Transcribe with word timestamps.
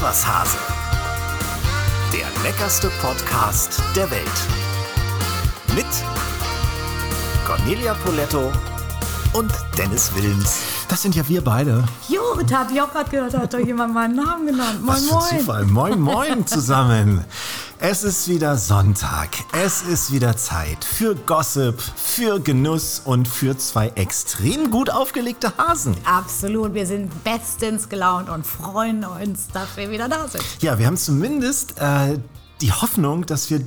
was 0.00 0.26
Hase. 0.26 0.56
Der 2.12 2.26
leckerste 2.42 2.90
Podcast 3.02 3.82
der 3.94 4.10
Welt. 4.10 4.22
Mit 5.74 5.86
Cornelia 7.46 7.94
Poletto 7.94 8.50
und 9.32 9.52
Dennis 9.76 10.10
Wilms. 10.14 10.60
Das 10.88 11.02
sind 11.02 11.14
ja 11.14 11.26
wir 11.28 11.42
beide. 11.42 11.84
Jo, 12.08 12.20
da 12.46 12.60
habe 12.60 12.72
ich 12.72 12.80
auch 12.80 12.90
gerade 12.90 13.10
gehört, 13.10 13.34
da 13.34 13.40
hat 13.40 13.54
doch 13.54 13.58
jemand 13.60 13.94
meinen 13.94 14.16
Namen 14.16 14.46
genannt. 14.46 14.82
Moin, 14.82 14.96
Was 14.96 15.04
für 15.04 15.14
moin. 15.14 15.38
Zufall. 15.38 15.64
Moin, 15.66 16.00
moin 16.00 16.46
zusammen. 16.46 17.24
Es 17.82 18.04
ist 18.04 18.28
wieder 18.28 18.58
Sonntag. 18.58 19.30
Es 19.52 19.80
ist 19.80 20.12
wieder 20.12 20.36
Zeit 20.36 20.84
für 20.84 21.14
Gossip, 21.14 21.80
für 21.80 22.38
Genuss 22.38 23.00
und 23.02 23.26
für 23.26 23.56
zwei 23.56 23.88
extrem 23.94 24.70
gut 24.70 24.90
aufgelegte 24.90 25.56
Hasen. 25.56 25.96
Absolut, 26.04 26.74
wir 26.74 26.86
sind 26.86 27.24
bestens 27.24 27.88
gelaunt 27.88 28.28
und 28.28 28.46
freuen 28.46 29.02
uns, 29.06 29.48
dass 29.48 29.78
wir 29.78 29.90
wieder 29.90 30.10
da 30.10 30.28
sind. 30.28 30.44
Ja, 30.60 30.78
wir 30.78 30.86
haben 30.86 30.98
zumindest 30.98 31.78
äh, 31.78 32.18
die 32.60 32.70
Hoffnung, 32.70 33.24
dass 33.24 33.48
wir 33.48 33.62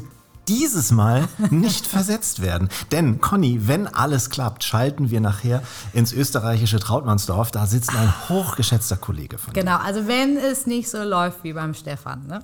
dieses 0.48 0.91
Mal 0.91 1.27
nicht 1.50 1.88
versetzt 1.88 2.41
werden. 2.41 2.70
Denn, 2.91 3.20
Conny, 3.20 3.67
wenn 3.67 3.88
alles 3.88 4.30
klappt, 4.30 4.64
schalten 4.64 5.09
wir 5.09 5.22
nachher 5.22 5.64
ins 5.94 6.14
österreichische 6.14 6.80
Trautmannsdorf. 6.80 7.52
Da 7.52 7.66
sitzt 7.66 7.95
ein 7.95 8.14
hochgeschätzter 8.30 8.98
Kollege 8.98 9.38
von 9.38 9.53
dir. 9.53 9.61
Genau, 9.61 9.77
also 9.77 10.08
wenn 10.08 10.38
es 10.38 10.67
nicht 10.67 10.89
so 10.89 11.02
läuft 11.03 11.44
wie 11.44 11.53
beim 11.53 11.73
Stefan. 11.73 12.27
Ne? 12.27 12.44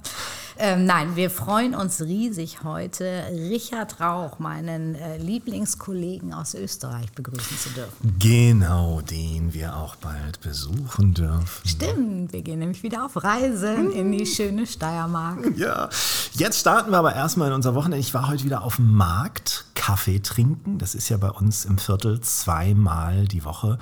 Ähm, 0.61 0.85
nein, 0.85 1.15
wir 1.15 1.29
freuen 1.29 1.73
uns 1.73 2.01
riesig 2.01 2.65
heute, 2.65 3.23
Richard 3.31 4.01
Rauch, 4.01 4.39
meinen 4.39 4.93
äh, 4.95 5.17
Lieblingskollegen 5.17 6.33
aus 6.33 6.53
Österreich, 6.53 7.09
begrüßen 7.13 7.57
zu 7.57 7.69
dürfen. 7.69 8.15
Genau, 8.19 8.99
den 8.99 9.53
wir 9.53 9.77
auch 9.77 9.95
bald 9.95 10.41
besuchen 10.41 11.13
dürfen. 11.13 11.65
Stimmt, 11.65 12.33
wir 12.33 12.41
gehen 12.41 12.59
nämlich 12.59 12.83
wieder 12.83 13.05
auf 13.05 13.23
Reisen 13.23 13.89
in 13.93 14.11
die 14.11 14.25
schöne 14.25 14.67
Steiermark. 14.67 15.39
Ja, 15.55 15.87
jetzt 16.33 16.59
starten 16.59 16.91
wir 16.91 16.97
aber 16.97 17.15
erstmal 17.15 17.47
in 17.47 17.53
unser 17.53 17.73
Wochenende. 17.73 17.99
Ich 17.99 18.13
war 18.13 18.27
heute 18.27 18.43
wieder 18.43 18.61
auf 18.63 18.75
dem 18.75 18.93
Markt, 18.93 19.63
Kaffee 19.75 20.19
trinken. 20.19 20.77
Das 20.77 20.93
ist 20.93 21.07
ja 21.07 21.15
bei 21.15 21.31
uns 21.31 21.63
im 21.63 21.77
Viertel 21.77 22.19
zweimal 22.19 23.29
die 23.29 23.45
Woche. 23.45 23.79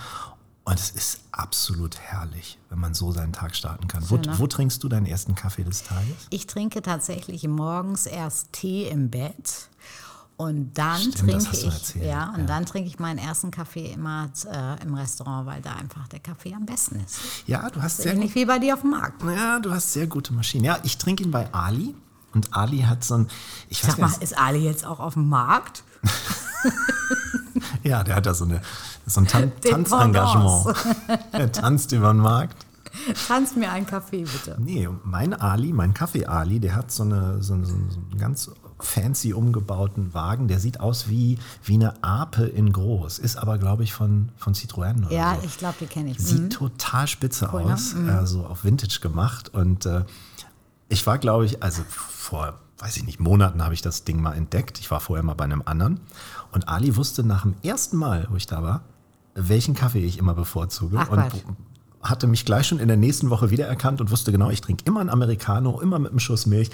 Und 0.63 0.79
es 0.79 0.91
ist 0.91 1.26
absolut 1.37 1.97
herrlich, 1.99 2.57
wenn 2.69 2.79
man 2.79 2.93
so 2.93 3.11
seinen 3.11 3.33
Tag 3.33 3.55
starten 3.55 3.87
kann. 3.87 4.03
Wo, 4.09 4.17
ne? 4.17 4.33
wo 4.37 4.47
trinkst 4.47 4.83
du 4.83 4.89
deinen 4.89 5.05
ersten 5.05 5.35
Kaffee 5.35 5.63
des 5.63 5.83
Tages? 5.83 6.15
Ich 6.29 6.47
trinke 6.47 6.81
tatsächlich 6.81 7.47
morgens 7.47 8.05
erst 8.05 8.53
Tee 8.53 8.87
im 8.87 9.09
Bett. 9.09 9.69
Und 10.35 10.77
dann 10.77 10.99
Stimmt, 10.99 11.17
trinke 11.17 11.57
ich, 11.57 11.95
ja, 11.95 12.29
und 12.29 12.41
ja. 12.41 12.45
dann 12.45 12.65
trinke 12.67 12.87
ich 12.87 12.99
meinen 12.99 13.17
ersten 13.17 13.49
Kaffee 13.49 13.91
immer 13.91 14.29
äh, 14.45 14.83
im 14.83 14.93
Restaurant, 14.93 15.47
weil 15.47 15.61
da 15.63 15.73
einfach 15.73 16.07
der 16.09 16.19
Kaffee 16.19 16.53
am 16.53 16.63
besten 16.67 16.99
ist. 16.99 17.17
Ja, 17.47 17.67
du 17.71 17.81
hast 17.81 17.97
sehr, 17.97 18.13
Ähnlich 18.13 18.35
wie 18.35 18.45
bei 18.45 18.59
dir 18.59 18.75
auf 18.75 18.81
dem 18.81 18.91
Markt. 18.91 19.23
ja, 19.23 19.59
du 19.59 19.71
hast 19.71 19.93
sehr 19.93 20.05
gute 20.05 20.33
Maschinen. 20.33 20.63
Ja, 20.63 20.77
ich 20.83 20.99
trinke 20.99 21.23
ihn 21.23 21.31
bei 21.31 21.51
Ali. 21.53 21.95
Und 22.35 22.55
Ali 22.55 22.81
hat 22.81 23.03
so 23.03 23.15
ein, 23.15 23.29
ich 23.67 23.79
Sag 23.81 23.97
mal, 23.97 24.11
ist 24.19 24.37
Ali 24.37 24.59
jetzt 24.59 24.85
auch 24.85 24.99
auf 24.99 25.15
dem 25.15 25.27
Markt? 25.27 25.83
ja, 27.83 28.03
der 28.03 28.15
hat 28.15 28.25
da 28.25 28.33
so, 28.33 28.45
eine, 28.45 28.61
so 29.05 29.21
ein 29.21 29.27
Tan. 29.27 29.51
Tanzengagement. 29.61 30.75
Er 31.31 31.51
tanzt 31.51 31.91
über 31.91 32.13
den 32.13 32.17
Markt. 32.21 32.65
Tanz 33.27 33.55
mir 33.55 33.71
einen 33.71 33.85
Kaffee, 33.85 34.23
bitte. 34.23 34.55
Nee, 34.59 34.89
mein 35.03 35.33
Ali, 35.33 35.71
mein 35.73 35.93
Kaffee-Ali, 35.93 36.59
der 36.59 36.75
hat 36.75 36.91
so, 36.91 37.03
eine, 37.03 37.41
so, 37.43 37.53
einen- 37.53 37.65
so 37.65 37.73
einen 37.75 38.17
ganz 38.17 38.49
fancy 38.79 39.33
umgebauten 39.33 40.13
Wagen. 40.13 40.47
Der 40.47 40.59
sieht 40.59 40.79
aus 40.79 41.07
wie, 41.09 41.37
wie 41.63 41.75
eine 41.75 42.03
Ape 42.03 42.45
in 42.45 42.71
groß. 42.73 43.19
Ist 43.19 43.35
aber, 43.37 43.57
glaube 43.57 43.83
ich, 43.83 43.93
von, 43.93 44.29
von 44.37 44.53
Citroën 44.53 45.05
oder 45.05 45.11
Ja, 45.15 45.35
so. 45.35 45.45
ich 45.45 45.57
glaube, 45.57 45.75
die 45.79 45.85
kenne 45.87 46.11
ich. 46.11 46.19
Sieht 46.19 46.41
Mhm. 46.43 46.49
total 46.49 47.07
spitze 47.07 47.49
Cool, 47.53 47.65
ne? 47.65 47.73
aus, 47.73 47.93
äh, 47.93 48.25
so 48.25 48.45
auf 48.45 48.63
Vintage 48.63 48.99
gemacht. 49.01 49.49
Und 49.53 49.85
äh, 49.85 50.03
ich 50.89 51.05
war, 51.05 51.17
glaube 51.19 51.45
ich, 51.45 51.61
also 51.63 51.83
vor, 51.89 52.55
weiß 52.79 52.97
ich 52.97 53.03
nicht, 53.05 53.19
Monaten 53.19 53.63
habe 53.63 53.73
ich 53.73 53.81
das 53.81 54.03
Ding 54.05 54.21
mal 54.21 54.33
entdeckt. 54.33 54.79
Ich 54.79 54.89
war 54.91 54.99
vorher 54.99 55.23
mal 55.23 55.33
bei 55.35 55.43
einem 55.45 55.63
anderen. 55.65 55.99
Und 56.51 56.67
Ali 56.67 56.95
wusste 56.95 57.23
nach 57.23 57.41
dem 57.43 57.55
ersten 57.63 57.97
Mal, 57.97 58.27
wo 58.29 58.35
ich 58.35 58.47
da 58.47 58.63
war, 58.63 58.81
welchen 59.35 59.75
Kaffee 59.75 60.03
ich 60.05 60.17
immer 60.17 60.33
bevorzuge. 60.33 60.97
Ach, 60.99 61.09
und 61.09 61.19
Quatsch. 61.19 61.41
hatte 62.01 62.27
mich 62.27 62.45
gleich 62.45 62.67
schon 62.67 62.79
in 62.79 62.87
der 62.87 62.97
nächsten 62.97 63.29
Woche 63.29 63.49
wiedererkannt 63.51 64.01
und 64.01 64.09
wusste 64.11 64.31
genau, 64.31 64.49
ich 64.49 64.61
trinke 64.61 64.83
immer 64.85 64.99
einen 65.01 65.09
Americano, 65.09 65.79
immer 65.81 65.99
mit 65.99 66.11
einem 66.11 66.19
Schuss 66.19 66.45
Milch. 66.45 66.69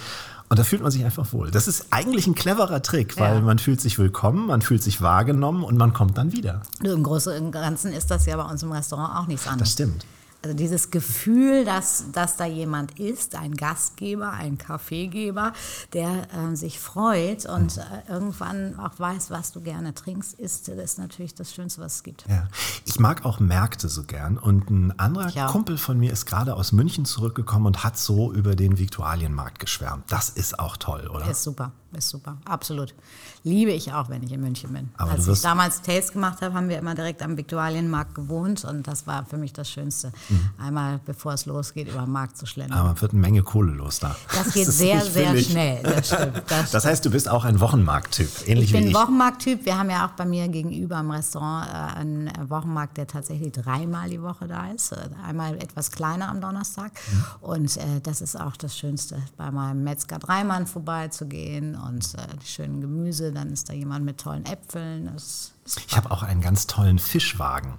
Und 0.48 0.58
da 0.58 0.64
fühlt 0.64 0.82
man 0.82 0.90
sich 0.90 1.04
einfach 1.04 1.32
wohl. 1.32 1.50
Das 1.50 1.66
ist 1.68 1.86
eigentlich 1.90 2.26
ein 2.26 2.34
cleverer 2.34 2.82
Trick, 2.82 3.18
weil 3.18 3.36
Ja. 3.36 3.40
man 3.40 3.58
fühlt 3.58 3.80
sich 3.80 3.98
willkommen, 3.98 4.46
man 4.46 4.62
fühlt 4.62 4.82
sich 4.82 5.00
wahrgenommen 5.02 5.64
und 5.64 5.76
man 5.76 5.92
kommt 5.92 6.16
dann 6.18 6.32
wieder. 6.32 6.62
Du, 6.82 6.92
Im 6.92 7.02
Großen 7.02 7.42
und 7.42 7.50
Ganzen 7.50 7.92
ist 7.92 8.10
das 8.10 8.26
ja 8.26 8.36
bei 8.36 8.44
uns 8.44 8.62
im 8.62 8.70
Restaurant 8.72 9.16
auch 9.18 9.26
nichts 9.26 9.44
Das 9.44 9.52
anderes. 9.52 9.72
stimmt. 9.72 10.06
Also 10.44 10.54
dieses 10.54 10.90
Gefühl, 10.90 11.64
dass, 11.64 12.04
dass 12.12 12.36
da 12.36 12.44
jemand 12.44 13.00
ist, 13.00 13.34
ein 13.34 13.54
Gastgeber, 13.54 14.30
ein 14.30 14.58
Kaffeegeber, 14.58 15.54
der 15.94 16.28
ähm, 16.34 16.54
sich 16.54 16.78
freut 16.78 17.46
und 17.46 17.78
äh, 17.78 17.82
irgendwann 18.12 18.78
auch 18.78 18.98
weiß, 18.98 19.30
was 19.30 19.52
du 19.52 19.62
gerne 19.62 19.94
trinkst, 19.94 20.38
ist, 20.38 20.68
das 20.68 20.76
ist 20.76 20.98
natürlich 20.98 21.34
das 21.34 21.54
Schönste, 21.54 21.80
was 21.80 21.94
es 21.94 22.02
gibt. 22.02 22.26
Ja. 22.28 22.46
Ich 22.84 23.00
mag 23.00 23.24
auch 23.24 23.40
Märkte 23.40 23.88
so 23.88 24.02
gern. 24.02 24.36
Und 24.36 24.68
ein 24.68 24.98
anderer 24.98 25.46
auch. 25.46 25.50
Kumpel 25.50 25.78
von 25.78 25.98
mir 25.98 26.12
ist 26.12 26.26
gerade 26.26 26.56
aus 26.56 26.72
München 26.72 27.06
zurückgekommen 27.06 27.64
und 27.64 27.82
hat 27.82 27.96
so 27.96 28.30
über 28.30 28.54
den 28.54 28.76
Viktualienmarkt 28.76 29.60
geschwärmt. 29.60 30.04
Das 30.12 30.28
ist 30.28 30.58
auch 30.58 30.76
toll, 30.76 31.08
oder? 31.08 31.26
Ist 31.30 31.42
super, 31.42 31.72
ist 31.94 32.08
super, 32.08 32.36
absolut. 32.44 32.94
Liebe 33.42 33.72
ich 33.72 33.92
auch, 33.92 34.08
wenn 34.08 34.22
ich 34.22 34.32
in 34.32 34.40
München 34.40 34.72
bin. 34.72 34.88
Aber 34.96 35.12
Als 35.12 35.28
ich 35.28 35.42
damals 35.42 35.82
Taste 35.82 36.12
gemacht 36.14 36.40
habe, 36.40 36.54
haben 36.54 36.68
wir 36.70 36.78
immer 36.78 36.94
direkt 36.94 37.22
am 37.22 37.36
Viktualienmarkt 37.36 38.14
gewohnt 38.14 38.64
und 38.64 38.86
das 38.86 39.06
war 39.06 39.26
für 39.26 39.36
mich 39.36 39.52
das 39.52 39.70
Schönste. 39.70 40.12
Einmal, 40.58 41.00
bevor 41.04 41.34
es 41.34 41.44
losgeht, 41.44 41.88
über 41.88 42.00
den 42.02 42.10
Markt 42.12 42.38
zu 42.38 42.46
schlendern. 42.46 42.78
Aber 42.78 43.00
wird 43.02 43.12
eine 43.12 43.20
Menge 43.20 43.42
Kohle 43.42 43.72
los 43.72 43.98
da. 44.00 44.16
Das 44.34 44.52
geht 44.54 44.66
ist 44.68 44.78
sehr, 44.78 45.00
sehr 45.02 45.32
billig. 45.32 45.48
schnell. 45.50 45.82
Das 45.82 46.06
stimmt. 46.14 46.42
Das 46.48 46.70
Das 46.70 46.84
heißt, 46.86 47.04
du 47.04 47.10
bist 47.10 47.28
auch 47.28 47.44
ein 47.44 47.60
Wochenmarkttyp, 47.60 48.48
ähnlich 48.48 48.66
Ich 48.66 48.72
bin 48.72 48.84
wie 48.84 48.88
ich. 48.88 48.94
Wochenmarkttyp. 48.94 49.66
Wir 49.66 49.78
haben 49.78 49.90
ja 49.90 50.06
auch 50.06 50.12
bei 50.12 50.24
mir 50.24 50.48
gegenüber 50.48 50.98
im 51.00 51.10
Restaurant 51.10 51.68
äh, 51.68 51.98
einen 51.98 52.30
Wochenmarkt, 52.48 52.96
der 52.96 53.06
tatsächlich 53.06 53.52
dreimal 53.52 54.08
die 54.08 54.22
Woche 54.22 54.46
da 54.48 54.70
ist. 54.70 54.92
Äh, 54.92 54.96
Einmal 55.26 55.56
etwas 55.56 55.90
kleiner 55.90 56.28
am 56.28 56.40
Donnerstag. 56.40 56.92
Mhm. 57.12 57.24
Und 57.42 57.76
äh, 57.76 58.00
das 58.02 58.22
ist 58.22 58.40
auch 58.40 58.56
das 58.56 58.76
Schönste, 58.76 59.18
bei 59.36 59.50
meinem 59.50 59.84
Metzger 59.84 60.18
Dreimann 60.18 60.66
vorbeizugehen 60.66 61.74
und 61.88 62.14
äh, 62.14 62.36
die 62.42 62.46
schönen 62.46 62.80
Gemüse. 62.80 63.32
Dann 63.32 63.52
ist 63.52 63.68
da 63.68 63.72
jemand 63.72 64.04
mit 64.04 64.18
tollen 64.18 64.44
Äpfeln. 64.46 65.10
Das 65.12 65.52
Ich 65.86 65.96
habe 65.96 66.10
auch 66.10 66.22
einen 66.22 66.40
ganz 66.40 66.66
tollen 66.66 66.98
Fischwagen. 66.98 67.74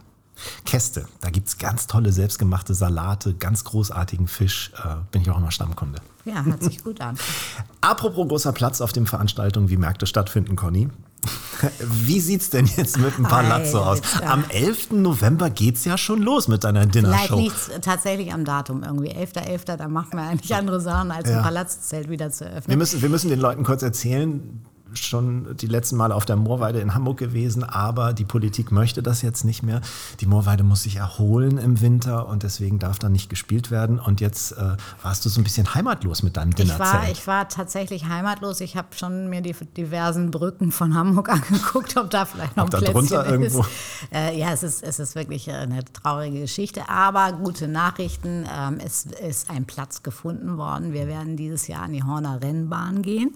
Käste, 0.65 1.07
da 1.21 1.29
gibt 1.29 1.47
es 1.47 1.57
ganz 1.57 1.87
tolle 1.87 2.11
selbstgemachte 2.11 2.73
Salate, 2.73 3.35
ganz 3.35 3.63
großartigen 3.63 4.27
Fisch. 4.27 4.71
Äh, 4.83 4.95
bin 5.11 5.21
ich 5.21 5.29
auch 5.29 5.37
immer 5.37 5.51
Stammkunde. 5.51 6.01
ja, 6.25 6.43
hört 6.43 6.61
sich 6.61 6.83
gut 6.83 6.99
an. 6.99 7.17
Apropos 7.81 8.27
großer 8.27 8.51
Platz 8.51 8.81
auf 8.81 8.91
den 8.91 9.05
Veranstaltungen, 9.05 9.69
wie 9.69 9.77
Märkte 9.77 10.05
stattfinden, 10.05 10.55
Conny. 10.55 10.89
Wie 11.79 12.19
sieht's 12.19 12.49
denn 12.49 12.65
jetzt 12.77 12.97
mit 12.97 13.17
dem 13.17 13.23
Palazzo 13.25 13.79
aus? 13.79 14.01
bitte. 14.01 14.27
Am 14.27 14.43
11. 14.49 14.91
November 14.91 15.49
geht's 15.49 15.85
ja 15.85 15.97
schon 15.97 16.21
los 16.21 16.47
mit 16.47 16.63
deiner 16.63 16.81
Vielleicht 16.81 16.95
Dinnershow. 16.95 17.35
liegt 17.39 17.55
es 17.55 17.71
tatsächlich 17.81 18.33
am 18.33 18.45
Datum 18.45 18.83
irgendwie. 18.83 19.09
11.11., 19.11 19.77
da 19.77 19.87
machen 19.87 20.11
wir 20.13 20.23
eigentlich 20.23 20.53
andere 20.55 20.79
Sachen, 20.81 21.11
als 21.11 21.29
Ja. 21.29 21.37
ein 21.37 21.43
Palazzzelt 21.43 22.09
wieder 22.09 22.31
zu 22.31 22.45
öffnen. 22.45 22.67
Wir 22.67 22.77
müssen, 22.77 23.01
wir 23.01 23.09
müssen 23.09 23.29
den 23.29 23.39
Leuten 23.39 23.63
kurz 23.63 23.81
erzählen, 23.83 24.61
schon 24.95 25.55
die 25.57 25.67
letzten 25.67 25.95
Male 25.97 26.15
auf 26.15 26.25
der 26.25 26.35
Moorweide 26.35 26.79
in 26.79 26.93
Hamburg 26.95 27.17
gewesen, 27.17 27.63
aber 27.63 28.13
die 28.13 28.25
Politik 28.25 28.71
möchte 28.71 29.03
das 29.03 29.21
jetzt 29.21 29.43
nicht 29.45 29.63
mehr. 29.63 29.81
Die 30.19 30.25
Moorweide 30.25 30.63
muss 30.63 30.83
sich 30.83 30.97
erholen 30.97 31.57
im 31.57 31.81
Winter 31.81 32.27
und 32.27 32.43
deswegen 32.43 32.79
darf 32.79 32.99
da 32.99 33.09
nicht 33.09 33.29
gespielt 33.29 33.71
werden. 33.71 33.99
Und 33.99 34.21
jetzt 34.21 34.51
äh, 34.53 34.77
warst 35.03 35.25
du 35.25 35.29
so 35.29 35.39
ein 35.41 35.43
bisschen 35.43 35.73
heimatlos 35.75 36.23
mit 36.23 36.37
deinem 36.37 36.49
Ich 36.49 36.55
Dinnerzelt. 36.55 36.79
war, 36.93 37.09
ich 37.09 37.27
war 37.27 37.47
tatsächlich 37.49 38.05
heimatlos. 38.07 38.59
Ich 38.61 38.77
habe 38.77 38.87
schon 38.95 39.29
mir 39.29 39.41
die 39.41 39.55
diversen 39.77 40.31
Brücken 40.31 40.71
von 40.71 40.95
Hamburg 40.95 41.29
angeguckt, 41.33 41.95
ob 41.97 42.09
da 42.09 42.25
vielleicht 42.25 42.55
noch 42.57 42.65
Ob 42.67 42.73
ein 42.75 42.83
da 42.83 42.91
drunter 42.91 43.25
irgendwo- 43.27 43.61
ist. 43.61 43.69
Äh, 44.13 44.37
ja, 44.39 44.51
es 44.51 44.63
ist, 44.63 44.83
es 44.83 44.99
ist 44.99 45.15
wirklich 45.15 45.49
eine 45.51 45.83
traurige 45.85 46.41
Geschichte, 46.41 46.87
aber 46.89 47.33
gute 47.33 47.67
Nachrichten. 47.67 48.45
Ähm, 48.51 48.79
es 48.83 49.05
ist 49.05 49.49
ein 49.49 49.65
Platz 49.65 50.03
gefunden 50.03 50.57
worden. 50.57 50.93
Wir 50.93 51.07
werden 51.07 51.37
dieses 51.37 51.67
Jahr 51.67 51.83
an 51.83 51.93
die 51.93 52.03
Horner 52.03 52.41
Rennbahn 52.41 53.01
gehen. 53.01 53.35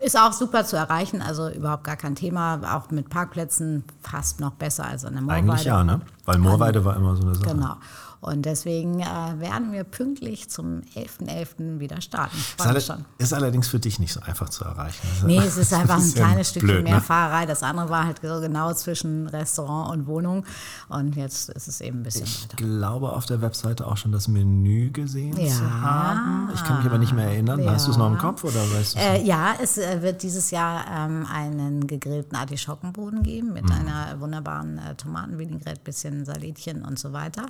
Ist 0.00 0.18
auch 0.18 0.32
super 0.32 0.64
zu 0.64 0.76
erreichen, 0.84 1.22
also 1.22 1.48
überhaupt 1.48 1.84
gar 1.84 1.96
kein 1.96 2.14
Thema. 2.14 2.60
Auch 2.74 2.90
mit 2.90 3.08
Parkplätzen 3.10 3.84
fast 4.02 4.40
noch 4.40 4.52
besser 4.52 4.86
als 4.86 5.04
an 5.04 5.14
der 5.14 5.22
Moorweide. 5.22 5.48
Eigentlich 5.50 5.64
ja, 5.64 5.84
ne? 5.84 6.00
Weil 6.24 6.38
Moorweide 6.38 6.84
war 6.84 6.96
immer 6.96 7.16
so 7.16 7.22
eine 7.22 7.34
Sache. 7.34 7.54
Genau. 7.54 7.76
Und 8.24 8.46
deswegen 8.46 9.00
äh, 9.00 9.04
werden 9.38 9.72
wir 9.72 9.84
pünktlich 9.84 10.48
zum 10.48 10.80
11.11. 10.96 11.78
wieder 11.78 12.00
starten. 12.00 12.36
Ist, 12.36 12.60
alle, 12.66 13.04
ist 13.18 13.32
allerdings 13.34 13.68
für 13.68 13.78
dich 13.78 13.98
nicht 13.98 14.12
so 14.12 14.20
einfach 14.20 14.48
zu 14.48 14.64
erreichen. 14.64 15.06
Also, 15.14 15.26
Nee, 15.26 15.38
es 15.38 15.56
ist 15.56 15.72
einfach 15.74 15.98
ein 15.98 16.08
ja 16.08 16.14
kleines 16.26 16.50
Stückchen 16.50 16.68
blöd, 16.68 16.84
mehr 16.84 16.94
ne? 16.96 17.00
Fahrerei. 17.00 17.46
Das 17.46 17.62
andere 17.62 17.90
war 17.90 18.04
halt 18.06 18.20
so 18.22 18.40
genau 18.40 18.72
zwischen 18.72 19.26
Restaurant 19.28 19.90
und 19.92 20.06
Wohnung. 20.06 20.44
Und 20.88 21.16
jetzt 21.16 21.50
ist 21.50 21.68
es 21.68 21.80
eben 21.80 21.98
ein 22.00 22.02
bisschen 22.02 22.24
Ich 22.24 22.44
weiter. 22.44 22.56
glaube 22.56 23.12
auf 23.12 23.26
der 23.26 23.42
Webseite 23.42 23.86
auch 23.86 23.96
schon 23.96 24.12
das 24.12 24.26
Menü 24.28 24.90
gesehen 24.90 25.36
Ja. 25.38 25.52
zu 25.52 25.80
haben. 25.82 26.50
Ich 26.54 26.64
kann 26.64 26.78
mich 26.78 26.86
aber 26.86 26.98
nicht 26.98 27.12
mehr 27.12 27.26
erinnern. 27.26 27.60
Hast 27.68 27.86
du 27.86 27.90
es 27.90 27.96
noch 27.96 28.06
im 28.08 28.18
Kopf 28.18 28.42
oder 28.44 28.54
weißt 28.72 28.94
du 28.94 28.98
Äh, 29.00 29.22
ja, 29.22 29.54
es 29.62 29.76
äh, 29.78 30.00
wird 30.02 30.22
dieses 30.22 30.50
Jahr 30.50 30.84
ähm, 30.90 31.26
einen 31.30 31.86
gegrillten 31.86 32.36
Artischockenboden 32.36 33.22
geben 33.22 33.52
mit 33.52 33.64
Mhm. 33.64 33.72
einer 33.72 34.20
wunderbaren 34.20 34.78
äh, 34.78 34.94
Tomaten-Vinaigrette, 34.94 35.80
bisschen 35.84 36.24
Salätchen 36.24 36.82
und 36.84 36.98
so 36.98 37.12
weiter. 37.12 37.46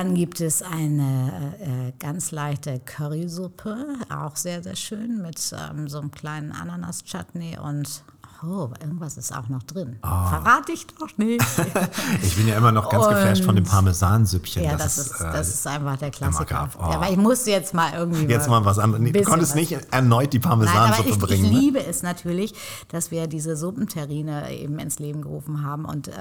Dann 0.00 0.14
gibt 0.14 0.40
es 0.40 0.62
eine 0.62 1.52
äh, 1.60 1.92
ganz 1.98 2.30
leichte 2.30 2.80
Currysuppe, 2.80 3.98
auch 4.08 4.34
sehr, 4.34 4.62
sehr 4.62 4.74
schön, 4.74 5.20
mit 5.20 5.38
ähm, 5.52 5.88
so 5.88 6.00
einem 6.00 6.10
kleinen 6.10 6.52
Ananas-Chutney 6.52 7.58
und 7.58 8.02
oh, 8.42 8.70
irgendwas 8.80 9.16
ist 9.16 9.34
auch 9.36 9.48
noch 9.48 9.62
drin. 9.62 9.98
Verrate 10.02 10.72
ich 10.72 10.86
doch 10.86 11.16
nicht. 11.16 11.44
Ich 12.22 12.36
bin 12.36 12.48
ja 12.48 12.56
immer 12.56 12.72
noch 12.72 12.88
ganz 12.88 13.08
geflasht 13.08 13.44
von 13.44 13.54
dem 13.56 13.64
Parmesansüppchen. 13.64 14.62
ja, 14.62 14.76
das, 14.76 14.98
ist, 14.98 15.20
äh, 15.20 15.32
das 15.32 15.48
ist 15.48 15.66
einfach 15.66 15.96
der 15.96 16.10
Klassiker. 16.10 16.68
Oh. 16.78 16.82
Ja, 16.82 16.96
aber 16.96 17.10
ich 17.10 17.16
musste 17.16 17.50
jetzt 17.50 17.74
mal 17.74 17.92
irgendwie. 17.94 18.24
Jetzt 18.26 18.48
mal 18.48 18.64
was 18.64 18.78
anderes. 18.78 19.12
Du 19.12 19.22
konntest 19.22 19.54
nicht 19.54 19.72
erneut 19.90 20.32
die 20.32 20.38
Parmesansuppe 20.38 21.08
ich, 21.08 21.18
bringen. 21.18 21.44
ich 21.46 21.52
ne? 21.52 21.58
liebe 21.58 21.84
es 21.84 22.02
natürlich, 22.02 22.54
dass 22.88 23.10
wir 23.10 23.26
diese 23.26 23.56
Suppenterrine 23.56 24.52
eben 24.52 24.78
ins 24.78 24.98
Leben 24.98 25.22
gerufen 25.22 25.64
haben 25.64 25.84
und 25.84 26.08
äh, 26.08 26.12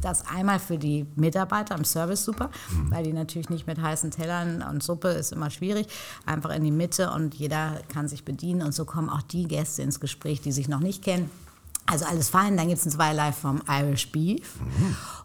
das 0.00 0.24
einmal 0.26 0.58
für 0.58 0.78
die 0.78 1.06
Mitarbeiter 1.16 1.74
im 1.76 1.84
Service 1.84 2.24
super, 2.24 2.50
Mhm. 2.70 2.90
weil 2.90 3.04
die 3.04 3.12
natürlich 3.12 3.48
nicht 3.50 3.66
mit 3.66 3.80
heißen 3.80 4.10
Tellern 4.10 4.62
und 4.62 4.82
Suppe 4.82 5.08
ist 5.08 5.32
immer 5.32 5.50
schwierig, 5.50 5.86
einfach 6.24 6.50
in 6.50 6.64
die 6.64 6.70
Mitte 6.70 7.10
und 7.10 7.34
jeder 7.34 7.80
kann 7.92 8.08
sich 8.08 8.24
bedienen 8.24 8.62
und 8.62 8.74
so 8.74 8.84
kommen 8.84 9.08
auch 9.08 9.22
die 9.22 9.44
Gäste 9.46 9.82
ins 9.82 10.00
Gespräch, 10.00 10.40
die 10.40 10.52
sich 10.52 10.68
noch 10.68 10.80
nicht 10.80 11.02
kennen. 11.02 11.30
Also 11.88 12.04
alles 12.04 12.30
fein, 12.30 12.56
dann 12.56 12.66
gibt 12.66 12.80
es 12.80 12.86
ein 12.86 12.90
Zweierlei 12.90 13.30
vom 13.30 13.62
Irish 13.68 14.10
Beef 14.10 14.54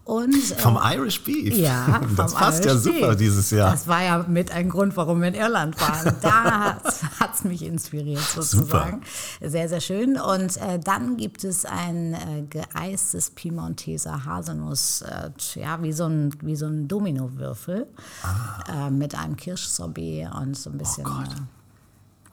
und 0.04 0.32
äh, 0.34 0.54
Vom 0.58 0.78
Irish 0.80 1.22
Beef. 1.24 1.56
ja, 1.56 2.00
Das 2.16 2.34
passt 2.34 2.64
ja 2.64 2.70
Irish 2.72 2.84
super 2.84 3.08
Beef. 3.08 3.18
dieses 3.18 3.50
Jahr. 3.50 3.72
Das 3.72 3.88
war 3.88 4.00
ja 4.02 4.18
mit 4.28 4.52
ein 4.52 4.68
Grund, 4.68 4.96
warum 4.96 5.20
wir 5.22 5.28
in 5.28 5.34
Irland 5.34 5.80
waren. 5.80 6.16
Da 6.22 6.80
hat 7.18 7.34
es 7.34 7.42
mich 7.44 7.62
inspiriert 7.64 8.22
sozusagen. 8.22 9.00
Sehr, 9.40 9.68
sehr 9.68 9.80
schön. 9.80 10.16
Und 10.20 10.56
äh, 10.58 10.78
dann 10.78 11.16
gibt 11.16 11.42
es 11.42 11.64
ein 11.64 12.14
äh, 12.14 12.42
geeistes 12.48 13.30
Piemonteser 13.30 14.24
Haselnuss, 14.24 15.02
äh, 15.02 15.30
ja, 15.60 15.82
wie 15.82 15.92
so 15.92 16.04
ein, 16.06 16.32
wie 16.42 16.54
so 16.54 16.66
ein 16.66 16.86
Domino-Würfel 16.86 17.88
Ah. 18.22 18.86
äh, 18.86 18.90
mit 18.90 19.16
einem 19.18 19.34
Kirschsorbet 19.36 20.28
und 20.40 20.56
so 20.56 20.70
ein 20.70 20.78
bisschen 20.78 21.06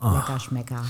Oh 0.02 0.06
äh, 0.08 0.14
lecker 0.14 0.38
Schmecker. 0.38 0.82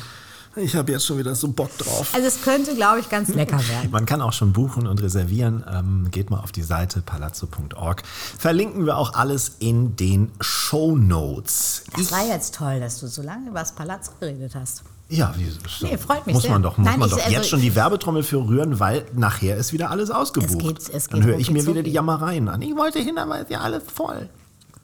Ich 0.57 0.75
habe 0.75 0.91
jetzt 0.93 1.07
schon 1.07 1.17
wieder 1.19 1.35
so 1.37 1.49
Bock 1.49 1.77
drauf. 1.79 2.13
Also 2.13 2.27
es 2.27 2.43
könnte, 2.43 2.75
glaube 2.75 2.99
ich, 3.01 3.09
ganz 3.09 3.29
lecker 3.29 3.59
werden. 3.69 3.91
Man 3.93 4.05
kann 4.05 4.21
auch 4.21 4.33
schon 4.33 4.53
buchen 4.53 4.87
und 4.89 5.01
reservieren. 5.01 5.65
Ähm, 5.73 6.09
geht 6.11 6.29
mal 6.31 6.41
auf 6.41 6.51
die 6.51 6.63
Seite 6.63 7.03
palazzo.org. 7.03 8.03
Verlinken 8.39 8.85
wir 8.85 8.97
auch 8.97 9.15
alles 9.15 9.53
in 9.61 9.95
den 9.97 10.33
Show 10.41 10.97
Notes. 10.97 11.85
Das 11.97 12.11
war 12.11 12.27
jetzt 12.27 12.55
toll, 12.57 12.81
dass 12.81 12.99
du 13.01 13.07
so 13.07 13.23
lange 13.23 13.49
über 13.51 13.61
das 13.61 13.73
Palazzo 13.73 14.11
geredet 14.19 14.55
hast. 14.57 14.83
Ja, 15.09 15.35
wie, 15.37 15.51
Nee, 15.87 15.99
freut 15.99 16.25
mich 16.27 16.35
muss 16.35 16.43
sehr. 16.45 16.53
man 16.53 16.63
doch, 16.63 16.79
muss 16.79 16.85
Nein, 16.87 16.99
man 17.01 17.09
ich- 17.09 17.15
doch 17.15 17.21
also- 17.23 17.37
jetzt 17.37 17.49
schon 17.49 17.61
die 17.61 17.75
Werbetrommel 17.75 18.23
für 18.23 18.47
rühren, 18.47 18.79
weil 18.79 19.05
nachher 19.13 19.57
ist 19.57 19.73
wieder 19.73 19.91
alles 19.91 20.11
ausgebucht. 20.11 20.79
Es 20.79 20.87
geht- 20.87 20.95
es 20.97 21.09
Dann 21.09 21.21
geht 21.21 21.29
höre 21.29 21.39
ich 21.39 21.51
mir 21.51 21.67
wieder 21.67 21.83
die. 21.83 21.91
Jammereien 21.91 22.49
an. 22.49 22.63
Ich 22.63 22.77
wollte 22.77 23.01
hin, 23.01 23.19
aber 23.19 23.41
ist 23.41 23.51
ja 23.51 23.61
alles 23.61 23.83
voll. 23.93 24.29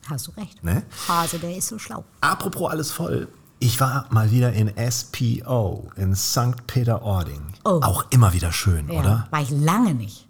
Hast 0.08 0.26
du 0.28 0.30
recht. 0.32 0.62
Ne? 0.64 0.82
Hase, 1.08 1.38
der 1.38 1.56
ist 1.56 1.68
so 1.68 1.78
schlau. 1.78 2.04
Apropos 2.20 2.70
alles 2.70 2.90
voll. 2.92 3.28
Ich 3.58 3.80
war 3.80 4.06
mal 4.10 4.30
wieder 4.30 4.52
in 4.52 4.70
SPO 4.90 5.88
in 5.96 6.14
St. 6.14 6.66
Peter-Ording. 6.66 7.54
Oh. 7.64 7.80
Auch 7.82 8.04
immer 8.10 8.32
wieder 8.32 8.52
schön, 8.52 8.90
Ja, 8.90 9.00
oder? 9.00 9.26
War 9.30 9.40
ich 9.40 9.50
lange 9.50 9.94
nicht. 9.94 10.26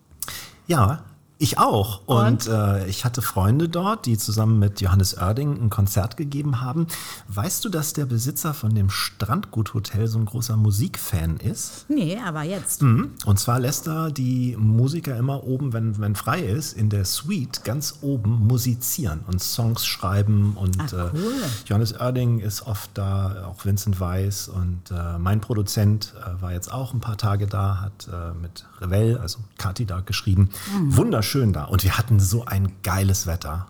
Ja, 0.66 1.00
ich 1.38 1.58
auch. 1.58 2.00
Und, 2.06 2.46
Und? 2.46 2.48
äh, 2.48 2.86
ich 2.86 3.04
hatte 3.04 3.20
Freunde 3.20 3.68
dort, 3.68 4.06
die 4.06 4.16
zusammen 4.16 4.58
mit 4.58 4.80
Johannes 4.80 5.18
Oerding 5.18 5.60
ein 5.60 5.68
Konzert 5.68 6.16
gegeben 6.16 6.62
haben. 6.62 6.86
Weißt 7.28 7.62
du, 7.64 7.68
dass 7.68 7.92
der 7.92 8.06
Besitzer 8.06 8.54
von 8.54 8.74
dem 8.74 8.88
Strandguthotel 8.88 10.06
so 10.08 10.18
ein 10.18 10.24
großer 10.24 10.56
Musikfan 10.56 11.36
ist? 11.36 11.84
Nee, 11.90 12.18
aber 12.24 12.42
jetzt. 12.42 12.80
Mhm. 12.80 13.10
Und 13.26 13.38
zwar 13.38 13.60
lässt 13.60 13.86
er 13.86 14.10
die 14.10 14.56
Musiker 14.58 15.14
immer 15.18 15.44
oben, 15.44 15.74
wenn, 15.74 15.98
wenn 15.98 16.14
frei 16.14 16.40
ist, 16.40 16.72
in 16.72 16.88
der 16.88 17.04
Suite 17.04 17.64
ganz 17.64 17.98
oben 18.00 18.46
musizieren 18.46 19.20
und 19.26 19.42
Songs 19.42 19.84
schreiben. 19.84 20.54
Und 20.56 20.78
Ach, 20.80 21.12
cool. 21.12 21.34
äh, 21.42 21.68
Johannes 21.68 21.92
Oerding 22.00 22.38
ist 22.38 22.66
oft 22.66 22.90
da, 22.94 23.46
auch 23.46 23.62
Vincent 23.62 24.00
Weiss. 24.00 24.48
Und 24.48 24.90
äh, 24.90 25.18
mein 25.18 25.42
Produzent 25.42 26.14
äh, 26.18 26.40
war 26.40 26.52
jetzt 26.52 26.72
auch 26.72 26.94
ein 26.94 27.00
paar 27.00 27.18
Tage 27.18 27.46
da, 27.46 27.82
hat 27.82 28.08
äh, 28.10 28.32
mit 28.40 28.64
Revell, 28.80 29.18
also 29.18 29.40
Kati 29.58 29.84
da 29.84 30.00
geschrieben. 30.00 30.48
Mhm. 30.74 30.96
Wunderschön 30.96 31.25
da. 31.52 31.64
Und 31.64 31.84
wir 31.84 31.96
hatten 31.98 32.20
so 32.20 32.44
ein 32.44 32.72
geiles 32.82 33.26
Wetter. 33.26 33.66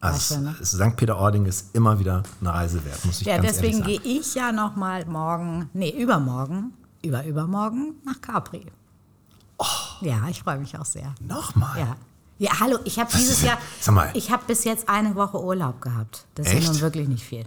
Also 0.00 0.34
schön, 0.34 0.44
ne? 0.44 0.54
St. 0.62 0.96
Peter-Ording 0.96 1.46
ist 1.46 1.74
immer 1.76 1.98
wieder 2.00 2.22
eine 2.40 2.52
Reise 2.52 2.84
wert, 2.84 3.04
muss 3.04 3.20
ich 3.20 3.26
Ja, 3.26 3.36
ganz 3.36 3.46
deswegen 3.48 3.78
ehrlich 3.82 3.96
sagen. 3.98 4.08
gehe 4.08 4.20
ich 4.20 4.34
ja 4.34 4.50
noch 4.52 4.74
mal 4.76 5.06
morgen, 5.06 5.70
nee, 5.74 5.90
übermorgen, 5.90 6.72
über 7.02 7.24
übermorgen 7.24 7.94
nach 8.04 8.20
Capri. 8.20 8.66
Oh. 9.58 9.64
Ja, 10.00 10.26
ich 10.28 10.42
freue 10.42 10.58
mich 10.58 10.76
auch 10.76 10.84
sehr. 10.84 11.14
Nochmal. 11.20 11.78
Ja. 11.78 11.96
Ja, 12.38 12.58
hallo, 12.58 12.78
ich 12.84 12.98
habe 12.98 13.08
dieses 13.12 13.38
ist 13.38 13.42
Jahr, 13.44 13.58
Sag 13.80 13.94
mal. 13.94 14.10
ich 14.14 14.32
habe 14.32 14.42
bis 14.48 14.64
jetzt 14.64 14.88
eine 14.88 15.14
Woche 15.14 15.40
Urlaub 15.40 15.80
gehabt. 15.80 16.26
Das 16.34 16.48
ist 16.48 16.54
Echt? 16.54 16.66
nun 16.72 16.80
wirklich 16.80 17.06
nicht 17.06 17.22
viel. 17.24 17.44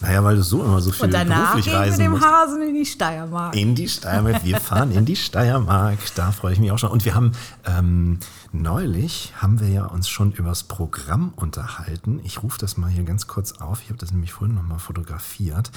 Naja, 0.00 0.22
weil 0.24 0.36
du 0.36 0.42
so 0.42 0.62
immer 0.62 0.80
so 0.80 0.90
viel 0.90 1.04
Und 1.04 1.14
danach 1.14 1.52
beruflich 1.52 1.64
gehen 1.66 1.74
wir 1.74 1.80
reisen 1.80 1.98
mit 1.98 2.06
dem 2.06 2.12
musst. 2.12 2.24
Hasen 2.24 2.62
in 2.62 2.74
die 2.74 2.86
Steiermark. 2.86 3.56
In 3.56 3.74
die 3.74 3.88
Steiermark. 3.88 4.44
Wir 4.44 4.60
fahren 4.60 4.92
in 4.92 5.04
die 5.04 5.16
Steiermark. 5.16 5.98
Da 6.14 6.32
freue 6.32 6.52
ich 6.52 6.58
mich 6.58 6.70
auch 6.72 6.78
schon. 6.78 6.90
Und 6.90 7.04
wir 7.04 7.14
haben 7.14 7.32
ähm, 7.64 8.18
neulich 8.52 9.32
haben 9.36 9.60
wir 9.60 9.68
ja 9.68 9.86
uns 9.86 10.08
schon 10.08 10.32
übers 10.32 10.64
Programm 10.64 11.32
unterhalten. 11.36 12.20
Ich 12.24 12.42
rufe 12.42 12.58
das 12.58 12.76
mal 12.76 12.90
hier 12.90 13.04
ganz 13.04 13.26
kurz 13.26 13.52
auf. 13.60 13.82
Ich 13.82 13.88
habe 13.88 13.98
das 13.98 14.12
nämlich 14.12 14.32
vorhin 14.32 14.54
noch 14.54 14.62
mal 14.62 14.78
fotografiert. 14.78 15.70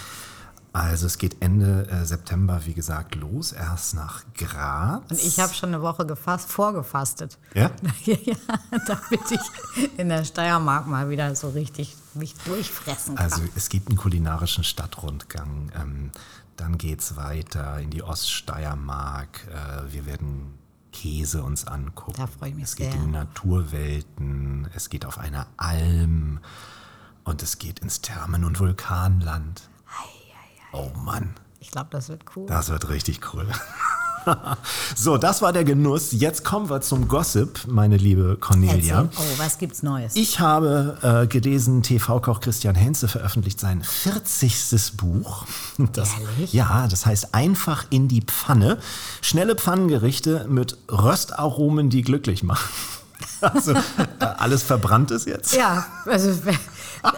Also 0.75 1.07
es 1.07 1.17
geht 1.17 1.41
Ende 1.41 1.87
äh, 1.89 2.03
September, 2.03 2.59
wie 2.65 2.73
gesagt, 2.73 3.15
los. 3.15 3.53
Erst 3.53 3.93
nach 3.93 4.23
Graz. 4.33 5.09
Und 5.09 5.23
ich 5.23 5.39
habe 5.39 5.53
schon 5.53 5.69
eine 5.69 5.81
Woche 5.81 6.05
gefasst, 6.05 6.51
vorgefastet. 6.51 7.37
Ja? 7.53 7.71
Ja, 8.03 8.35
damit 8.85 9.31
ich 9.31 9.39
in 9.97 10.09
der 10.09 10.25
Steiermark 10.25 10.87
mal 10.87 11.09
wieder 11.09 11.33
so 11.35 11.49
richtig 11.49 11.95
mich 12.13 12.35
durchfressen 12.43 13.15
kann. 13.15 13.23
Also 13.23 13.41
es 13.55 13.69
gibt 13.69 13.87
einen 13.87 13.97
kulinarischen 13.97 14.65
Stadtrundgang. 14.65 15.71
Ähm, 15.79 16.11
dann 16.57 16.77
geht 16.77 16.99
es 16.99 17.15
weiter 17.15 17.79
in 17.79 17.89
die 17.89 18.03
Oststeiermark. 18.03 19.47
Äh, 19.47 19.93
wir 19.93 20.05
werden 20.05 20.57
Käse 20.91 21.41
uns 21.43 21.65
angucken. 21.65 22.17
Da 22.17 22.27
freue 22.27 22.49
ich 22.49 22.55
mich 22.55 22.65
es 22.65 22.75
geht 22.75 22.91
sehr. 22.91 23.01
in 23.01 23.11
Naturwelten. 23.11 24.67
Es 24.75 24.89
geht 24.89 25.05
auf 25.05 25.19
eine 25.19 25.45
Alm. 25.55 26.39
Und 27.23 27.41
es 27.43 27.59
geht 27.59 27.79
ins 27.79 28.01
Thermen- 28.01 28.43
und 28.43 28.59
Vulkanland. 28.59 29.69
Oh 30.75 30.91
Mann, 31.05 31.29
ich 31.61 31.71
glaube, 31.71 31.87
das 31.91 32.09
wird 32.09 32.23
cool. 32.35 32.47
das 32.47 32.69
wird 32.69 32.89
richtig 32.89 33.21
cool. 33.33 33.47
so, 34.95 35.17
das 35.17 35.41
war 35.41 35.53
der 35.53 35.63
Genuss. 35.63 36.11
Jetzt 36.11 36.43
kommen 36.43 36.69
wir 36.69 36.81
zum 36.81 37.07
Gossip, 37.07 37.61
meine 37.67 37.95
liebe 37.95 38.35
Cornelia. 38.37 39.03
Erzähl. 39.03 39.09
Oh, 39.17 39.39
was 39.39 39.57
gibt's 39.57 39.83
Neues? 39.83 40.15
Ich 40.15 40.41
habe 40.41 40.97
äh, 41.01 41.27
gelesen, 41.27 41.81
TV-Koch 41.81 42.41
Christian 42.41 42.75
Henze 42.75 43.07
veröffentlicht 43.07 43.59
sein 43.59 43.83
40. 43.83 44.97
Buch. 44.97 45.45
Das, 45.93 46.09
Ehrlich? 46.19 46.53
Ja, 46.53 46.87
das 46.87 47.05
heißt 47.05 47.33
einfach 47.33 47.85
in 47.89 48.07
die 48.07 48.21
Pfanne. 48.21 48.79
Schnelle 49.21 49.55
Pfannengerichte 49.55 50.45
mit 50.49 50.77
Röstaromen, 50.91 51.89
die 51.89 52.01
glücklich 52.01 52.43
machen. 52.43 52.69
Also 53.41 53.73
äh, 53.73 53.79
alles 54.19 54.63
verbrannt 54.63 55.11
ist 55.11 55.27
jetzt. 55.27 55.53
Ja, 55.55 55.85
also, 56.05 56.33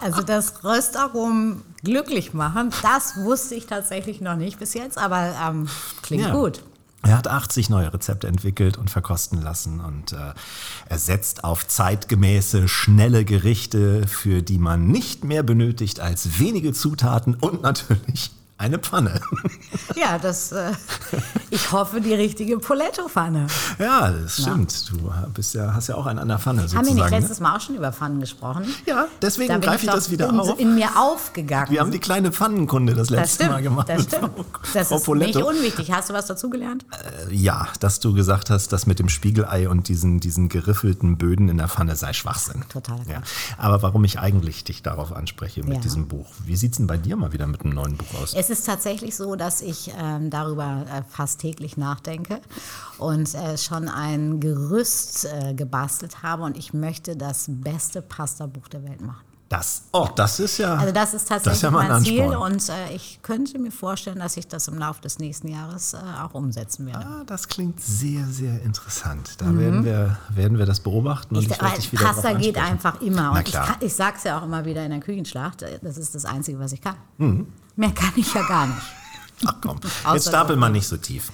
also 0.01 0.22
das 0.22 0.63
Röstaromen 0.63 1.62
glücklich 1.84 2.34
machen, 2.34 2.72
das 2.82 3.17
wusste 3.17 3.56
ich 3.56 3.65
tatsächlich 3.65 4.22
noch 4.22 4.36
nicht 4.36 4.60
bis 4.60 4.74
jetzt, 4.74 4.98
aber 4.98 5.34
ähm, 5.48 5.67
klingt 6.01 6.25
Ja. 6.25 6.34
gut. 6.34 6.63
Er 7.03 7.15
hat 7.17 7.27
80 7.27 7.70
neue 7.70 7.94
Rezepte 7.94 8.27
entwickelt 8.27 8.77
und 8.77 8.89
verkosten 8.89 9.41
lassen 9.41 9.79
und 9.79 10.12
äh, 10.13 10.34
er 10.89 10.98
setzt 10.98 11.44
auf 11.44 11.67
zeitgemäße, 11.67 12.67
schnelle 12.67 13.24
Gerichte, 13.24 14.08
für 14.08 14.41
die 14.41 14.58
man 14.58 14.88
nicht 14.88 15.24
mehr 15.24 15.44
benötigt 15.44 16.00
als 16.00 16.39
wenige 16.39 16.74
Zutaten 16.74 17.36
und 17.36 17.62
natürlich 17.62 18.32
eine 18.58 18.80
Pfanne. 18.80 19.20
Ja, 19.96 20.20
das, 20.20 20.52
äh, 20.52 20.72
ich 21.50 21.72
hoffe, 21.72 22.02
die 22.02 22.14
richtige 22.14 22.60
Poletto-Pfanne. 22.60 23.48
Ja, 23.80 24.12
das 24.12 24.42
stimmt. 24.42 24.92
Du 24.92 25.12
bist 25.34 25.56
ja, 25.56 25.74
hast 25.74 25.88
ja 25.88 25.96
auch 25.96 26.06
einen 26.06 26.20
an 26.20 26.28
der 26.28 26.38
Pfanne 26.38 26.62
Haben 26.62 26.66
wir 26.66 26.70
sozusagen. 26.70 26.96
nicht 27.00 27.10
ne? 27.12 27.20
letztes 27.20 27.40
Mal 27.40 27.56
auch 27.56 27.62
schon 27.62 27.76
über 27.76 27.92
Pfannen 27.92 28.20
gesprochen? 28.20 28.66
Ja, 28.86 29.08
deswegen 29.24 29.48
Da 29.54 29.58
greife 29.58 29.86
ich 29.86 29.88
doch 29.90 29.96
das 29.96 30.12
wieder 30.12 30.30
in, 30.30 30.40
auf. 30.40 30.60
in 30.60 30.76
mir 30.76 30.90
aufgegangen. 31.00 31.72
Wir 31.72 31.80
haben 31.80 31.90
die 31.92 31.98
kleine 32.00 32.32
Pfannenkunde 32.32 32.94
das 32.94 33.08
das 33.08 33.18
letzte 33.18 33.36
stimmt, 33.36 33.52
Mal 33.52 33.62
gemacht. 33.64 33.90
das 33.90 34.04
stimmt. 34.04 34.30
Das 34.74 34.86
ist 34.88 34.92
nicht 34.92 35.06
Poletto. 35.06 35.48
unwichtig. 35.50 35.92
Hast 35.92 36.10
du 36.10 36.14
was 36.14 36.28
dazugelernt? 36.28 36.86
Ja, 37.32 37.68
dass 37.80 38.00
du 38.00 38.14
gesagt 38.14 38.50
hast, 38.52 38.72
dass 38.74 38.86
mit 38.86 39.00
dem 39.00 39.10
Spiegelei 39.10 39.68
und 39.70 39.88
diesen, 39.88 40.20
diesen 40.20 40.50
geriffelten 40.50 41.18
Böden 41.18 41.50
in 41.50 41.58
der 41.58 41.70
Pfanne 41.70 41.96
sei 41.96 42.14
Schwachsinn. 42.14 42.64
Totaler 42.70 43.02
ja. 43.10 43.22
Aber 43.58 43.82
warum 43.82 44.04
ich 44.04 44.20
eigentlich 44.20 44.64
dich 44.64 44.84
darauf 44.84 45.12
anspreche 45.14 45.64
mit 45.64 45.76
Ja. 45.76 45.80
diesem 45.80 46.08
Buch. 46.08 46.28
Wie 46.46 46.56
sieht 46.56 46.74
es 46.74 46.78
denn 46.78 46.88
bei 46.88 46.98
dir 46.98 47.16
mal 47.16 47.34
wieder 47.34 47.48
mit 47.48 47.62
einem 47.64 47.74
neuen 47.74 47.98
Buch 47.98 48.14
aus? 48.22 48.34
Es 48.36 48.47
ist 48.50 48.66
tatsächlich 48.66 49.16
so, 49.16 49.36
dass 49.36 49.62
ich 49.62 49.92
ähm, 49.98 50.30
darüber 50.30 50.86
äh, 50.92 51.01
fast 51.10 51.39
täglich 51.42 51.77
nachdenke 51.77 52.39
und 52.98 53.34
äh, 53.34 53.58
schon 53.58 53.88
ein 53.89 54.39
Gerüst 54.39 55.25
äh, 55.25 55.54
gebastelt 55.54 56.24
habe 56.24 56.44
und 56.44 56.58
ich 56.58 56.74
möchte 56.74 57.16
das 57.16 57.46
beste 57.48 58.01
Pasta-Buch 58.01 58.68
der 58.68 58.84
Welt 58.84 59.01
machen. 59.01 59.27
Das, 59.50 59.84
oh, 59.94 60.10
das 60.13 60.42
ist 60.42 60.58
ja. 60.58 60.75
Also 60.75 60.92
das 60.92 61.13
ist 61.13 61.30
tatsächlich 61.30 61.44
das 61.46 61.58
ist 61.58 61.62
ja 61.62 61.72
mal 61.72 61.84
ein 61.84 61.88
mein 61.88 62.04
Ziel 62.04 62.36
und 62.36 62.68
äh, 62.68 62.94
ich 62.94 63.20
könnte 63.22 63.58
mir 63.60 63.72
vorstellen, 63.72 64.20
dass 64.20 64.36
ich 64.36 64.46
das 64.48 64.68
im 64.68 64.77
Laufe 64.77 65.01
des 65.01 65.20
nächsten 65.20 65.48
Jahres 65.48 65.94
äh, 65.94 65.98
auch 66.22 66.34
umsetzen 66.34 66.86
werde. 66.88 67.06
Ah, 67.06 67.24
das 67.25 67.48
klingt 67.48 67.80
sehr, 67.80 68.25
sehr 68.25 68.62
interessant. 68.63 69.36
Da 69.38 69.46
werden, 69.58 69.86
wir, 69.86 70.18
werden 70.30 70.58
wir 70.58 70.66
das 70.66 70.82
beobachten 70.82 71.36
und 71.36 71.44
ich, 71.44 71.48
Mhm. 71.48 71.54
Ich, 71.54 71.62
werde 71.62 71.75
dich 71.77 71.92
wieder 71.94 72.04
Pasta 72.04 72.34
geht 72.34 72.58
einfach 72.58 73.00
immer. 73.01 73.22
Na 73.22 73.39
Und 73.39 73.48
ich, 73.48 73.54
klar. 73.54 73.77
ich 73.80 73.94
sage 73.94 74.18
es 74.18 74.24
ja 74.25 74.38
auch 74.38 74.44
immer 74.44 74.66
wieder 74.66 74.84
in 74.84 74.92
der 74.92 75.00
Küchenschlacht, 75.00 75.62
äh, 75.62 75.80
das 75.82 75.98
ist 75.98 76.13
das 76.13 76.25
Einzige, 76.25 76.60
was 76.60 76.74
ich 76.74 76.82
kann. 76.82 76.96
Mhm. 77.18 77.48
Mehr 77.78 77.92
kann 77.92 78.12
ich 78.16 78.34
ja 78.34 78.42
gar 78.42 78.68
nicht. 78.68 78.82
Ach 79.46 79.56
komm, 79.62 79.80
jetzt 80.14 80.28
stapel 80.28 80.58
Kochen. 80.58 80.72
nicht 80.72 80.88
so 80.88 80.98
tief. 80.98 81.32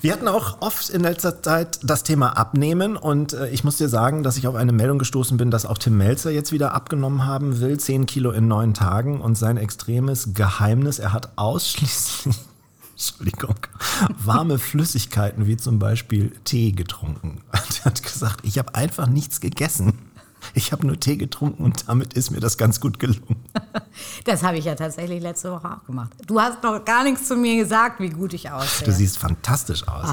Wir 0.00 0.14
hatten 0.14 0.26
auch 0.28 0.62
oft 0.62 0.88
in 0.88 1.02
letzter 1.02 1.42
Zeit 1.42 1.78
das 1.82 2.02
Thema 2.02 2.38
Abnehmen 2.38 2.96
und 2.96 3.34
äh, 3.34 3.50
ich 3.50 3.62
muss 3.62 3.76
dir 3.76 3.90
sagen, 3.90 4.22
dass 4.22 4.38
ich 4.38 4.46
auf 4.46 4.54
eine 4.54 4.72
Meldung 4.72 4.98
gestoßen 4.98 5.36
bin, 5.36 5.50
dass 5.50 5.66
auch 5.66 5.76
Tim 5.76 5.98
Melzer 5.98 6.30
jetzt 6.30 6.52
wieder 6.52 6.72
abgenommen 6.72 7.26
haben 7.26 7.60
will, 7.60 7.78
10 7.78 8.06
Kilo 8.06 8.30
in 8.30 8.48
neun 8.48 8.72
Tagen 8.72 9.20
und 9.20 9.36
sein 9.36 9.58
extremes 9.58 10.32
Geheimnis, 10.32 10.98
er 10.98 11.12
hat 11.12 11.32
ausschließlich, 11.36 12.34
Entschuldigung, 12.92 13.56
warme 14.16 14.58
Flüssigkeiten 14.58 15.46
wie 15.46 15.58
zum 15.58 15.78
Beispiel 15.78 16.32
Tee 16.44 16.72
getrunken. 16.72 17.42
Er 17.52 17.86
hat 17.86 18.02
gesagt, 18.02 18.40
ich 18.44 18.58
habe 18.58 18.74
einfach 18.74 19.06
nichts 19.06 19.40
gegessen. 19.40 20.09
Ich 20.54 20.72
habe 20.72 20.86
nur 20.86 20.98
Tee 20.98 21.16
getrunken 21.16 21.64
und 21.64 21.88
damit 21.88 22.14
ist 22.14 22.30
mir 22.30 22.40
das 22.40 22.58
ganz 22.58 22.80
gut 22.80 22.98
gelungen. 22.98 23.36
Das 24.24 24.42
habe 24.42 24.56
ich 24.58 24.64
ja 24.64 24.74
tatsächlich 24.74 25.22
letzte 25.22 25.50
Woche 25.50 25.68
auch 25.68 25.84
gemacht. 25.84 26.10
Du 26.26 26.40
hast 26.40 26.62
noch 26.62 26.84
gar 26.84 27.04
nichts 27.04 27.26
zu 27.26 27.36
mir 27.36 27.56
gesagt, 27.56 28.00
wie 28.00 28.08
gut 28.10 28.32
ich 28.32 28.50
aussehe. 28.50 28.86
Du 28.86 28.92
siehst 28.92 29.18
fantastisch 29.18 29.86
aus. 29.86 30.08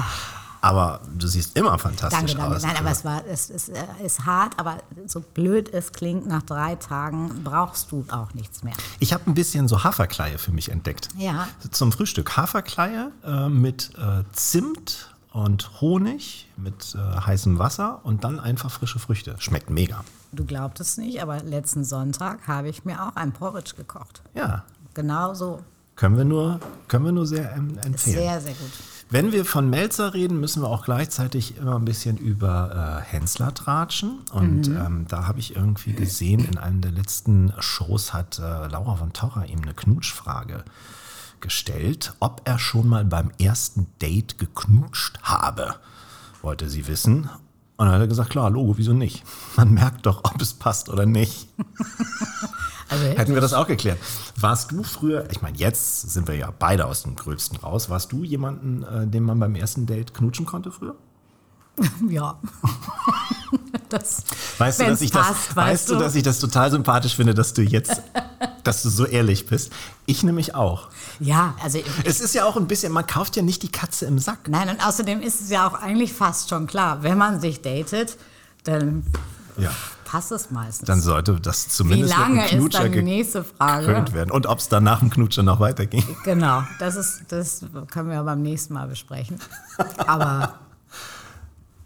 Aber 0.60 1.00
du 1.16 1.26
siehst 1.26 1.56
immer 1.56 1.78
fantastisch 1.78 2.34
Danke, 2.34 2.36
danke. 2.36 2.56
aus. 2.56 2.62
Nein, 2.62 2.76
aber 2.76 2.90
es, 2.90 3.04
war, 3.04 3.24
es, 3.26 3.50
es 3.50 3.68
äh, 3.68 3.84
ist 4.04 4.26
hart, 4.26 4.58
aber 4.58 4.78
so 5.06 5.20
blöd 5.20 5.72
es 5.72 5.92
klingt, 5.92 6.26
nach 6.26 6.42
drei 6.42 6.74
Tagen 6.74 7.42
brauchst 7.44 7.92
du 7.92 8.04
auch 8.10 8.34
nichts 8.34 8.62
mehr. 8.62 8.74
ich 8.98 9.12
habe 9.12 9.24
ein 9.30 9.34
bisschen 9.34 9.68
so 9.68 9.84
Haferkleie 9.84 10.38
für 10.38 10.52
mich 10.52 10.70
entdeckt. 10.70 11.08
Ja. 11.16 11.48
Zum 11.70 11.92
Frühstück 11.92 12.36
Haferkleie 12.36 13.12
äh, 13.24 13.48
mit 13.48 13.92
äh, 13.98 14.24
Zimt 14.32 15.14
und 15.32 15.80
Honig 15.80 16.48
mit 16.56 16.94
äh, 16.94 17.20
heißem 17.20 17.58
Wasser 17.58 18.00
und 18.02 18.24
dann 18.24 18.40
einfach 18.40 18.70
frische 18.70 18.98
Früchte. 18.98 19.36
Schmeckt 19.38 19.70
mega. 19.70 20.04
Du 20.32 20.44
glaubst 20.44 20.80
es 20.80 20.96
nicht, 20.98 21.22
aber 21.22 21.42
letzten 21.42 21.84
Sonntag 21.84 22.46
habe 22.46 22.68
ich 22.68 22.84
mir 22.84 23.02
auch 23.02 23.16
ein 23.16 23.32
Porridge 23.32 23.74
gekocht. 23.76 24.22
Ja, 24.34 24.64
Genau 24.94 25.32
so. 25.32 25.60
können 25.96 26.16
wir 26.16 26.24
nur, 26.24 26.58
können 26.88 27.04
wir 27.04 27.12
nur 27.12 27.26
sehr 27.26 27.52
ähm, 27.54 27.78
empfehlen. 27.84 28.16
Sehr, 28.18 28.40
sehr 28.40 28.52
gut. 28.54 28.70
Wenn 29.10 29.32
wir 29.32 29.44
von 29.46 29.70
Melzer 29.70 30.12
reden, 30.12 30.38
müssen 30.40 30.60
wir 30.62 30.68
auch 30.68 30.84
gleichzeitig 30.84 31.56
immer 31.56 31.76
ein 31.76 31.84
bisschen 31.84 32.18
über 32.18 33.00
äh, 33.00 33.10
Hensler 33.10 33.54
tratschen. 33.54 34.18
Und 34.32 34.66
ähm, 34.68 35.06
da 35.08 35.26
habe 35.26 35.38
ich 35.38 35.56
irgendwie 35.56 35.92
gesehen, 35.94 36.44
in 36.44 36.58
einem 36.58 36.80
der 36.82 36.90
letzten 36.92 37.52
Shows 37.58 38.12
hat 38.12 38.38
äh, 38.38 38.66
Laura 38.66 38.96
von 38.96 39.12
Torra 39.14 39.44
ihm 39.44 39.62
eine 39.62 39.72
Knutschfrage 39.72 40.64
gestellt, 41.40 42.14
ob 42.20 42.42
er 42.44 42.58
schon 42.58 42.88
mal 42.88 43.04
beim 43.04 43.30
ersten 43.40 43.86
Date 44.00 44.38
geknutscht 44.38 45.18
habe, 45.22 45.76
wollte 46.42 46.68
sie 46.68 46.86
wissen. 46.86 47.28
Und 47.76 47.86
dann 47.86 47.94
hat 47.94 48.00
er 48.00 48.08
gesagt, 48.08 48.30
klar, 48.30 48.50
Logo, 48.50 48.76
wieso 48.76 48.92
nicht? 48.92 49.22
Man 49.56 49.72
merkt 49.72 50.06
doch, 50.06 50.24
ob 50.24 50.40
es 50.42 50.54
passt 50.54 50.88
oder 50.88 51.06
nicht. 51.06 51.48
Also, 52.90 53.04
Hätten 53.04 53.34
wir 53.34 53.42
das 53.42 53.52
auch 53.52 53.66
geklärt. 53.66 53.98
Warst 54.40 54.72
du 54.72 54.82
früher, 54.82 55.30
ich 55.30 55.42
meine, 55.42 55.58
jetzt 55.58 56.10
sind 56.10 56.26
wir 56.26 56.36
ja 56.36 56.50
beide 56.58 56.86
aus 56.86 57.02
dem 57.02 57.16
Gröbsten 57.16 57.58
raus, 57.58 57.90
warst 57.90 58.12
du 58.12 58.24
jemanden, 58.24 58.82
äh, 58.82 59.06
den 59.06 59.24
man 59.24 59.38
beim 59.38 59.54
ersten 59.56 59.84
Date 59.84 60.14
knutschen 60.14 60.46
konnte 60.46 60.72
früher? 60.72 60.96
ja. 62.08 62.38
das, 63.88 64.24
Weißt 64.58 64.80
du, 64.80 64.84
dass 64.86 65.00
ich 65.00 65.10
das, 65.10 65.26
passt, 65.26 65.56
weißt 65.56 65.90
du, 65.90 65.96
dass 65.96 66.14
ich 66.14 66.22
das 66.22 66.38
total 66.40 66.70
sympathisch 66.70 67.14
finde, 67.16 67.34
dass 67.34 67.54
du 67.54 67.62
jetzt, 67.62 68.02
dass 68.64 68.82
du 68.82 68.90
so 68.90 69.06
ehrlich 69.06 69.46
bist? 69.46 69.72
Ich 70.06 70.22
nämlich 70.22 70.54
auch. 70.54 70.88
Ja, 71.20 71.54
also 71.62 71.80
Es 72.04 72.20
ist 72.20 72.34
ja 72.34 72.44
auch 72.44 72.56
ein 72.56 72.66
bisschen, 72.66 72.92
man 72.92 73.06
kauft 73.06 73.36
ja 73.36 73.42
nicht 73.42 73.62
die 73.62 73.70
Katze 73.72 74.06
im 74.06 74.18
Sack. 74.18 74.48
Nein, 74.48 74.68
und 74.68 74.86
außerdem 74.86 75.20
ist 75.22 75.40
es 75.40 75.50
ja 75.50 75.66
auch 75.68 75.74
eigentlich 75.74 76.12
fast 76.12 76.48
schon 76.50 76.66
klar, 76.66 77.02
wenn 77.02 77.18
man 77.18 77.40
sich 77.40 77.62
datet, 77.62 78.16
dann 78.64 79.04
Ja. 79.56 79.70
passt 80.04 80.32
es 80.32 80.50
meistens. 80.50 80.86
Dann 80.86 81.00
sollte 81.00 81.40
das 81.40 81.66
Wie 81.66 81.70
zumindest 81.70 82.16
lange 82.16 82.34
mit 82.34 82.40
einem 82.40 82.44
ist 82.44 82.50
dann 82.52 82.58
Knutscher 82.60 82.88
die 82.90 83.02
nächste 83.02 83.44
Frage? 83.44 84.12
werden. 84.12 84.30
Und 84.30 84.46
ob 84.46 84.58
es 84.58 84.68
dann 84.68 84.84
nach 84.84 85.00
dem 85.00 85.10
Knutscher 85.10 85.42
noch 85.42 85.60
weiterging. 85.60 86.04
Genau, 86.24 86.62
das, 86.78 86.96
ist, 86.96 87.22
das 87.28 87.64
können 87.90 88.10
wir 88.10 88.22
beim 88.22 88.42
nächsten 88.42 88.74
Mal 88.74 88.86
besprechen. 88.88 89.38
Aber 90.06 90.54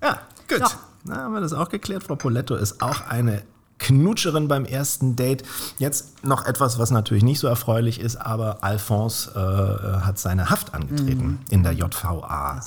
Ja, 0.03 0.21
gut. 0.49 0.59
So. 0.59 0.77
Na, 1.05 1.17
haben 1.17 1.35
wir 1.35 1.41
das 1.41 1.53
auch 1.53 1.69
geklärt. 1.69 2.05
Frau 2.05 2.17
Poletto 2.17 2.55
ist 2.55 2.83
auch 2.83 3.09
eine 3.09 3.43
Knutscherin 3.83 4.47
beim 4.47 4.65
ersten 4.65 5.17
Date. 5.17 5.43
Jetzt 5.79 6.25
noch 6.25 6.47
etwas, 6.47 6.79
was 6.79 6.91
natürlich 6.93 7.25
nicht 7.25 7.41
so 7.41 7.49
erfreulich 7.49 7.99
ist, 8.01 8.15
aber 8.17 8.63
Alphonse 8.63 9.31
äh, 9.35 10.05
hat 10.07 10.19
seine 10.21 10.51
Haft 10.51 10.73
angetreten 10.73 11.41
in 11.51 11.63
der 11.65 11.73
JVA 11.73 12.61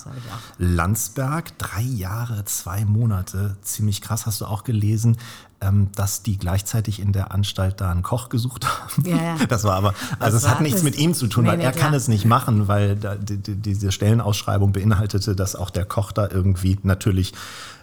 Mhm. 0.60 0.76
Landsberg. 0.76 1.58
Drei 1.58 1.82
Jahre, 1.82 2.44
zwei 2.46 2.84
Monate. 2.86 3.56
Ziemlich 3.62 4.02
krass. 4.02 4.26
Hast 4.26 4.42
du 4.42 4.46
auch 4.46 4.64
gelesen, 4.66 5.18
ähm, 5.62 5.88
dass 5.96 6.22
die 6.22 6.38
gleichzeitig 6.38 7.00
in 7.00 7.14
der 7.14 7.32
Anstalt 7.32 7.80
da 7.80 7.90
einen 7.92 8.04
Koch 8.04 8.28
gesucht 8.30 8.66
haben? 8.68 9.06
Ja, 9.06 9.16
ja. 9.16 9.36
Das 9.48 9.64
war 9.64 9.76
aber, 9.76 9.94
also 10.20 10.36
es 10.38 10.48
hat 10.50 10.60
nichts 10.62 10.84
mit 10.84 10.98
ihm 10.98 11.14
zu 11.14 11.28
tun, 11.28 11.46
Nee, 11.46 11.52
weil 11.52 11.58
nee, 11.60 11.64
er 11.64 11.72
kann 11.72 11.80
klar. 11.90 11.94
es 11.94 12.08
nicht 12.10 12.26
machen, 12.26 12.68
weil 12.68 12.98
da, 12.98 13.16
die, 13.16 13.38
die, 13.38 13.56
diese 13.56 13.92
Stellenausschreibung 13.92 14.74
beinhaltete, 14.74 15.36
dass 15.36 15.56
auch 15.56 15.70
der 15.70 15.86
Koch 15.86 16.12
da 16.12 16.28
irgendwie 16.30 16.78
natürlich 16.84 17.34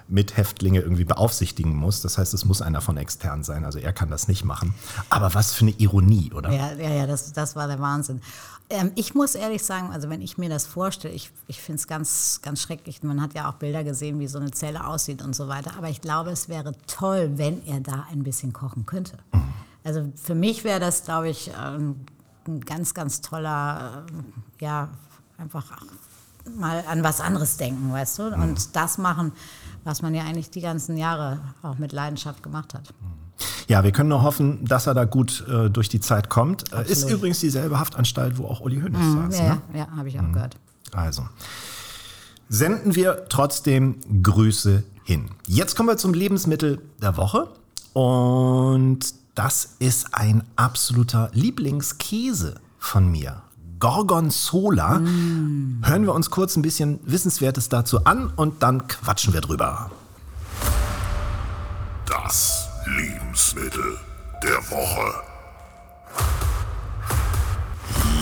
mit 0.08 0.36
Häftlinge 0.36 0.80
irgendwie 0.80 1.04
beaufsichtigen 1.04 1.74
muss. 1.74 2.00
Das 2.00 2.18
heißt, 2.18 2.34
es 2.34 2.44
muss 2.44 2.62
einer 2.62 2.80
von 2.80 2.96
extern 2.96 3.42
sein. 3.44 3.64
Also 3.64 3.78
er 3.78 3.92
kann 3.92 4.10
das 4.10 4.28
nicht 4.28 4.44
machen. 4.44 4.74
Aber 5.10 5.34
was 5.34 5.52
für 5.52 5.62
eine 5.62 5.72
Ironie, 5.72 6.32
oder? 6.34 6.50
ja, 6.52 6.72
ja, 6.72 6.90
ja 6.90 7.06
das, 7.06 7.32
das 7.32 7.56
war 7.56 7.66
der 7.66 7.80
Wahnsinn. 7.80 8.20
Ähm, 8.70 8.92
ich 8.94 9.14
muss 9.14 9.34
ehrlich 9.34 9.62
sagen, 9.62 9.90
also 9.92 10.08
wenn 10.08 10.22
ich 10.22 10.38
mir 10.38 10.48
das 10.48 10.66
vorstelle, 10.66 11.12
ich, 11.12 11.30
ich 11.46 11.60
finde 11.60 11.78
es 11.78 11.86
ganz, 11.86 12.40
ganz 12.42 12.60
schrecklich. 12.60 13.02
Man 13.02 13.20
hat 13.20 13.34
ja 13.34 13.50
auch 13.50 13.54
Bilder 13.54 13.84
gesehen, 13.84 14.18
wie 14.18 14.28
so 14.28 14.38
eine 14.38 14.50
Zelle 14.50 14.86
aussieht 14.86 15.22
und 15.22 15.36
so 15.36 15.48
weiter. 15.48 15.72
Aber 15.76 15.88
ich 15.88 16.00
glaube, 16.00 16.30
es 16.30 16.48
wäre 16.48 16.72
toll, 16.86 17.32
wenn 17.36 17.64
er 17.66 17.80
da 17.80 18.06
ein 18.10 18.22
bisschen 18.22 18.52
kochen 18.52 18.86
könnte. 18.86 19.18
Also 19.84 20.10
für 20.14 20.34
mich 20.34 20.64
wäre 20.64 20.80
das, 20.80 21.04
glaube 21.04 21.28
ich, 21.28 21.50
ähm, 21.60 21.96
ein 22.46 22.60
ganz, 22.60 22.94
ganz 22.94 23.20
toller, 23.20 24.04
äh, 24.08 24.64
ja, 24.64 24.88
einfach 25.38 25.66
mal 26.56 26.84
an 26.88 27.04
was 27.04 27.20
anderes 27.20 27.56
denken, 27.56 27.92
weißt 27.92 28.18
du? 28.18 28.22
Und 28.34 28.74
das 28.74 28.98
machen, 28.98 29.32
was 29.84 30.02
man 30.02 30.14
ja 30.14 30.22
eigentlich 30.24 30.50
die 30.50 30.60
ganzen 30.60 30.96
Jahre 30.96 31.40
auch 31.62 31.78
mit 31.78 31.92
Leidenschaft 31.92 32.42
gemacht 32.42 32.74
hat. 32.74 32.92
Ja, 33.68 33.82
wir 33.82 33.92
können 33.92 34.08
nur 34.10 34.22
hoffen, 34.22 34.64
dass 34.64 34.86
er 34.86 34.94
da 34.94 35.04
gut 35.04 35.44
äh, 35.48 35.68
durch 35.70 35.88
die 35.88 36.00
Zeit 36.00 36.28
kommt. 36.28 36.72
Äh, 36.72 36.82
ist 36.82 36.90
Absolut. 37.02 37.18
übrigens 37.18 37.40
dieselbe 37.40 37.78
Haftanstalt, 37.78 38.38
wo 38.38 38.44
auch 38.46 38.60
Uli 38.60 38.80
Hoeneß 38.80 39.00
saß. 39.32 39.38
Ja, 39.38 39.54
Ne? 39.54 39.62
ja, 39.72 39.78
ja 39.78 39.88
habe 39.96 40.08
ich 40.08 40.18
auch 40.20 40.32
gehört. 40.32 40.56
Also, 40.92 41.26
senden 42.48 42.94
wir 42.94 43.24
trotzdem 43.28 43.96
Grüße 44.22 44.82
hin. 45.04 45.30
Jetzt 45.46 45.74
kommen 45.76 45.88
wir 45.88 45.96
zum 45.96 46.14
Lebensmittel 46.14 46.80
der 47.00 47.16
Woche. 47.16 47.48
Und 47.94 49.00
das 49.34 49.76
ist 49.78 50.14
ein 50.14 50.44
absoluter 50.56 51.30
Lieblingskäse 51.32 52.54
von 52.78 53.10
mir. 53.10 53.42
Gorgonzola. 53.82 55.00
Hören 55.82 56.04
wir 56.04 56.14
uns 56.14 56.30
kurz 56.30 56.54
ein 56.54 56.62
bisschen 56.62 57.00
Wissenswertes 57.02 57.68
dazu 57.68 58.04
an 58.04 58.32
und 58.36 58.62
dann 58.62 58.86
quatschen 58.86 59.32
wir 59.32 59.40
drüber. 59.40 59.90
Das 62.06 62.68
Lebensmittel 62.86 63.98
der 64.40 64.58
Woche. 64.70 65.14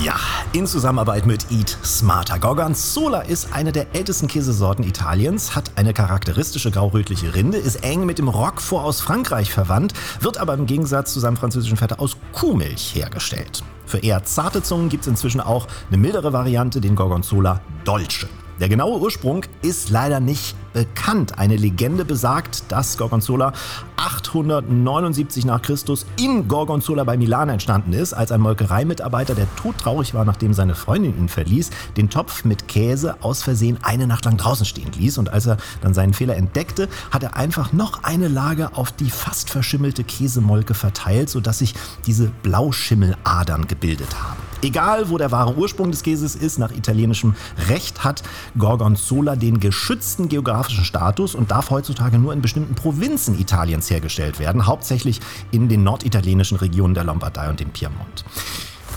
Ja, 0.02 0.14
in 0.54 0.66
Zusammenarbeit 0.66 1.26
mit 1.26 1.50
Eat 1.50 1.76
Smarter. 1.84 2.38
Gorgonzola 2.38 3.20
ist 3.20 3.52
eine 3.52 3.70
der 3.70 3.94
ältesten 3.94 4.28
Käsesorten 4.28 4.82
Italiens, 4.82 5.54
hat 5.54 5.72
eine 5.76 5.92
charakteristische 5.92 6.70
grau-rötliche 6.70 7.34
Rinde, 7.34 7.58
ist 7.58 7.84
eng 7.84 8.06
mit 8.06 8.16
dem 8.16 8.28
Roquefort 8.28 8.82
aus 8.82 9.02
Frankreich 9.02 9.52
verwandt, 9.52 9.92
wird 10.20 10.38
aber 10.38 10.54
im 10.54 10.64
Gegensatz 10.64 11.12
zu 11.12 11.20
seinem 11.20 11.36
französischen 11.36 11.76
Vetter 11.76 12.00
aus 12.00 12.16
Kuhmilch 12.32 12.94
hergestellt. 12.94 13.62
Für 13.86 13.98
eher 13.98 14.24
zarte 14.24 14.62
Zungen 14.62 14.88
gibt 14.88 15.02
es 15.02 15.08
inzwischen 15.08 15.40
auch 15.40 15.66
eine 15.88 15.98
mildere 15.98 16.32
Variante, 16.32 16.80
den 16.80 16.94
Gorgonzola 16.94 17.60
Dolce. 17.84 18.28
Der 18.60 18.68
genaue 18.68 19.00
Ursprung 19.00 19.46
ist 19.62 19.88
leider 19.88 20.20
nicht 20.20 20.54
bekannt. 20.74 21.38
Eine 21.38 21.56
Legende 21.56 22.04
besagt, 22.04 22.64
dass 22.68 22.98
Gorgonzola 22.98 23.54
879 23.96 25.46
nach 25.46 25.62
Christus 25.62 26.04
in 26.20 26.46
Gorgonzola 26.46 27.04
bei 27.04 27.16
Milan 27.16 27.48
entstanden 27.48 27.94
ist, 27.94 28.12
als 28.12 28.32
ein 28.32 28.42
Molkereimitarbeiter, 28.42 29.34
der 29.34 29.46
todtraurig 29.56 30.12
war, 30.12 30.26
nachdem 30.26 30.52
seine 30.52 30.74
Freundin 30.74 31.16
ihn 31.16 31.30
verließ, 31.30 31.70
den 31.96 32.10
Topf 32.10 32.44
mit 32.44 32.68
Käse 32.68 33.16
aus 33.22 33.42
Versehen 33.42 33.78
eine 33.80 34.06
Nacht 34.06 34.26
lang 34.26 34.36
draußen 34.36 34.66
stehen 34.66 34.92
ließ. 34.92 35.16
Und 35.16 35.32
als 35.32 35.46
er 35.46 35.56
dann 35.80 35.94
seinen 35.94 36.12
Fehler 36.12 36.36
entdeckte, 36.36 36.90
hat 37.10 37.22
er 37.22 37.36
einfach 37.36 37.72
noch 37.72 38.04
eine 38.04 38.28
Lage 38.28 38.76
auf 38.76 38.92
die 38.92 39.08
fast 39.08 39.48
verschimmelte 39.48 40.04
Käsemolke 40.04 40.74
verteilt, 40.74 41.30
sodass 41.30 41.60
sich 41.60 41.74
diese 42.04 42.30
Blauschimmeladern 42.42 43.66
gebildet 43.68 44.14
haben. 44.22 44.49
Egal, 44.62 45.08
wo 45.08 45.16
der 45.16 45.32
wahre 45.32 45.56
Ursprung 45.56 45.90
des 45.90 46.02
Käses 46.02 46.34
ist, 46.34 46.58
nach 46.58 46.70
italienischem 46.70 47.34
Recht 47.68 48.04
hat 48.04 48.22
Gorgonzola 48.58 49.34
den 49.34 49.58
geschützten 49.58 50.28
geografischen 50.28 50.84
Status 50.84 51.34
und 51.34 51.50
darf 51.50 51.70
heutzutage 51.70 52.18
nur 52.18 52.32
in 52.34 52.42
bestimmten 52.42 52.74
Provinzen 52.74 53.38
Italiens 53.40 53.88
hergestellt 53.88 54.38
werden, 54.38 54.66
hauptsächlich 54.66 55.20
in 55.50 55.68
den 55.68 55.82
norditalienischen 55.82 56.58
Regionen 56.58 56.94
der 56.94 57.04
Lombardei 57.04 57.48
und 57.48 57.60
dem 57.60 57.70
Piemont. 57.70 58.24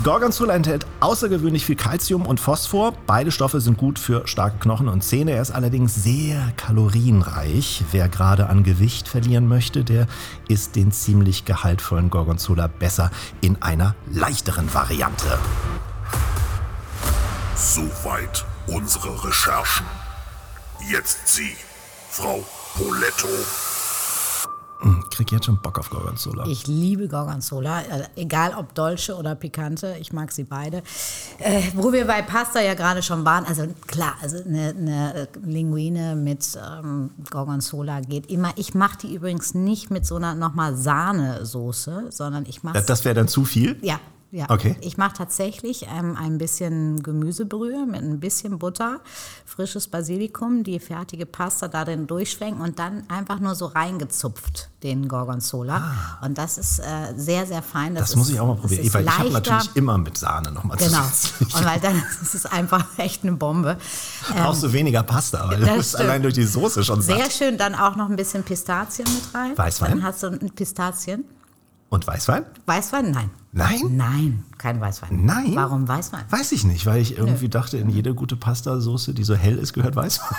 Gorgonzola 0.01 0.53
enthält 0.55 0.85
außergewöhnlich 0.99 1.65
viel 1.65 1.75
Kalzium 1.75 2.25
und 2.25 2.39
Phosphor. 2.39 2.93
Beide 3.05 3.31
Stoffe 3.31 3.61
sind 3.61 3.77
gut 3.77 3.99
für 3.99 4.27
starke 4.27 4.57
Knochen 4.57 4.89
und 4.89 5.01
Zähne. 5.01 5.31
Er 5.31 5.41
ist 5.41 5.51
allerdings 5.51 5.95
sehr 5.95 6.51
kalorienreich. 6.57 7.83
Wer 7.91 8.09
gerade 8.09 8.49
an 8.49 8.63
Gewicht 8.63 9.07
verlieren 9.07 9.47
möchte, 9.47 9.85
der 9.85 10.07
isst 10.49 10.75
den 10.75 10.91
ziemlich 10.91 11.45
gehaltvollen 11.45 12.09
Gorgonzola 12.09 12.67
besser 12.67 13.11
in 13.39 13.61
einer 13.61 13.95
leichteren 14.11 14.73
Variante. 14.73 15.37
Soweit 17.55 18.45
unsere 18.67 19.23
Recherchen. 19.23 19.85
Jetzt 20.91 21.27
Sie, 21.27 21.55
Frau 22.09 22.43
Poletto. 22.75 23.29
Hm, 24.79 25.03
Krieg 25.11 25.31
jetzt 25.31 25.45
schon 25.45 25.61
Bock 25.61 25.79
auf 25.79 25.89
Gorgonzola. 25.89 26.45
Ich 26.47 26.67
liebe 26.67 27.07
Gorgonzola, 27.07 27.81
äh, 27.81 28.03
egal 28.15 28.53
ob 28.57 28.75
Dolce 28.75 29.15
oder 29.15 29.35
Pikante, 29.35 29.95
ich 29.99 30.11
mag 30.11 30.31
sie 30.31 30.43
beide. 30.43 30.83
Äh, 31.39 31.61
wo 31.73 31.93
wir 31.93 32.05
bei 32.05 32.21
Pasta 32.21 32.61
ja 32.61 32.73
gerade 32.73 33.01
schon 33.01 33.23
waren, 33.23 33.45
also 33.45 33.67
klar, 33.87 34.15
also 34.21 34.43
eine, 34.43 34.69
eine 34.77 35.27
Linguine 35.43 36.15
mit 36.15 36.57
ähm, 36.57 37.11
Gorgonzola 37.29 38.01
geht 38.01 38.29
immer. 38.29 38.51
Ich 38.57 38.73
mache 38.73 38.97
die 38.99 39.15
übrigens 39.15 39.53
nicht 39.53 39.89
mit 39.89 40.05
so 40.05 40.17
einer 40.17 40.35
nochmal 40.35 40.75
Sahnesoße, 40.75 42.07
sondern 42.09 42.45
ich 42.45 42.63
mache 42.63 42.73
Das, 42.73 42.85
das 42.85 43.05
wäre 43.05 43.15
dann 43.15 43.27
zu 43.27 43.45
viel? 43.45 43.77
ja, 43.81 43.99
ja. 44.33 44.49
Okay. 44.49 44.75
Ich 44.81 44.97
mache 44.97 45.13
tatsächlich 45.13 45.85
ähm, 45.87 46.17
ein 46.19 46.39
bisschen 46.39 47.03
Gemüsebrühe 47.03 47.85
mit 47.85 48.01
ein 48.01 48.19
bisschen 48.19 48.57
Butter, 48.57 48.99
frisches 49.45 49.87
Basilikum, 49.87 50.63
die 50.63 50.79
fertige 50.79 51.27
Pasta 51.27 51.67
da 51.67 51.85
drin 51.85 52.07
durchschwenken 52.07 52.61
und 52.63 52.79
dann 52.79 53.03
einfach 53.09 53.39
nur 53.39 53.53
so 53.53 53.67
reingezupft, 53.67 54.69
den 54.81 55.07
Gorgonzola. 55.07 56.19
Und 56.23 56.39
das 56.39 56.57
ist 56.57 56.79
äh, 56.79 57.13
sehr, 57.15 57.45
sehr 57.45 57.61
fein. 57.61 57.95
Ah. 57.95 57.99
Das 57.99 58.09
ist, 58.09 58.15
muss 58.15 58.29
ich 58.29 58.39
auch 58.39 58.47
mal 58.47 58.53
das 58.55 58.61
probieren. 58.61 58.93
Weil 58.93 59.03
ich 59.05 59.19
habe 59.19 59.29
natürlich 59.29 59.75
immer 59.75 59.97
mit 59.99 60.17
Sahne 60.17 60.51
nochmal 60.51 60.77
Genau. 60.77 61.03
Und 61.39 61.65
weil 61.65 61.79
dann 61.79 62.03
ist 62.21 62.33
es 62.33 62.47
einfach 62.47 62.87
echt 62.97 63.21
eine 63.23 63.33
Bombe. 63.33 63.77
Brauchst 64.35 64.63
du 64.63 64.73
weniger 64.73 65.03
Pasta, 65.03 65.47
weil 65.47 65.59
du 65.59 65.65
das 65.67 65.77
bist 65.77 65.89
stimmt. 65.89 66.03
allein 66.05 66.23
durch 66.23 66.33
die 66.33 66.45
Soße 66.45 66.83
schon 66.83 67.01
Sehr 67.03 67.17
satt. 67.17 67.33
schön, 67.33 67.57
dann 67.59 67.75
auch 67.75 67.95
noch 67.95 68.09
ein 68.09 68.15
bisschen 68.15 68.41
Pistazien 68.43 69.07
mit 69.07 69.35
rein. 69.35 69.55
Weißwein? 69.55 69.91
Dann 69.91 70.03
hast 70.03 70.23
du 70.23 70.27
ein 70.27 70.49
Pistazien. 70.55 71.25
Und 71.93 72.07
Weißwein? 72.07 72.43
Weißwein? 72.65 73.11
Nein. 73.11 73.29
Nein? 73.51 73.79
Nein, 73.91 74.43
kein 74.57 74.81
Weißwein. 74.81 75.23
Nein? 75.27 75.51
Warum 75.53 75.87
Weißwein? 75.87 76.23
Weiß 76.27 76.51
ich 76.51 76.63
nicht, 76.63 76.87
weil 76.87 76.99
ich 76.99 77.19
irgendwie 77.19 77.49
dachte, 77.49 77.77
in 77.77 77.87
jede 77.91 78.15
gute 78.15 78.35
Pastasoße, 78.35 79.13
die 79.13 79.23
so 79.23 79.35
hell 79.35 79.59
ist, 79.59 79.73
gehört 79.73 79.95
Weißwein. 79.95 80.35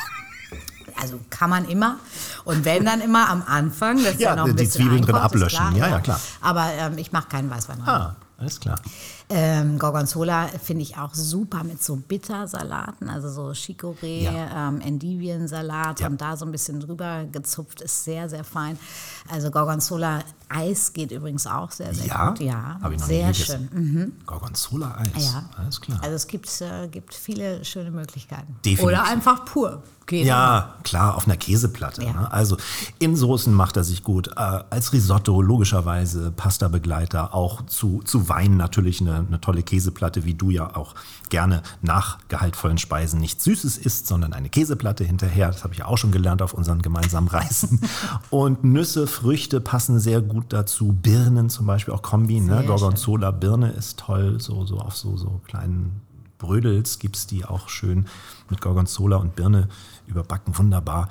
Also 1.00 1.20
kann 1.30 1.50
man 1.50 1.64
immer. 1.66 1.98
Und 2.44 2.64
wenn 2.64 2.84
dann 2.84 3.00
immer 3.00 3.28
am 3.28 3.44
Anfang, 3.46 4.02
dass 4.02 4.18
Ja, 4.18 4.30
ja, 4.30 4.36
noch 4.36 4.46
ein 4.46 4.56
die 4.56 4.64
bisschen 4.64 4.82
Zwiebeln 4.82 5.02
drin 5.02 5.14
ablöschen. 5.14 5.76
Ja, 5.76 5.88
ja, 5.88 6.00
klar. 6.00 6.20
Aber 6.40 6.66
ähm, 6.76 6.98
ich 6.98 7.12
mache 7.12 7.28
keinen 7.28 7.48
Weißwein 7.48 7.80
rein. 7.82 7.88
Ah, 7.88 8.16
alles 8.38 8.58
klar. 8.58 8.80
Ähm, 9.30 9.78
Gorgonzola 9.78 10.48
finde 10.62 10.82
ich 10.82 10.98
auch 10.98 11.14
super 11.14 11.64
mit 11.64 11.82
so 11.82 11.96
Bittersalaten, 11.96 13.08
also 13.08 13.30
so 13.30 13.48
Chicorée, 13.52 14.24
Ja. 14.24 14.68
ähm, 14.68 14.80
Endiviensalat 14.82 16.00
Ja. 16.00 16.08
und 16.08 16.20
da 16.20 16.36
so 16.36 16.44
ein 16.44 16.52
bisschen 16.52 16.78
drüber 16.80 17.24
gezupft, 17.24 17.80
ist 17.80 18.04
sehr, 18.04 18.28
sehr 18.28 18.44
fein. 18.44 18.78
Also 19.30 19.50
Gorgonzola 19.50 20.20
Eis 20.50 20.92
geht 20.92 21.10
übrigens 21.10 21.46
auch 21.46 21.70
sehr, 21.70 21.94
sehr 21.94 22.06
Ja? 22.06 22.28
gut. 22.30 22.40
Ja, 22.40 22.78
Hab 22.82 22.92
ich 22.92 23.00
noch 23.00 23.08
nie 23.08 23.14
sehr 23.14 23.32
gegessen. 23.32 23.68
schön. 23.72 23.92
Mhm. 23.94 24.12
Gorgonzola-Eis. 24.26 25.32
Ja. 25.32 25.44
Alles 25.56 25.80
klar. 25.80 25.98
Also 26.02 26.14
es 26.14 26.26
gibt, 26.26 26.60
äh, 26.60 26.86
gibt 26.88 27.14
viele 27.14 27.64
schöne 27.64 27.90
Möglichkeiten. 27.90 28.54
Definitiv. 28.64 28.84
Oder 28.84 29.04
einfach 29.04 29.44
pur. 29.46 29.82
Geht 30.06 30.26
Ja, 30.26 30.74
klar, 30.84 31.16
auf 31.16 31.26
einer 31.26 31.38
Käseplatte. 31.38 32.04
Ja. 32.04 32.12
Ne? 32.12 32.30
Also 32.32 32.58
in 32.98 33.16
Soßen 33.16 33.52
macht 33.54 33.78
er 33.78 33.84
sich 33.84 34.02
gut. 34.02 34.28
Äh, 34.36 34.60
als 34.68 34.92
Risotto 34.92 35.40
logischerweise, 35.40 36.30
Pasta-Begleiter, 36.30 37.32
auch 37.34 37.64
zu, 37.64 38.02
zu 38.04 38.28
Wein 38.28 38.58
natürlich 38.58 39.00
eine, 39.00 39.13
eine 39.16 39.40
tolle 39.40 39.62
Käseplatte, 39.62 40.24
wie 40.24 40.34
du 40.34 40.50
ja 40.50 40.76
auch 40.76 40.94
gerne 41.30 41.62
nach 41.82 42.18
gehaltvollen 42.28 42.78
Speisen 42.78 43.20
nichts 43.20 43.44
Süßes 43.44 43.78
isst, 43.78 44.06
sondern 44.06 44.32
eine 44.32 44.48
Käseplatte 44.48 45.04
hinterher. 45.04 45.48
Das 45.48 45.64
habe 45.64 45.74
ich 45.74 45.80
ja 45.80 45.86
auch 45.86 45.98
schon 45.98 46.12
gelernt 46.12 46.42
auf 46.42 46.54
unseren 46.54 46.82
gemeinsamen 46.82 47.28
Reisen. 47.28 47.80
Und 48.30 48.64
Nüsse, 48.64 49.06
Früchte 49.06 49.60
passen 49.60 50.00
sehr 50.00 50.20
gut 50.20 50.46
dazu. 50.52 50.92
Birnen 50.92 51.50
zum 51.50 51.66
Beispiel, 51.66 51.94
auch 51.94 52.02
Kombi. 52.02 52.40
Ne? 52.40 52.64
Gorgonzola, 52.66 53.30
Birne 53.30 53.70
ist 53.70 53.98
toll, 53.98 54.40
so, 54.40 54.64
so 54.64 54.78
auf 54.78 54.96
so, 54.96 55.16
so 55.16 55.40
kleinen 55.46 56.00
Brödels 56.38 56.98
gibt 56.98 57.16
es 57.16 57.26
die 57.26 57.44
auch 57.44 57.68
schön 57.68 58.06
mit 58.50 58.60
Gorgonzola 58.60 59.16
und 59.16 59.34
Birne 59.36 59.68
überbacken. 60.06 60.56
Wunderbar. 60.56 61.08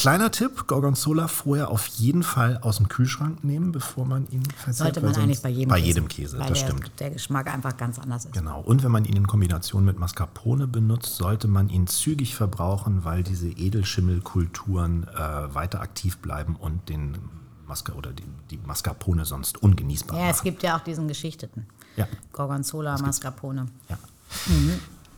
Kleiner 0.00 0.30
Tipp, 0.30 0.66
Gorgonzola 0.66 1.28
vorher 1.28 1.70
auf 1.70 1.86
jeden 1.86 2.22
Fall 2.22 2.58
aus 2.62 2.78
dem 2.78 2.88
Kühlschrank 2.88 3.44
nehmen, 3.44 3.70
bevor 3.72 4.06
man 4.06 4.26
ihn 4.30 4.42
verzehrt. 4.44 4.94
Sollte 4.94 5.00
man 5.02 5.14
eigentlich 5.14 5.42
bei 5.42 5.50
jedem 5.50 5.68
bei 5.68 5.76
Käse. 5.76 5.86
jedem 5.86 6.08
Käse, 6.08 6.38
weil 6.38 6.48
das 6.48 6.58
der, 6.60 6.66
stimmt. 6.68 6.90
der 7.00 7.10
Geschmack 7.10 7.52
einfach 7.52 7.76
ganz 7.76 7.98
anders 7.98 8.24
ist. 8.24 8.32
Genau. 8.34 8.60
Und 8.62 8.82
wenn 8.82 8.90
man 8.90 9.04
ihn 9.04 9.14
in 9.16 9.26
Kombination 9.26 9.84
mit 9.84 9.98
Mascarpone 9.98 10.66
benutzt, 10.66 11.16
sollte 11.16 11.48
man 11.48 11.68
ihn 11.68 11.86
zügig 11.86 12.34
verbrauchen, 12.34 13.04
weil 13.04 13.22
diese 13.22 13.48
Edelschimmelkulturen 13.48 15.06
äh, 15.08 15.54
weiter 15.54 15.80
aktiv 15.80 16.18
bleiben 16.18 16.56
und 16.56 16.88
den 16.88 17.18
Masca 17.66 17.92
oder 17.92 18.12
die, 18.12 18.24
die 18.50 18.58
Mascarpone 18.66 19.24
sonst 19.24 19.62
ungenießbar 19.62 20.16
Ja, 20.16 20.22
machen. 20.24 20.34
es 20.34 20.42
gibt 20.42 20.62
ja 20.62 20.76
auch 20.76 20.80
diesen 20.82 21.08
Geschichteten. 21.08 21.66
Ja. 21.96 22.08
Gorgonzola, 22.32 22.96
Mascarpone. 22.98 23.66
Ja. 23.88 23.98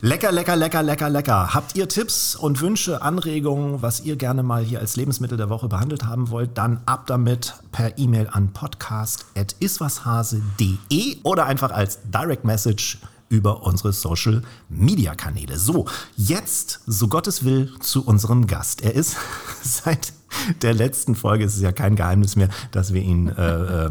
Lecker, 0.04 0.32
lecker, 0.32 0.56
lecker, 0.56 0.82
lecker, 0.82 1.08
lecker. 1.08 1.54
Habt 1.54 1.76
ihr 1.76 1.88
Tipps 1.88 2.34
und 2.34 2.60
Wünsche, 2.60 3.02
Anregungen, 3.02 3.82
was 3.82 4.00
ihr 4.00 4.16
gerne 4.16 4.42
mal 4.42 4.64
hier 4.64 4.80
als 4.80 4.96
Lebensmittel 4.96 5.38
der 5.38 5.48
Woche 5.48 5.68
behandelt 5.68 6.04
haben 6.04 6.30
wollt, 6.30 6.58
dann 6.58 6.80
ab 6.86 7.06
damit 7.06 7.54
per 7.70 7.96
E-Mail 7.96 8.28
an 8.32 8.52
podcast.iswashase.de 8.52 11.18
oder 11.22 11.46
einfach 11.46 11.70
als 11.70 12.00
Direct 12.10 12.44
Message 12.44 12.98
über 13.28 13.62
unsere 13.62 13.92
Social 13.92 14.42
Media 14.68 15.14
Kanäle. 15.14 15.56
So, 15.56 15.86
jetzt, 16.16 16.80
so 16.84 17.06
Gottes 17.06 17.44
will, 17.44 17.72
zu 17.78 18.04
unserem 18.04 18.48
Gast. 18.48 18.82
Er 18.82 18.96
ist 18.96 19.16
seit 19.62 20.14
der 20.62 20.74
letzten 20.74 21.14
Folge, 21.14 21.44
es 21.44 21.54
ist 21.54 21.62
ja 21.62 21.70
kein 21.70 21.94
Geheimnis 21.94 22.34
mehr, 22.34 22.48
dass 22.72 22.92
wir 22.92 23.02
ihn 23.02 23.28
äh, 23.28 23.84
äh, 23.84 23.90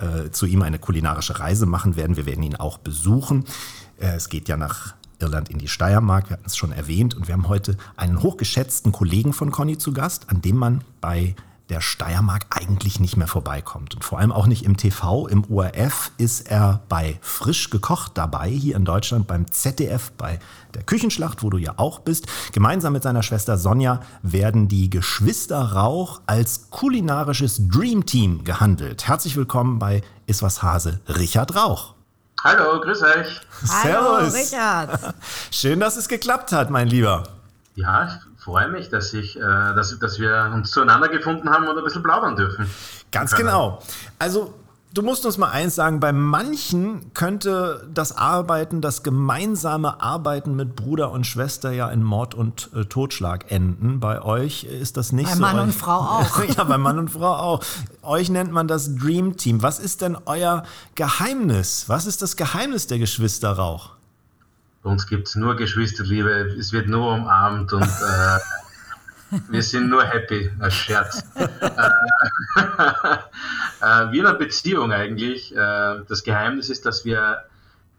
äh, 0.00 0.32
zu 0.32 0.46
ihm 0.46 0.62
eine 0.62 0.80
kulinarische 0.80 1.38
Reise 1.38 1.66
machen 1.66 1.94
werden. 1.94 2.16
Wir 2.16 2.26
werden 2.26 2.42
ihn 2.42 2.56
auch 2.56 2.78
besuchen. 2.78 3.44
Äh, 4.00 4.16
es 4.16 4.28
geht 4.28 4.48
ja 4.48 4.56
nach 4.56 4.94
Irland 5.18 5.48
in 5.48 5.58
die 5.58 5.68
Steiermark, 5.68 6.28
wir 6.28 6.34
hatten 6.34 6.46
es 6.46 6.56
schon 6.56 6.72
erwähnt. 6.72 7.14
Und 7.14 7.28
wir 7.28 7.34
haben 7.34 7.48
heute 7.48 7.76
einen 7.96 8.22
hochgeschätzten 8.22 8.92
Kollegen 8.92 9.32
von 9.32 9.50
Conny 9.50 9.78
zu 9.78 9.92
Gast, 9.92 10.30
an 10.30 10.42
dem 10.42 10.56
man 10.56 10.82
bei 11.00 11.34
der 11.70 11.80
Steiermark 11.80 12.46
eigentlich 12.50 13.00
nicht 13.00 13.16
mehr 13.16 13.26
vorbeikommt. 13.26 13.94
Und 13.94 14.04
vor 14.04 14.18
allem 14.18 14.32
auch 14.32 14.46
nicht 14.46 14.64
im 14.64 14.76
TV. 14.76 15.26
Im 15.28 15.44
ORF 15.50 16.12
ist 16.18 16.50
er 16.50 16.82
bei 16.88 17.18
Frisch 17.22 17.70
gekocht 17.70 18.12
dabei, 18.14 18.50
hier 18.50 18.76
in 18.76 18.84
Deutschland 18.84 19.26
beim 19.26 19.50
ZDF, 19.50 20.12
bei 20.12 20.38
der 20.74 20.82
Küchenschlacht, 20.82 21.42
wo 21.42 21.50
du 21.50 21.56
ja 21.56 21.74
auch 21.76 22.00
bist. 22.00 22.26
Gemeinsam 22.52 22.92
mit 22.92 23.02
seiner 23.02 23.22
Schwester 23.22 23.56
Sonja 23.56 24.00
werden 24.22 24.68
die 24.68 24.90
Geschwister 24.90 25.72
Rauch 25.72 26.20
als 26.26 26.70
kulinarisches 26.70 27.68
Dreamteam 27.68 28.44
gehandelt. 28.44 29.08
Herzlich 29.08 29.36
willkommen 29.36 29.78
bei 29.78 30.02
Iswas 30.26 30.62
Hase, 30.62 31.00
Richard 31.08 31.56
Rauch. 31.56 31.93
Hallo, 32.44 32.78
grüß 32.78 33.02
euch. 33.04 33.40
Hallo, 33.70 34.20
Servus. 34.20 34.34
Richard. 34.34 35.14
Schön, 35.50 35.80
dass 35.80 35.96
es 35.96 36.08
geklappt 36.08 36.52
hat, 36.52 36.68
mein 36.68 36.88
Lieber. 36.88 37.22
Ja, 37.74 38.06
ich 38.06 38.42
freue 38.44 38.68
mich, 38.68 38.90
dass, 38.90 39.14
ich, 39.14 39.38
äh, 39.38 39.40
dass, 39.40 39.98
dass 39.98 40.18
wir 40.18 40.50
uns 40.52 40.70
zueinander 40.70 41.08
gefunden 41.08 41.48
haben 41.48 41.66
und 41.66 41.78
ein 41.78 41.82
bisschen 41.82 42.02
plaudern 42.02 42.36
dürfen. 42.36 42.68
Ganz 43.10 43.34
genau. 43.34 43.82
Also, 44.18 44.52
du 44.94 45.02
musst 45.02 45.26
uns 45.26 45.36
mal 45.38 45.50
eins 45.50 45.74
sagen, 45.74 46.00
bei 46.00 46.12
manchen 46.12 47.12
könnte 47.14 47.86
das 47.92 48.16
Arbeiten, 48.16 48.80
das 48.80 49.02
gemeinsame 49.02 50.00
Arbeiten 50.00 50.54
mit 50.56 50.76
Bruder 50.76 51.10
und 51.10 51.26
Schwester 51.26 51.72
ja 51.72 51.90
in 51.90 52.02
Mord 52.02 52.34
und 52.34 52.70
äh, 52.74 52.84
Totschlag 52.84 53.50
enden. 53.50 54.00
Bei 54.00 54.22
euch 54.22 54.64
ist 54.64 54.96
das 54.96 55.12
nicht 55.12 55.28
Bei 55.28 55.34
so. 55.34 55.40
Mann 55.40 55.58
und 55.58 55.68
Euch- 55.70 55.74
Frau 55.76 55.98
auch. 56.00 56.44
ja, 56.56 56.64
bei 56.64 56.78
Mann 56.78 56.98
und 56.98 57.10
Frau 57.10 57.34
auch. 57.34 57.62
Euch 58.02 58.30
nennt 58.30 58.52
man 58.52 58.68
das 58.68 58.94
Dream 58.96 59.36
Team. 59.36 59.62
Was 59.62 59.78
ist 59.78 60.00
denn 60.00 60.16
euer 60.26 60.62
Geheimnis? 60.94 61.84
Was 61.88 62.06
ist 62.06 62.22
das 62.22 62.36
Geheimnis 62.36 62.86
der 62.86 62.98
Geschwister 62.98 63.52
Rauch? 63.52 63.90
Bei 64.82 64.90
uns 64.90 65.06
gibt 65.06 65.26
es 65.28 65.34
nur 65.34 65.56
Geschwisterliebe, 65.56 66.30
es 66.58 66.72
wird 66.72 66.88
nur 66.88 67.14
umarmt 67.14 67.72
und 67.72 67.82
äh, 67.82 67.86
wir 69.48 69.62
sind 69.62 69.88
nur 69.88 70.04
happy, 70.04 70.50
als 70.60 70.74
Scherz. 70.74 71.24
äh, 71.36 71.46
wie 74.10 74.18
in 74.18 74.26
einer 74.26 74.38
Beziehung 74.38 74.92
eigentlich. 74.92 75.54
Äh, 75.54 76.00
das 76.08 76.22
Geheimnis 76.24 76.70
ist, 76.70 76.86
dass 76.86 77.04
wir 77.04 77.44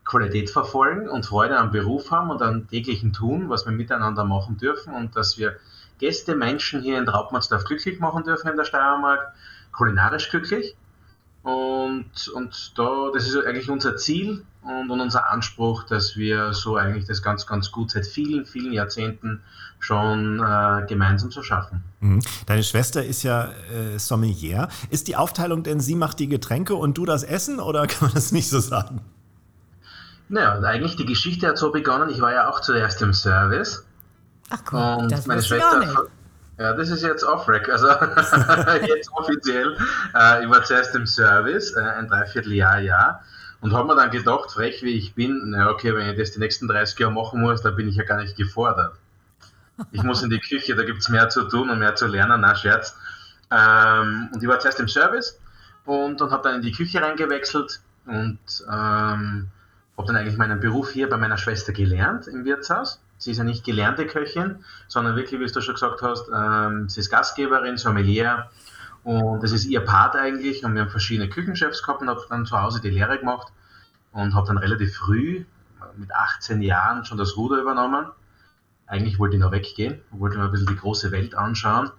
Qualität 0.04 0.50
verfolgen 0.50 1.10
und 1.10 1.26
Freude 1.26 1.58
am 1.58 1.72
Beruf 1.72 2.12
haben 2.12 2.30
und 2.30 2.42
am 2.42 2.68
täglichen 2.68 3.14
Tun, 3.14 3.50
was 3.50 3.66
wir 3.66 3.74
miteinander 3.74 4.24
machen 4.24 4.58
dürfen 4.58 4.94
und 4.94 5.16
dass 5.16 5.38
wir 5.38 5.56
Gäste, 6.00 6.36
Menschen 6.36 6.82
hier 6.82 6.98
in 6.98 7.06
Traubmannsdorf 7.06 7.64
glücklich 7.66 8.00
machen 8.00 8.24
dürfen 8.24 8.50
in 8.50 8.58
der 8.58 8.66
Steiermark, 8.66 9.34
kulinarisch 9.72 10.30
glücklich 10.30 10.76
Und, 11.46 12.28
und 12.34 12.72
da, 12.76 13.12
das 13.14 13.28
ist 13.28 13.38
eigentlich 13.46 13.70
unser 13.70 13.98
Ziel 13.98 14.44
und, 14.64 14.90
und 14.90 15.00
unser 15.00 15.30
Anspruch, 15.30 15.84
dass 15.84 16.18
wir 16.18 16.54
so 16.54 16.76
eigentlich 16.76 17.06
das 17.06 17.22
ganz, 17.22 17.46
ganz 17.46 17.72
gut 17.72 17.92
seit 17.92 18.08
vielen, 18.08 18.48
vielen 18.48 18.74
Jahrzehnten 18.74 19.44
schon 19.78 20.40
äh, 20.40 20.88
gemeinsam 20.88 21.30
so 21.30 21.44
schaffen. 21.44 21.84
Mhm. 22.00 22.22
Deine 22.48 22.64
Schwester 22.64 23.06
ist 23.06 23.22
ja 23.22 23.52
äh, 23.72 24.00
Sommelier. 24.00 24.70
Ist 24.90 25.08
die 25.08 25.16
Aufteilung 25.16 25.62
denn, 25.62 25.80
sie 25.80 25.94
macht 25.94 26.18
die 26.18 26.28
Getränke 26.28 26.74
und 26.74 26.98
du 26.98 27.06
das 27.06 27.22
Essen 27.22 27.60
oder 27.60 27.86
kann 27.88 28.08
man 28.08 28.16
das 28.16 28.32
nicht 28.32 28.50
so 28.50 28.60
sagen? 28.60 29.02
Naja, 30.28 30.60
eigentlich 30.64 30.96
die 30.96 31.06
Geschichte 31.06 31.48
hat 31.48 31.60
so 31.60 31.72
begonnen, 31.72 32.10
ich 32.10 32.22
war 32.22 32.34
ja 32.34 32.50
auch 32.50 32.60
zuerst 32.62 33.04
im 33.04 33.14
Service. 33.14 33.86
Ach 34.50 34.62
komm, 34.66 34.98
und 34.98 35.12
das 35.12 35.28
meine 35.28 35.44
Schwester. 35.44 36.08
Ja, 36.58 36.74
das 36.74 36.90
ist 36.90 37.04
jetzt 37.04 37.24
off-rack, 37.24 37.68
also 37.70 37.88
jetzt 38.88 39.12
offiziell. 39.12 39.78
Äh, 40.16 40.44
ich 40.44 40.50
war 40.50 40.64
zuerst 40.64 40.96
im 40.96 41.06
Service, 41.06 41.76
äh, 41.76 41.82
ein 41.82 42.08
Dreivierteljahr, 42.08 42.80
ja. 42.80 43.22
Und 43.60 43.74
habe 43.74 43.88
mir 43.88 43.96
dann 43.96 44.12
gedacht, 44.12 44.52
frech 44.52 44.84
wie 44.84 44.96
ich 44.96 45.16
bin, 45.16 45.42
na 45.48 45.70
okay, 45.70 45.94
wenn 45.96 46.10
ich 46.10 46.18
das 46.18 46.32
die 46.32 46.40
nächsten 46.40 46.68
30 46.68 46.98
Jahre 47.00 47.14
machen 47.14 47.42
muss, 47.42 47.62
dann 47.62 47.76
bin 47.76 47.88
ich 47.88 47.96
ja 47.96 48.04
gar 48.04 48.18
nicht 48.22 48.38
gefordert. 48.38 48.96
Ich 49.92 50.04
muss 50.04 50.24
in 50.24 50.30
die 50.30 50.40
Küche, 50.40 50.76
da 50.76 50.84
gibt 50.84 51.00
es 51.00 51.10
mehr 51.10 51.28
zu 51.30 51.44
tun 51.44 51.70
und 51.70 51.80
mehr 51.80 51.96
zu 51.96 52.08
lernen, 52.08 52.42
na 52.42 52.56
Scherz. 52.56 52.96
Ähm, 53.52 54.30
und 54.34 54.42
ich 54.42 54.48
war 54.48 54.60
zuerst 54.60 54.80
im 54.80 54.88
Service 54.88 55.40
und, 55.86 56.22
und 56.22 56.32
habe 56.32 56.44
dann 56.44 56.56
in 56.56 56.62
die 56.62 56.72
Küche 56.72 57.02
reingewechselt 57.02 57.82
und 58.06 58.40
ähm, 58.68 59.50
habe 59.98 60.08
dann 60.08 60.16
eigentlich 60.16 60.38
meinen 60.38 60.60
Beruf 60.60 60.92
hier 60.92 61.10
bei 61.10 61.18
meiner 61.18 61.38
Schwester 61.38 61.74
gelernt 61.74 62.28
im 62.28 62.46
Wirtshaus. 62.46 63.02
Sie 63.18 63.32
ist 63.32 63.38
ja 63.38 63.44
nicht 63.44 63.64
gelernte 63.64 64.06
Köchin, 64.06 64.64
sondern 64.88 65.16
wirklich, 65.16 65.40
wie 65.40 65.46
du 65.46 65.62
schon 65.62 65.74
gesagt 65.76 66.02
hast, 66.02 66.30
ähm, 66.34 66.90
sie 66.90 67.00
ist 67.00 67.10
Gastgeberin, 67.10 67.78
Sommelier 67.78 68.50
und 69.04 69.44
das 69.44 69.52
ist 69.52 69.66
ihr 69.66 69.82
Part 69.82 70.16
eigentlich. 70.16 70.66
Und 70.66 70.74
wir 70.74 70.82
haben 70.82 70.90
verschiedene 70.90 71.30
Küchenchefs 71.30 71.84
gehabt 71.84 72.02
und 72.02 72.10
habe 72.10 72.22
dann 72.30 72.46
zu 72.46 72.60
Hause 72.60 72.82
die 72.82 72.90
Lehre 72.90 73.20
gemacht 73.20 73.54
und 74.12 74.34
habe 74.34 74.48
dann 74.48 74.58
relativ 74.58 74.96
früh, 74.96 75.46
mit 75.98 76.14
18 76.14 76.62
Jahren, 76.62 77.06
schon 77.06 77.18
das 77.18 77.38
Ruder 77.38 77.62
übernommen. 77.62 78.08
Eigentlich 78.88 79.20
wollte 79.20 79.36
ich 79.36 79.42
noch 79.42 79.52
weggehen, 79.52 80.02
wollte 80.12 80.38
mir 80.38 80.46
ein 80.46 80.52
bisschen 80.52 80.68
die 80.68 80.76
große 80.76 81.12
Welt 81.12 81.36
anschauen. 81.36 81.92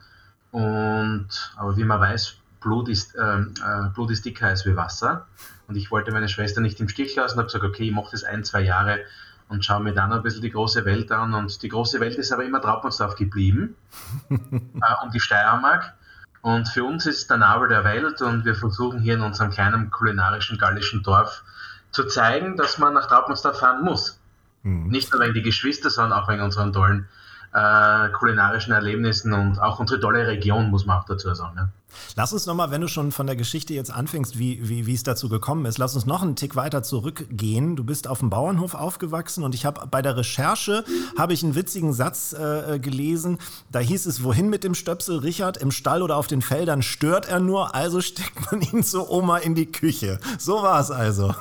Und, 0.51 1.29
aber 1.57 1.77
wie 1.77 1.85
man 1.85 2.01
weiß, 2.01 2.37
Blut 2.61 2.89
ist, 2.89 3.15
ähm, 3.21 3.55
äh, 3.65 3.89
Blut 3.95 4.11
ist 4.11 4.25
dicker 4.25 4.47
als 4.49 4.67
wie 4.67 4.77
Wasser. 4.77 5.27
Und 5.69 5.77
ich 5.77 5.91
wollte 5.91 6.13
meine 6.13 6.29
Schwester 6.29 6.61
nicht 6.61 6.81
im 6.81 6.89
Stich 6.89 7.15
lassen, 7.17 7.39
habe 7.39 7.47
gesagt, 7.47 7.65
okay, 7.65 7.85
ich 7.85 7.93
mache 7.93 8.11
das 8.13 8.25
ein, 8.25 8.45
zwei 8.45 8.63
Jahre 8.63 9.01
und 9.49 9.65
schaue 9.65 9.83
mir 9.83 9.93
dann 9.93 10.13
ein 10.13 10.23
bisschen 10.23 10.43
die 10.43 10.51
große 10.51 10.85
Welt 10.85 11.11
an. 11.13 11.35
Und 11.35 11.63
die 11.63 11.69
große 11.69 12.01
Welt 12.01 12.17
ist 12.17 12.33
aber 12.33 12.45
immer 12.45 12.61
Traupmansdorf 12.61 13.17
geblieben 13.17 13.77
äh, 14.31 15.05
und 15.05 15.15
die 15.15 15.21
Steiermark. 15.21 15.95
Und 16.43 16.69
für 16.69 16.85
uns 16.85 17.07
ist 17.07 17.19
es 17.19 17.27
der 17.27 17.39
Nabel 17.39 17.69
der 17.69 17.85
Welt 17.85 18.23
und 18.23 18.45
wir 18.45 18.55
versuchen 18.55 19.01
hier 19.01 19.15
in 19.15 19.23
unserem 19.23 19.51
kleinen 19.51 19.91
kulinarischen 19.91 20.59
gallischen 20.59 21.03
Dorf 21.03 21.43
zu 21.91 22.05
zeigen, 22.05 22.57
dass 22.57 22.79
man 22.79 22.95
nach 22.95 23.07
Traupmansdorf 23.07 23.59
fahren 23.59 23.85
muss. 23.85 24.21
Nicht 24.63 25.13
nur 25.13 25.23
wegen 25.23 25.35
die 25.35 25.43
Geschwister, 25.43 25.91
sondern 25.91 26.21
auch 26.21 26.29
wegen 26.29 26.43
unseren 26.43 26.73
tollen 26.73 27.09
äh, 27.57 28.11
kulinarischen 28.11 28.73
Erlebnissen 28.75 29.33
und 29.33 29.59
auch 29.59 29.81
unsere 29.81 29.99
tolle 29.99 30.27
Region, 30.27 30.69
muss 30.69 30.85
man 30.85 30.99
auch 30.99 31.05
dazu 31.05 31.33
sagen. 31.33 31.55
Ne? 31.55 31.71
Lass 32.15 32.35
uns 32.35 32.45
nochmal, 32.45 32.71
wenn 32.71 32.83
du 32.83 32.89
schon 32.89 33.13
von 33.13 33.27
der 33.27 33.35
Geschichte 33.35 33.73
jetzt 33.73 33.91
anfängst, 33.91 34.39
wie, 34.39 34.69
wie, 34.69 34.87
wie 34.87 34.93
es 34.93 35.05
dazu 35.05 35.31
gekommen 35.31 35.65
ist, 35.65 35.79
lass 35.79 35.95
uns 35.95 36.05
noch 36.05 36.23
einen 36.23 36.37
Tick 36.37 36.55
weiter 36.55 36.83
zurückgehen. 36.83 37.75
Du 37.75 37.85
bist 37.85 38.09
auf 38.09 38.19
dem 38.19 38.29
Bauernhof 38.29 38.75
aufgewachsen 38.75 39.43
und 39.43 39.55
ich 39.55 39.65
habe 39.65 39.87
bei 39.87 40.03
der 40.03 40.19
Recherche 40.19 40.85
habe 41.17 41.33
ich 41.33 41.43
einen 41.43 41.55
witzigen 41.55 41.95
Satz 41.95 42.35
äh, 42.35 42.79
gelesen. 42.79 43.39
Da 43.73 43.79
hieß 43.79 44.05
es, 44.05 44.23
wohin 44.23 44.51
mit 44.51 44.63
dem 44.63 44.75
Stöpsel 44.75 45.19
Richard? 45.21 45.57
Im 45.57 45.71
Stall 45.71 46.03
oder 46.03 46.17
auf 46.17 46.27
den 46.27 46.43
Feldern 46.43 46.83
stört 46.83 47.27
er 47.27 47.41
nur, 47.41 47.75
also 47.75 48.03
steckt 48.03 48.53
man 48.53 48.61
ihn 48.61 48.85
zur 48.85 49.11
Oma 49.11 49.39
in 49.39 49.55
die 49.55 49.73
Küche. 49.73 50.21
So 50.39 50.63
war 50.63 50.79
es 50.81 50.91
also. 50.91 51.35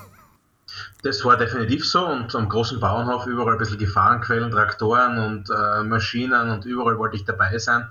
Das 1.05 1.23
war 1.23 1.37
definitiv 1.37 1.87
so 1.87 2.03
und 2.03 2.33
am 2.33 2.49
großen 2.49 2.79
Bauernhof 2.79 3.27
überall 3.27 3.53
ein 3.53 3.59
bisschen 3.59 3.77
Gefahrenquellen, 3.77 4.49
Traktoren 4.49 5.19
und 5.19 5.51
äh, 5.51 5.83
Maschinen 5.83 6.49
und 6.49 6.65
überall 6.65 6.97
wollte 6.97 7.15
ich 7.15 7.25
dabei 7.25 7.59
sein 7.59 7.87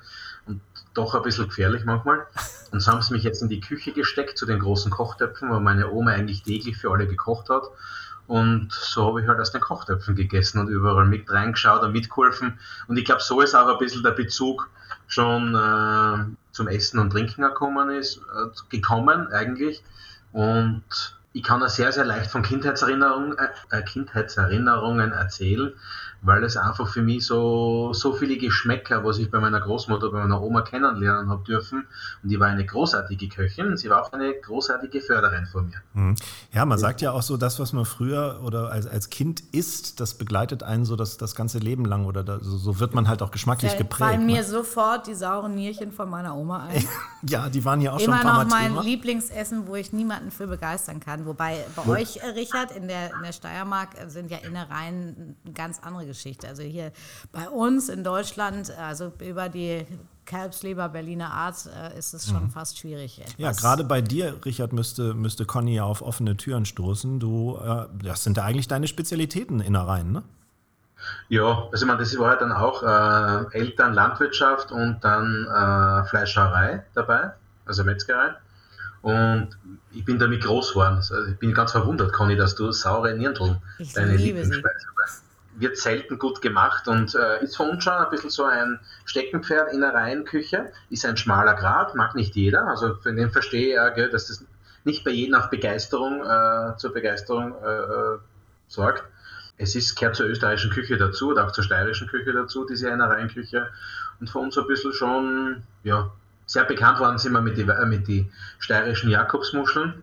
und 0.48 0.60
doch 0.94 1.14
ein 1.14 1.22
bisschen 1.22 1.46
gefährlich 1.46 1.84
manchmal. 1.84 2.26
Und 2.72 2.80
so 2.80 2.90
haben 2.90 3.02
sie 3.02 3.12
mich 3.12 3.22
jetzt 3.22 3.40
in 3.40 3.48
die 3.48 3.60
Küche 3.60 3.92
gesteckt 3.92 4.36
zu 4.36 4.46
den 4.46 4.58
großen 4.58 4.90
Kochtöpfen, 4.90 5.48
wo 5.48 5.60
meine 5.60 5.92
Oma 5.92 6.10
eigentlich 6.10 6.42
täglich 6.42 6.76
für 6.76 6.90
alle 6.90 7.06
gekocht 7.06 7.50
hat. 7.50 7.62
Und 8.26 8.72
so 8.72 9.06
habe 9.06 9.22
ich 9.22 9.28
halt 9.28 9.38
aus 9.38 9.52
den 9.52 9.60
Kochtöpfen 9.60 10.16
gegessen 10.16 10.58
und 10.58 10.66
überall 10.66 11.06
mit 11.06 11.30
reingeschaut 11.30 11.84
und 11.84 11.92
mitgeholfen. 11.92 12.58
Und 12.88 12.96
ich 12.96 13.04
glaube, 13.04 13.22
so 13.22 13.40
ist 13.40 13.54
auch 13.54 13.68
ein 13.68 13.78
bisschen 13.78 14.02
der 14.02 14.10
Bezug 14.10 14.68
schon 15.06 15.54
äh, 15.54 16.34
zum 16.50 16.66
Essen 16.66 16.98
und 16.98 17.10
Trinken 17.10 17.42
gekommen 17.42 17.90
ist, 17.90 18.16
äh, 18.16 18.76
gekommen 18.76 19.28
eigentlich. 19.28 19.84
Und 20.32 20.82
ich 21.34 21.42
kann 21.42 21.60
da 21.60 21.68
sehr, 21.68 21.90
sehr 21.90 22.04
leicht 22.04 22.30
von 22.30 22.42
Kindheitserinnerungen, 22.42 23.36
äh, 23.70 23.82
Kindheitserinnerungen 23.82 25.10
erzählen, 25.12 25.72
weil 26.24 26.42
es 26.42 26.56
einfach 26.56 26.88
für 26.88 27.02
mich 27.02 27.26
so, 27.26 27.92
so 27.92 28.14
viele 28.14 28.36
Geschmäcker, 28.38 29.04
was 29.04 29.18
ich 29.18 29.30
bei 29.30 29.38
meiner 29.38 29.60
Großmutter, 29.60 30.10
bei 30.10 30.20
meiner 30.22 30.40
Oma 30.42 30.62
kennenlernen 30.62 31.28
habe 31.28 31.44
dürfen. 31.44 31.86
Und 32.22 32.28
die 32.30 32.40
war 32.40 32.48
eine 32.48 32.64
großartige 32.64 33.28
Köchin, 33.28 33.76
sie 33.76 33.90
war 33.90 34.02
auch 34.02 34.12
eine 34.12 34.32
großartige 34.34 35.00
Förderin 35.02 35.46
von 35.46 35.66
mir. 35.66 35.76
Mhm. 35.92 36.14
Ja, 36.52 36.64
man 36.64 36.78
sagt 36.78 37.02
ja 37.02 37.12
auch 37.12 37.22
so, 37.22 37.36
das, 37.36 37.60
was 37.60 37.72
man 37.74 37.84
früher 37.84 38.40
oder 38.42 38.70
als, 38.70 38.86
als 38.86 39.10
Kind 39.10 39.40
isst, 39.52 40.00
das 40.00 40.14
begleitet 40.14 40.62
einen 40.62 40.86
so 40.86 40.96
das, 40.96 41.18
das 41.18 41.34
ganze 41.34 41.58
Leben 41.58 41.84
lang 41.84 42.06
oder 42.06 42.24
da, 42.24 42.38
so, 42.40 42.56
so 42.56 42.80
wird 42.80 42.94
man 42.94 43.06
halt 43.06 43.20
auch 43.22 43.30
geschmacklich 43.30 43.72
Da 43.72 43.78
geprägt. 43.78 43.98
fallen 44.10 44.26
mir 44.26 44.38
ne? 44.38 44.44
sofort 44.44 45.06
die 45.06 45.14
sauren 45.14 45.54
Nierchen 45.54 45.92
von 45.92 46.08
meiner 46.08 46.34
Oma 46.36 46.66
ein. 46.68 46.84
Ja, 47.26 47.48
die 47.48 47.64
waren 47.64 47.80
ja 47.80 47.92
auch 47.92 48.00
schon 48.00 48.08
Immer 48.08 48.16
ein 48.16 48.22
paar 48.22 48.44
noch 48.44 48.50
Mal 48.50 48.60
mein 48.60 48.68
Thema. 48.68 48.82
Lieblingsessen, 48.82 49.66
wo 49.66 49.76
ich 49.76 49.94
niemanden 49.94 50.30
für 50.30 50.46
begeistern 50.46 51.00
kann. 51.00 51.24
Wobei 51.24 51.64
bei 51.74 51.86
euch, 51.90 52.18
äh, 52.18 52.26
Richard, 52.28 52.70
in 52.72 52.86
der, 52.86 53.14
in 53.14 53.22
der 53.22 53.32
Steiermark 53.32 53.98
äh, 53.98 54.10
sind 54.10 54.30
ja 54.30 54.36
Innereien 54.38 55.34
ganz 55.54 55.80
andere 55.80 56.13
Geschichte. 56.14 56.48
Also 56.48 56.62
hier 56.62 56.92
bei 57.32 57.48
uns 57.48 57.88
in 57.88 58.04
Deutschland, 58.04 58.70
also 58.78 59.12
über 59.20 59.48
die 59.48 59.86
Kalbsleber 60.24 60.88
Berliner 60.88 61.30
Art, 61.32 61.56
äh, 61.66 61.98
ist 61.98 62.14
es 62.14 62.28
schon 62.28 62.48
fast 62.50 62.78
schwierig. 62.78 63.18
Mhm. 63.18 63.42
Ja, 63.42 63.52
gerade 63.52 63.84
bei 63.84 64.00
dir, 64.00 64.36
Richard, 64.44 64.72
müsste, 64.72 65.12
müsste 65.14 65.44
Conny 65.44 65.74
ja 65.74 65.84
auf 65.84 66.00
offene 66.00 66.36
Türen 66.36 66.64
stoßen. 66.64 67.20
Du, 67.20 67.58
äh, 67.62 67.86
das 68.02 68.24
sind 68.24 68.36
ja 68.38 68.44
eigentlich 68.44 68.68
deine 68.68 68.86
Spezialitäten 68.86 69.60
Innereien, 69.60 70.12
ne? 70.12 70.22
Ja, 71.28 71.68
also 71.70 71.84
ich 71.84 71.86
meine, 71.86 71.98
das 71.98 72.18
war 72.18 72.30
halt 72.30 72.40
dann 72.40 72.52
auch 72.52 72.82
äh, 72.82 73.58
Eltern 73.58 73.92
Landwirtschaft 73.92 74.72
und 74.72 75.00
dann 75.02 75.44
äh, 75.44 76.08
Fleischerei 76.08 76.84
dabei, 76.94 77.32
also 77.66 77.84
Metzgerei. 77.84 78.30
Und 79.02 79.50
ich 79.92 80.02
bin 80.06 80.18
damit 80.18 80.42
groß 80.42 80.70
geworden. 80.70 80.96
Also 80.96 81.26
ich 81.26 81.38
bin 81.38 81.52
ganz 81.52 81.72
verwundert, 81.72 82.10
Conny, 82.14 82.36
dass 82.36 82.54
du 82.54 82.72
saure 82.72 83.14
Nierndl 83.14 83.60
Ich 83.78 83.92
deine 83.92 84.16
liebe 84.16 84.42
sie. 84.42 84.52
Lieblingsspeise 84.52 84.86
war. 84.96 85.04
Wird 85.56 85.76
selten 85.76 86.18
gut 86.18 86.42
gemacht 86.42 86.88
und 86.88 87.14
äh, 87.14 87.42
ist 87.42 87.56
für 87.56 87.62
uns 87.62 87.84
schon 87.84 87.92
ein 87.92 88.10
bisschen 88.10 88.30
so 88.30 88.44
ein 88.44 88.80
Steckenpferd 89.04 89.72
in 89.72 89.80
der 89.80 89.94
Reihenküche. 89.94 90.72
Ist 90.90 91.06
ein 91.06 91.16
schmaler 91.16 91.54
Grad, 91.54 91.94
mag 91.94 92.14
nicht 92.14 92.34
jeder. 92.34 92.66
Also 92.66 92.94
für 92.96 93.14
den 93.14 93.30
verstehe 93.30 93.88
ich 93.88 93.94
gell, 93.94 94.10
dass 94.10 94.28
das 94.28 94.44
nicht 94.84 95.04
bei 95.04 95.10
jedem 95.10 95.34
auf 95.34 95.50
Begeisterung, 95.50 96.22
äh, 96.22 96.76
zur 96.76 96.92
Begeisterung 96.92 97.54
äh, 97.62 97.66
äh, 97.66 98.18
sorgt. 98.68 99.04
Es 99.56 99.76
ist, 99.76 99.94
gehört 99.96 100.16
zur 100.16 100.26
österreichischen 100.26 100.72
Küche 100.72 100.96
dazu 100.96 101.30
oder 101.30 101.46
auch 101.46 101.52
zur 101.52 101.64
steirischen 101.64 102.08
Küche 102.08 102.32
dazu, 102.32 102.66
diese 102.66 102.88
Innereienküche. 102.88 103.68
Und 104.20 104.28
für 104.28 104.38
uns 104.38 104.58
ein 104.58 104.66
bisschen 104.66 104.92
schon, 104.92 105.62
ja, 105.84 106.10
sehr 106.46 106.64
bekannt 106.64 106.98
worden 106.98 107.18
sind 107.18 107.32
wir 107.32 107.40
mit 107.40 107.56
den 107.56 107.70
äh, 107.70 107.98
die 108.00 108.30
steirischen 108.58 109.10
Jakobsmuscheln. 109.10 110.02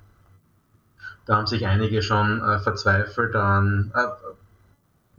Da 1.26 1.38
haben 1.38 1.48
sich 1.48 1.68
einige 1.68 2.02
schon 2.02 2.42
äh, 2.42 2.60
verzweifelt 2.60 3.36
an, 3.36 3.92
äh, 3.94 4.08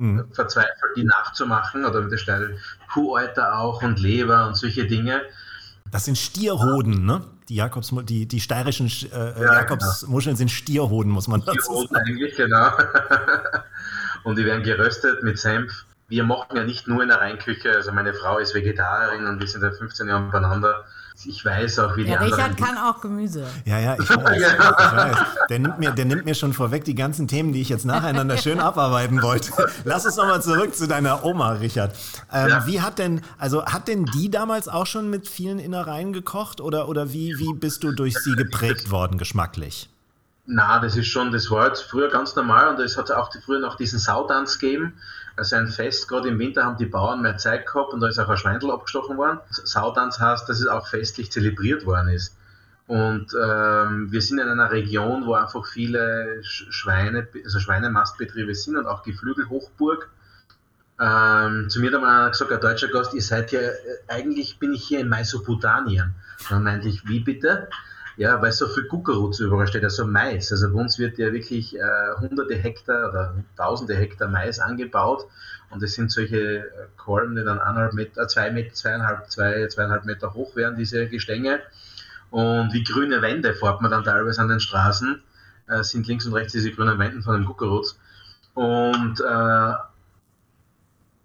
Mhm. 0.03 0.25
verzweifelt, 0.33 0.97
die 0.97 1.05
nachzumachen 1.05 1.85
oder 1.85 2.01
mit 2.01 2.11
der 2.11 2.17
steirischen 2.17 2.59
Kuhalter 2.93 3.57
auch 3.57 3.85
und 3.85 4.01
Leber 4.01 4.49
und 4.49 4.57
solche 4.57 4.85
Dinge. 4.85 5.23
Das 5.93 6.07
sind 6.07 6.19
Stierhoden, 6.19 7.07
ne? 7.07 7.23
Die, 7.49 7.55
Jakobs, 7.55 7.95
die, 8.05 8.27
die 8.27 8.41
steirischen 8.41 8.89
äh, 8.89 9.41
Ja, 9.41 9.61
Jakobsmuscheln 9.61 10.35
sind 10.35 10.51
Stierhoden, 10.51 11.13
muss 11.13 11.29
man 11.29 11.45
dazu 11.45 11.87
sagen. 11.87 11.95
eigentlich, 11.95 12.35
genau. 12.35 12.73
und 14.25 14.37
die 14.39 14.45
werden 14.45 14.65
geröstet 14.65 15.23
mit 15.23 15.39
Senf. 15.39 15.85
Wir 16.09 16.25
machen 16.25 16.57
ja 16.57 16.65
nicht 16.65 16.89
nur 16.89 17.03
in 17.03 17.09
der 17.09 17.21
Rheinküche, 17.21 17.71
also 17.71 17.93
meine 17.93 18.13
Frau 18.13 18.39
ist 18.39 18.55
Vegetarierin 18.55 19.27
und 19.29 19.39
wir 19.39 19.47
sind 19.47 19.61
seit 19.61 19.77
15 19.77 20.09
Jahren 20.09 20.33
beieinander. 20.33 20.85
Ich 21.25 21.45
weiß 21.45 21.79
auch, 21.79 21.97
wie 21.97 22.03
die 22.03 22.11
Der 22.11 22.21
anderen... 22.21 22.41
Richard 22.41 22.57
kann 22.57 22.79
auch 22.79 23.01
Gemüse. 23.01 23.47
Ja, 23.65 23.79
ja, 23.79 23.95
ich 23.95 24.09
weiß. 24.11 24.43
Ich 24.43 24.59
weiß. 24.61 25.17
Der, 25.49 25.59
nimmt 25.59 25.79
mir, 25.79 25.91
der 25.93 26.05
nimmt 26.05 26.25
mir 26.25 26.35
schon 26.35 26.53
vorweg 26.53 26.85
die 26.85 26.95
ganzen 26.95 27.29
Themen, 27.29 27.53
die 27.53 27.61
ich 27.61 27.69
jetzt 27.69 27.85
nacheinander 27.85 28.37
schön 28.39 28.59
abarbeiten 28.61 29.23
wollte. 29.23 29.53
Lass 29.85 30.05
uns 30.05 30.17
nochmal 30.17 30.43
zurück 30.43 30.75
zu 30.75 30.89
deiner 30.89 31.25
Oma, 31.25 31.53
Richard. 31.53 31.95
Ähm, 32.33 32.49
Ja. 32.49 32.67
Wie 32.67 32.81
hat 32.81 32.99
denn, 32.99 33.21
also 33.39 33.65
hat 33.65 33.89
denn 33.89 34.05
die 34.07 34.31
damals 34.31 34.69
auch 34.69 34.87
schon 34.87 35.11
mit 35.11 35.29
vielen 35.29 35.59
Innereien 35.59 36.13
gekocht 36.13 36.61
oder, 36.61 36.89
oder 36.89 37.13
wie, 37.13 37.39
wie 37.39 37.55
bist 37.55 37.85
du 37.85 37.93
durch 37.93 38.19
sie 38.19 38.33
geprägt 38.35 38.91
worden, 38.91 39.17
geschmacklich? 39.19 39.89
Na, 40.47 40.81
das 40.81 40.97
ist 40.97 41.07
schon, 41.07 41.31
das 41.31 41.51
war 41.53 41.69
jetzt 41.69 41.83
früher 41.83 42.09
ganz 42.11 42.35
normal 42.35 42.69
und 42.75 42.81
es 42.81 42.99
hat 42.99 43.13
auch 43.13 43.31
die, 43.31 43.39
früher 43.39 43.61
noch 43.61 43.77
diesen 43.77 44.01
Sautanz 44.01 44.59
gegeben. 44.59 44.95
Also 45.37 45.57
ein 45.57 45.69
Fest, 45.69 46.09
gerade 46.09 46.29
im 46.29 46.39
Winter 46.39 46.65
haben 46.65 46.77
die 46.77 46.87
Bauern 46.87 47.23
mehr 47.23 47.39
Zeit 47.39 47.67
gehabt 47.67 47.93
und 47.93 48.01
da 48.01 48.09
ist 48.09 48.19
auch 48.19 48.29
ein 48.29 48.37
Schweindel 48.37 48.71
abgestochen 48.71 49.17
worden. 49.17 49.41
Sautanz 49.51 50.21
heißt, 50.21 50.49
dass 50.49 50.61
es 50.61 50.67
auch 50.67 50.87
festlich 50.87 51.33
zelebriert 51.33 51.87
worden 51.87 52.09
ist. 52.09 52.37
Und 52.87 53.33
ähm, 53.35 54.13
wir 54.13 54.21
sind 54.21 54.39
in 54.39 54.49
einer 54.49 54.71
Region, 54.71 55.25
wo 55.25 55.35
einfach 55.35 55.65
viele 55.67 56.43
Schweine, 56.43 57.27
also 57.45 57.59
Schweinemastbetriebe 57.59 58.55
sind 58.55 58.77
und 58.77 58.87
auch 58.87 59.03
Geflügelhochburg. 59.03 60.11
Ähm, 61.01 61.71
zu 61.71 61.81
mir 61.81 61.93
hat 61.93 62.03
mal 62.03 62.31
gesagt, 62.31 62.53
ein 62.53 62.61
deutscher 62.61 62.89
Gast, 62.89 63.15
ihr 63.15 63.23
seid 63.23 63.51
ja, 63.53 63.61
äh, 63.61 63.75
eigentlich 64.09 64.59
bin 64.59 64.75
ich 64.75 64.85
hier 64.85 65.01
in 65.01 65.09
Mesopotamien. 65.09 66.15
Dann 66.51 66.65
meinte 66.65 66.89
ich, 66.89 67.09
wie 67.09 67.21
bitte? 67.21 67.69
Ja, 68.17 68.43
weil 68.43 68.53
so 68.53 68.67
viel 68.69 68.85
Kuckerutz 68.89 69.39
überall 69.41 69.67
steht, 69.67 69.85
also 69.85 70.07
Mais. 70.07 70.53
Also 70.53 70.73
bei 70.73 70.81
uns 70.81 70.99
wird 70.99 71.19
ja 71.19 71.33
wirklich 71.33 71.77
äh, 71.79 71.81
hunderte 72.21 72.55
Hektar 72.55 73.09
oder 73.09 73.35
tausende 73.57 73.95
Hektar 73.95 74.29
Mais 74.29 74.59
angebaut 74.59 75.27
und 75.71 75.83
es 75.83 75.95
sind 75.95 76.13
solche 76.13 76.59
äh, 76.59 76.71
Kolben, 76.99 77.35
die 77.35 77.43
dann 77.45 77.59
eineinhalb 77.59 77.95
Meter, 77.95 78.23
äh, 78.23 78.27
zwei 78.27 78.51
Meter, 78.51 78.75
zweieinhalb, 78.75 79.31
zwei, 79.31 79.67
zweieinhalb 79.67 80.05
Meter 80.05 80.35
hoch 80.35 80.55
werden, 80.57 80.77
diese 80.77 81.09
Gestänge. 81.09 81.61
Und 82.31 82.73
wie 82.73 82.85
grüne 82.85 83.23
Wände 83.23 83.55
fährt 83.55 83.81
man 83.81 83.91
dann 83.91 84.05
teilweise 84.05 84.41
an 84.43 84.49
den 84.49 84.61
Straßen, 84.61 85.23
äh, 85.69 85.83
sind 85.83 86.07
links 86.07 86.27
und 86.27 86.35
rechts 86.35 86.53
diese 86.53 86.71
grünen 86.71 86.99
Wänden 86.99 87.23
von 87.23 87.35
dem 87.35 87.47
Kuckerutz. 87.47 87.99
Und 88.55 89.21
äh, 89.21 89.73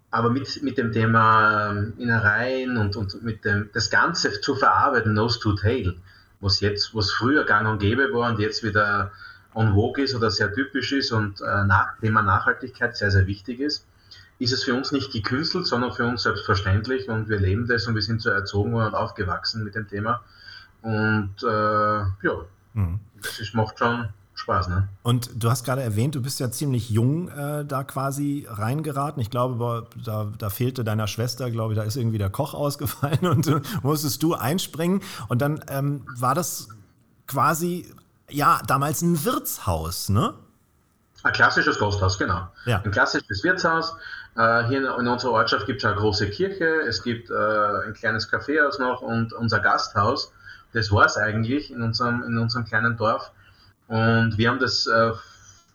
aber 0.10 0.30
mit, 0.30 0.64
mit 0.64 0.78
dem 0.78 0.94
Thema 0.94 1.72
ähm, 1.72 1.94
Innereien 1.98 2.78
und, 2.78 2.96
und 2.96 3.22
mit 3.24 3.44
dem, 3.44 3.70
das 3.74 3.90
Ganze 3.90 4.40
zu 4.40 4.56
verarbeiten, 4.56 5.14
Nose 5.14 5.40
to 5.40 5.54
Tail, 5.54 5.96
was 6.40 6.60
jetzt, 6.60 6.94
was 6.96 7.12
früher 7.12 7.44
gang 7.46 7.68
und 7.68 7.80
gäbe 7.80 8.14
war 8.14 8.30
und 8.30 8.40
jetzt 8.40 8.64
wieder 8.64 9.12
on 9.54 9.74
vogue 9.74 10.04
ist 10.04 10.14
oder 10.16 10.30
sehr 10.30 10.54
typisch 10.54 10.92
ist 10.92 11.12
und 11.12 11.42
äh, 11.42 11.66
nach, 11.66 11.98
Thema 12.00 12.22
Nachhaltigkeit 12.22 12.96
sehr, 12.96 13.12
sehr 13.12 13.26
wichtig 13.26 13.60
ist, 13.60 13.86
ist 14.40 14.54
es 14.54 14.64
für 14.64 14.76
uns 14.76 14.92
nicht 14.92 15.12
gekünstelt, 15.12 15.66
sondern 15.66 15.94
für 15.94 16.06
uns 16.06 16.24
selbstverständlich 16.24 17.10
und 17.10 17.28
wir 17.28 17.40
leben 17.40 17.68
das 17.68 17.88
und 17.88 17.96
wir 17.96 18.04
sind 18.04 18.22
so 18.22 18.30
erzogen 18.30 18.74
worden 18.74 18.90
und 18.90 18.96
aufgewachsen 18.96 19.64
mit 19.64 19.74
dem 19.74 19.88
Thema. 19.88 20.24
Und 20.84 21.34
äh, 21.42 21.48
ja, 21.48 22.46
mhm. 22.74 23.00
das 23.22 23.40
ist, 23.40 23.56
macht 23.56 23.80
schon 23.80 24.10
Spaß, 24.38 24.68
ne? 24.68 24.88
Und 25.04 25.32
du 25.36 25.50
hast 25.50 25.64
gerade 25.64 25.82
erwähnt, 25.82 26.16
du 26.16 26.22
bist 26.22 26.40
ja 26.40 26.52
ziemlich 26.52 26.90
jung 26.90 27.30
äh, 27.30 27.66
da 27.66 27.84
quasi 27.84 28.48
reingeraten. 28.50 29.22
Ich 29.22 29.30
glaube, 29.30 29.88
da, 30.04 30.32
da 30.38 30.50
fehlte 30.50 30.84
deiner 30.84 31.08
Schwester, 31.08 31.50
glaube 31.52 31.74
ich, 31.74 31.80
da 31.80 31.84
ist 31.84 31.96
irgendwie 31.96 32.18
der 32.18 32.30
Koch 32.30 32.54
ausgefallen 32.54 33.20
und 33.26 33.48
äh, 33.48 33.62
musstest 33.84 34.22
du 34.24 34.36
einspringen. 34.36 35.02
Und 35.28 35.42
dann 35.42 35.64
ähm, 35.68 36.06
war 36.18 36.36
das 36.36 36.70
quasi, 37.26 37.92
ja, 38.30 38.62
damals 38.68 39.02
ein 39.02 39.26
Wirtshaus, 39.26 40.10
ne? 40.10 40.34
Ein 41.24 41.34
klassisches 41.34 41.80
Gasthaus, 41.80 42.18
genau. 42.18 42.48
Ja. 42.66 42.82
Ein 42.84 42.92
klassisches 42.92 43.44
Wirtshaus. 43.44 43.96
Äh, 44.36 44.68
hier 44.68 44.98
in 44.98 45.08
unserer 45.08 45.32
Ortschaft 45.32 45.66
gibt 45.66 45.84
es 45.84 45.86
eine 45.86 45.96
große 45.96 46.30
Kirche, 46.30 46.82
es 46.88 47.02
gibt 47.02 47.32
äh, 47.32 47.34
ein 47.88 47.94
kleines 47.96 48.30
Kaffeehaus 48.30 48.78
noch 48.78 49.02
und 49.02 49.34
unser 49.34 49.60
Gasthaus. 49.60 50.32
Das 50.74 50.92
war 50.92 51.06
es 51.06 51.18
eigentlich 51.18 51.72
in 51.72 51.82
unserem, 51.82 52.24
in 52.24 52.38
unserem 52.38 52.66
kleinen 52.66 52.98
Dorf. 52.98 53.32
Und 53.88 54.38
wir 54.38 54.50
haben 54.50 54.60
das 54.60 54.88
äh, 54.88 55.12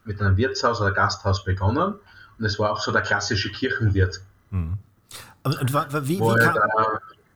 mit 0.05 0.21
einem 0.21 0.37
Wirtshaus 0.37 0.81
oder 0.81 0.93
Gasthaus 0.93 1.45
begonnen. 1.45 1.95
Und 2.39 2.45
es 2.45 2.59
war 2.59 2.73
auch 2.73 2.81
so 2.81 2.93
der 2.93 3.03
klassische 3.03 3.51
Kirchenwirt. 3.51 4.21
Mhm. 4.51 4.75
Und, 5.45 5.61
und 5.61 6.09
wie, 6.09 6.21
wie, 6.21 6.39
kam, 6.39 6.57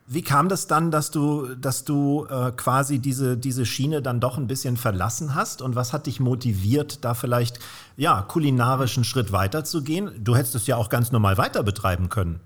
wie, 0.07 0.23
kam, 0.23 0.49
das 0.49 0.67
dann, 0.67 0.91
dass 0.91 1.11
du, 1.11 1.55
dass 1.57 1.85
du 1.85 2.27
äh, 2.31 2.53
quasi 2.53 2.99
diese, 2.99 3.37
diese 3.37 3.67
Schiene 3.67 4.01
dann 4.01 4.21
doch 4.21 4.39
ein 4.39 4.47
bisschen 4.47 4.77
verlassen 4.77 5.35
hast? 5.35 5.61
Und 5.61 5.75
was 5.75 5.93
hat 5.93 6.07
dich 6.07 6.21
motiviert, 6.21 7.05
da 7.05 7.15
vielleicht 7.15 7.59
ja, 7.97 8.23
kulinarischen 8.23 9.05
Schritt 9.05 9.33
weiterzugehen? 9.33 10.13
Du 10.23 10.37
hättest 10.37 10.55
es 10.55 10.67
ja 10.67 10.77
auch 10.77 10.89
ganz 10.89 11.11
normal 11.11 11.37
weiter 11.39 11.63
betreiben 11.63 12.09
können. 12.09 12.41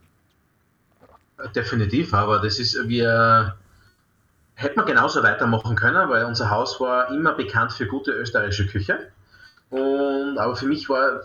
Definitiv, 1.55 2.13
aber 2.15 2.39
das 2.41 2.59
ist, 2.59 2.77
wir, 2.89 3.55
Hätte 4.61 4.77
man 4.77 4.85
genauso 4.85 5.23
weitermachen 5.23 5.75
können, 5.75 6.11
weil 6.11 6.27
unser 6.27 6.51
Haus 6.51 6.79
war 6.81 7.11
immer 7.13 7.33
bekannt 7.33 7.73
für 7.73 7.87
gute 7.87 8.13
österreichische 8.13 8.67
Küche. 8.67 9.11
Und, 9.71 10.37
aber 10.37 10.55
für 10.55 10.67
mich 10.67 10.91
war, 10.91 11.23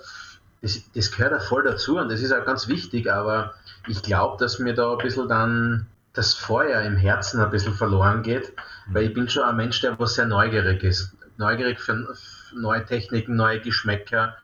das, 0.62 0.90
das 0.94 1.12
gehört 1.12 1.34
ja 1.34 1.40
voll 1.40 1.64
dazu 1.64 1.98
und 1.98 2.10
das 2.10 2.22
ist 2.22 2.32
auch 2.32 2.46
ganz 2.46 2.70
wichtig, 2.70 3.12
aber 3.12 3.54
ich 3.88 4.02
glaube, 4.02 4.38
dass 4.38 4.60
mir 4.60 4.74
da 4.74 4.94
ein 4.94 5.00
bisschen 5.00 5.28
dann 5.28 5.88
das 6.14 6.34
Feuer 6.34 6.80
im 6.84 6.96
Herzen 6.96 7.42
ein 7.42 7.50
bisschen 7.50 7.74
verloren 7.74 8.24
geht, 8.24 8.54
weil 8.88 9.04
ich 9.04 9.14
bin 9.14 9.28
schon 9.28 9.44
ein 9.44 9.58
Mensch, 9.58 9.82
der 9.82 10.00
was 10.00 10.14
sehr 10.14 10.28
neugierig 10.28 10.82
ist. 10.86 11.14
Neugierig 11.36 11.82
für 11.82 12.08
neue 12.56 12.86
Techniken, 12.86 13.36
neue 13.36 13.60
Geschmäcker, 13.60 14.38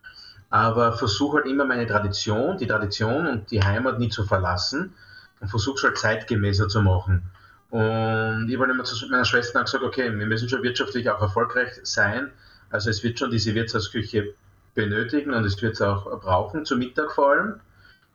aber 0.50 0.92
versuche 0.92 1.38
halt 1.38 1.46
immer 1.46 1.64
meine 1.64 1.88
Tradition, 1.88 2.58
die 2.58 2.68
Tradition 2.68 3.26
und 3.26 3.52
die 3.52 3.64
Heimat 3.64 4.00
nie 4.00 4.10
zu 4.10 4.26
verlassen 4.26 4.94
und 5.40 5.48
versuche 5.48 5.78
es 5.78 5.84
halt 5.86 5.98
zeitgemäßer 5.98 6.68
zu 6.68 6.82
machen. 6.82 7.32
Und 7.72 8.50
ich 8.50 8.60
habe 8.60 8.70
immer 8.70 8.84
zu 8.84 9.08
meiner 9.08 9.26
Schwester 9.26 9.64
gesagt, 9.64 9.84
okay, 9.84 10.12
wir 10.14 10.26
müssen 10.26 10.50
schon 10.50 10.62
wirtschaftlich 10.62 11.10
auch 11.10 11.22
erfolgreich 11.22 11.70
sein. 11.84 12.32
Also 12.70 12.90
es 12.90 13.02
wird 13.04 13.18
schon 13.18 13.32
diese 13.32 13.56
Wirtshausküche 13.56 14.34
benötigen 14.76 15.34
und 15.34 15.46
es 15.46 15.62
wird 15.62 15.74
es 15.74 15.82
auch 15.82 16.20
brauchen, 16.20 16.66
zum 16.66 16.80
Mittag 16.80 17.12
vor 17.14 17.32
allem. 17.32 17.60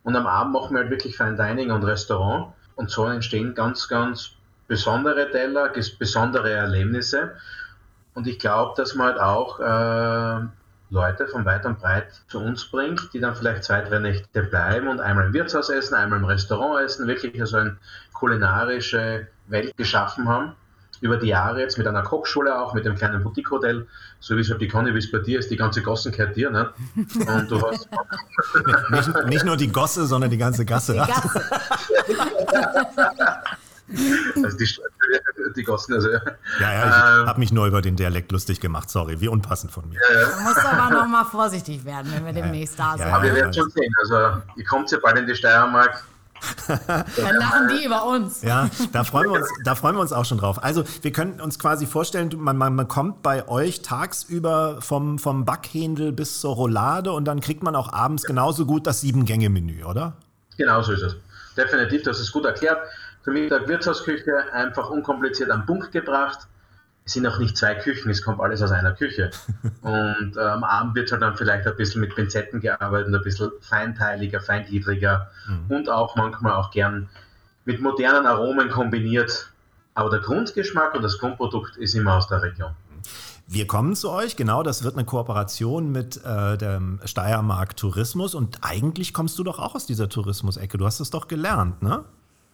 Und 0.03 0.15
am 0.15 0.27
Abend 0.27 0.53
machen 0.53 0.75
wir 0.75 0.81
halt 0.81 0.91
wirklich 0.91 1.17
Fine 1.17 1.35
Dining 1.35 1.71
und 1.71 1.83
Restaurant. 1.83 2.53
Und 2.75 2.91
so 2.91 3.05
entstehen 3.05 3.55
ganz, 3.55 3.87
ganz 3.87 4.31
besondere 4.67 5.31
Teller, 5.31 5.73
besondere 5.97 6.51
Erlebnisse. 6.51 7.31
Und 8.13 8.27
ich 8.27 8.37
glaube, 8.37 8.73
dass 8.77 8.93
man 8.93 9.07
halt 9.07 9.19
auch 9.19 9.59
äh, 9.59 10.47
Leute 10.91 11.27
von 11.27 11.45
weit 11.45 11.65
und 11.65 11.79
breit 11.79 12.07
zu 12.27 12.39
uns 12.39 12.65
bringt, 12.65 13.11
die 13.13 13.19
dann 13.19 13.35
vielleicht 13.35 13.63
zwei, 13.63 13.81
drei 13.81 13.99
Nächte 13.99 14.43
bleiben 14.43 14.87
und 14.87 15.01
einmal 15.01 15.25
im 15.25 15.33
Wirtshaus 15.33 15.69
essen, 15.69 15.95
einmal 15.95 16.19
im 16.19 16.25
Restaurant 16.25 16.85
essen, 16.85 17.07
wirklich 17.07 17.43
so 17.45 17.57
eine 17.57 17.77
kulinarische 18.13 19.27
Welt 19.47 19.75
geschaffen 19.77 20.27
haben. 20.27 20.53
Über 20.99 21.17
die 21.17 21.27
Jahre 21.27 21.59
jetzt 21.59 21.77
mit 21.77 21.85
einer 21.85 22.01
Kochschule 22.01 22.59
auch, 22.59 22.73
mit 22.73 22.83
dem 22.85 22.95
kleinen 22.95 23.21
Boutique-Hotel, 23.23 23.85
so 24.19 24.35
wie 24.35 24.41
es 24.41 24.49
halt 24.49 24.59
die 24.61 24.67
Conny, 24.67 24.91
wie 24.95 24.97
es 24.97 25.11
bei 25.11 25.19
dir 25.19 25.37
ist, 25.37 25.51
die 25.51 25.55
ganze 25.55 25.83
Gossen 25.83 26.11
gehört 26.11 26.35
dir, 26.35 26.49
ne? 26.49 26.71
Und 26.95 27.51
du 27.51 27.61
hast. 27.61 27.87
nicht, 29.07 29.25
nicht, 29.27 29.45
nur 29.45 29.57
die 29.57 29.67
Gosse, 29.67 30.07
sondern 30.07 30.31
die 30.31 30.39
ganze 30.39 30.65
Gasse. 30.65 30.93
Die 30.93 30.99
Gasse. 30.99 31.39
Also 34.43 34.57
die, 34.57 34.67
die 35.55 35.63
Gossen, 35.63 35.93
also. 35.93 36.09
Ja, 36.09 36.19
ja, 36.59 36.81
ich 36.81 36.85
ähm, 37.21 37.27
habe 37.27 37.39
mich 37.39 37.53
nur 37.53 37.67
über 37.67 37.81
den 37.81 37.95
Dialekt 37.95 38.33
lustig 38.33 38.59
gemacht, 38.59 38.89
sorry, 38.89 39.21
wie 39.21 39.29
unpassend 39.29 39.71
von 39.71 39.87
mir. 39.87 39.97
Ja, 40.13 40.27
Man 40.35 40.43
muss 40.43 40.57
aber 40.57 40.93
noch 40.93 41.07
mal 41.07 41.23
vorsichtig 41.23 41.85
werden, 41.85 42.11
wenn 42.13 42.25
wir 42.25 42.33
demnächst 42.33 42.77
da 42.77 42.97
sind. 42.97 43.07
aber 43.07 43.23
wir 43.23 43.33
werden 43.35 43.53
schon 43.53 43.69
sehen, 43.69 43.93
also 44.01 44.41
ihr 44.57 44.65
kommt 44.65 44.91
ja 44.91 44.97
bald 45.01 45.17
in 45.17 45.25
die 45.25 45.35
Steiermark. 45.35 46.03
Dann 46.67 47.35
lachen 47.35 47.67
die 47.69 47.85
über 47.85 48.05
uns. 48.07 48.41
Ja, 48.41 48.69
da 48.91 49.03
freuen, 49.03 49.31
wir 49.31 49.39
uns, 49.39 49.49
da 49.63 49.75
freuen 49.75 49.95
wir 49.95 50.01
uns 50.01 50.11
auch 50.11 50.25
schon 50.25 50.37
drauf. 50.37 50.63
Also, 50.63 50.83
wir 51.01 51.11
können 51.11 51.39
uns 51.41 51.59
quasi 51.59 51.85
vorstellen, 51.85 52.31
man, 52.37 52.57
man, 52.57 52.75
man 52.75 52.87
kommt 52.87 53.21
bei 53.23 53.47
euch 53.47 53.81
tagsüber 53.81 54.81
vom, 54.81 55.19
vom 55.19 55.45
Backhändel 55.45 56.11
bis 56.11 56.41
zur 56.41 56.55
Roulade 56.55 57.11
und 57.11 57.25
dann 57.25 57.39
kriegt 57.39 57.63
man 57.63 57.75
auch 57.75 57.93
abends 57.93 58.23
genauso 58.23 58.65
gut 58.65 58.87
das 58.87 59.01
Sieben-Gänge-Menü, 59.01 59.83
oder? 59.83 60.13
Genau 60.57 60.81
so 60.81 60.93
ist 60.93 61.01
es. 61.01 61.15
Definitiv, 61.55 62.03
das 62.03 62.19
ist 62.19 62.31
gut 62.31 62.45
erklärt. 62.45 62.79
Für 63.23 63.31
Mittag 63.31 63.67
Wirtshausküche 63.67 64.53
einfach 64.53 64.89
unkompliziert 64.89 65.51
am 65.51 65.65
Punkt 65.65 65.91
gebracht. 65.91 66.47
Es 67.07 67.13
sind 67.13 67.25
auch 67.25 67.39
nicht 67.39 67.55
zwei 67.55 67.73
Küchen, 67.73 68.11
es 68.11 68.21
kommt 68.21 68.41
alles 68.41 68.61
aus 68.61 68.71
einer 68.71 68.91
Küche. 68.91 69.31
Und 69.81 70.35
äh, 70.35 70.41
am 70.41 70.65
Abend 70.65 70.93
wird 70.93 71.09
halt 71.09 71.21
dann 71.21 71.37
vielleicht 71.37 71.65
ein 71.65 71.75
bisschen 71.77 72.01
mit 72.01 72.13
Pinzetten 72.13 72.59
gearbeitet, 72.59 73.15
ein 73.15 73.21
bisschen 73.21 73.49
feinteiliger, 73.61 74.41
feingliedriger 74.41 75.31
mhm. 75.47 75.73
und 75.73 75.89
auch 75.89 76.17
manchmal 76.17 76.53
auch 76.53 76.69
gern 76.69 77.07
mit 77.63 77.81
modernen 77.81 78.25
Aromen 78.25 78.69
kombiniert. 78.69 79.53
Aber 79.93 80.09
der 80.09 80.19
Grundgeschmack 80.19 80.95
und 80.95 81.01
das 81.01 81.17
Grundprodukt 81.17 81.77
ist 81.77 81.95
immer 81.95 82.15
aus 82.15 82.27
der 82.27 82.41
Region. 82.41 82.71
Wir 83.47 83.67
kommen 83.67 83.95
zu 83.95 84.11
euch, 84.11 84.35
genau, 84.35 84.61
das 84.61 84.83
wird 84.83 84.95
eine 84.95 85.05
Kooperation 85.05 85.89
mit 85.93 86.21
äh, 86.25 86.57
dem 86.57 86.99
Steiermark 87.05 87.77
Tourismus 87.77 88.35
und 88.35 88.57
eigentlich 88.63 89.13
kommst 89.13 89.39
du 89.39 89.45
doch 89.45 89.59
auch 89.59 89.75
aus 89.75 89.85
dieser 89.85 90.09
Tourismusecke. 90.09 90.77
Du 90.77 90.85
hast 90.85 90.99
es 90.99 91.09
doch 91.09 91.29
gelernt, 91.29 91.81
ne? 91.81 92.03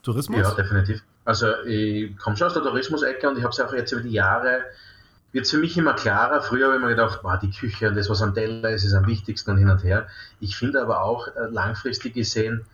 Tourismus? 0.04 0.40
Ja, 0.40 0.52
definitiv. 0.52 1.02
Also 1.26 1.48
ich 1.66 2.16
komme 2.18 2.38
schon 2.38 2.48
aus 2.48 2.54
der 2.54 2.64
Tourismus-Ecke 2.64 3.30
und 3.30 3.38
ich 3.38 3.44
habe 3.44 3.52
es 3.52 3.60
auch 3.60 3.74
jetzt 3.74 3.92
über 3.94 4.02
die 4.02 4.12
Jahre, 4.12 4.64
wird 5.32 5.46
es 5.46 5.52
für 5.52 5.58
mich 5.58 5.78
immer 5.78 5.94
klarer. 5.94 6.42
Früher 6.42 6.68
habe 6.68 6.76
ich 6.76 6.82
mir 6.82 6.90
gedacht, 6.90 7.22
boah, 7.24 7.40
die 7.42 7.50
Küche 7.50 7.88
und 7.88 7.96
das, 7.96 8.10
was 8.10 8.22
am 8.22 8.34
Teller 8.34 8.70
ist, 8.70 8.84
ist 8.84 8.94
am 8.94 9.08
wichtigsten 9.08 9.52
und 9.52 9.58
hin 9.58 9.70
und 9.70 9.84
her. 9.84 10.08
Ich 10.40 10.58
finde 10.58 10.82
aber 10.82 11.02
auch 11.02 11.28
äh, 11.28 11.48
langfristig 11.50 12.14
gesehen, 12.14 12.66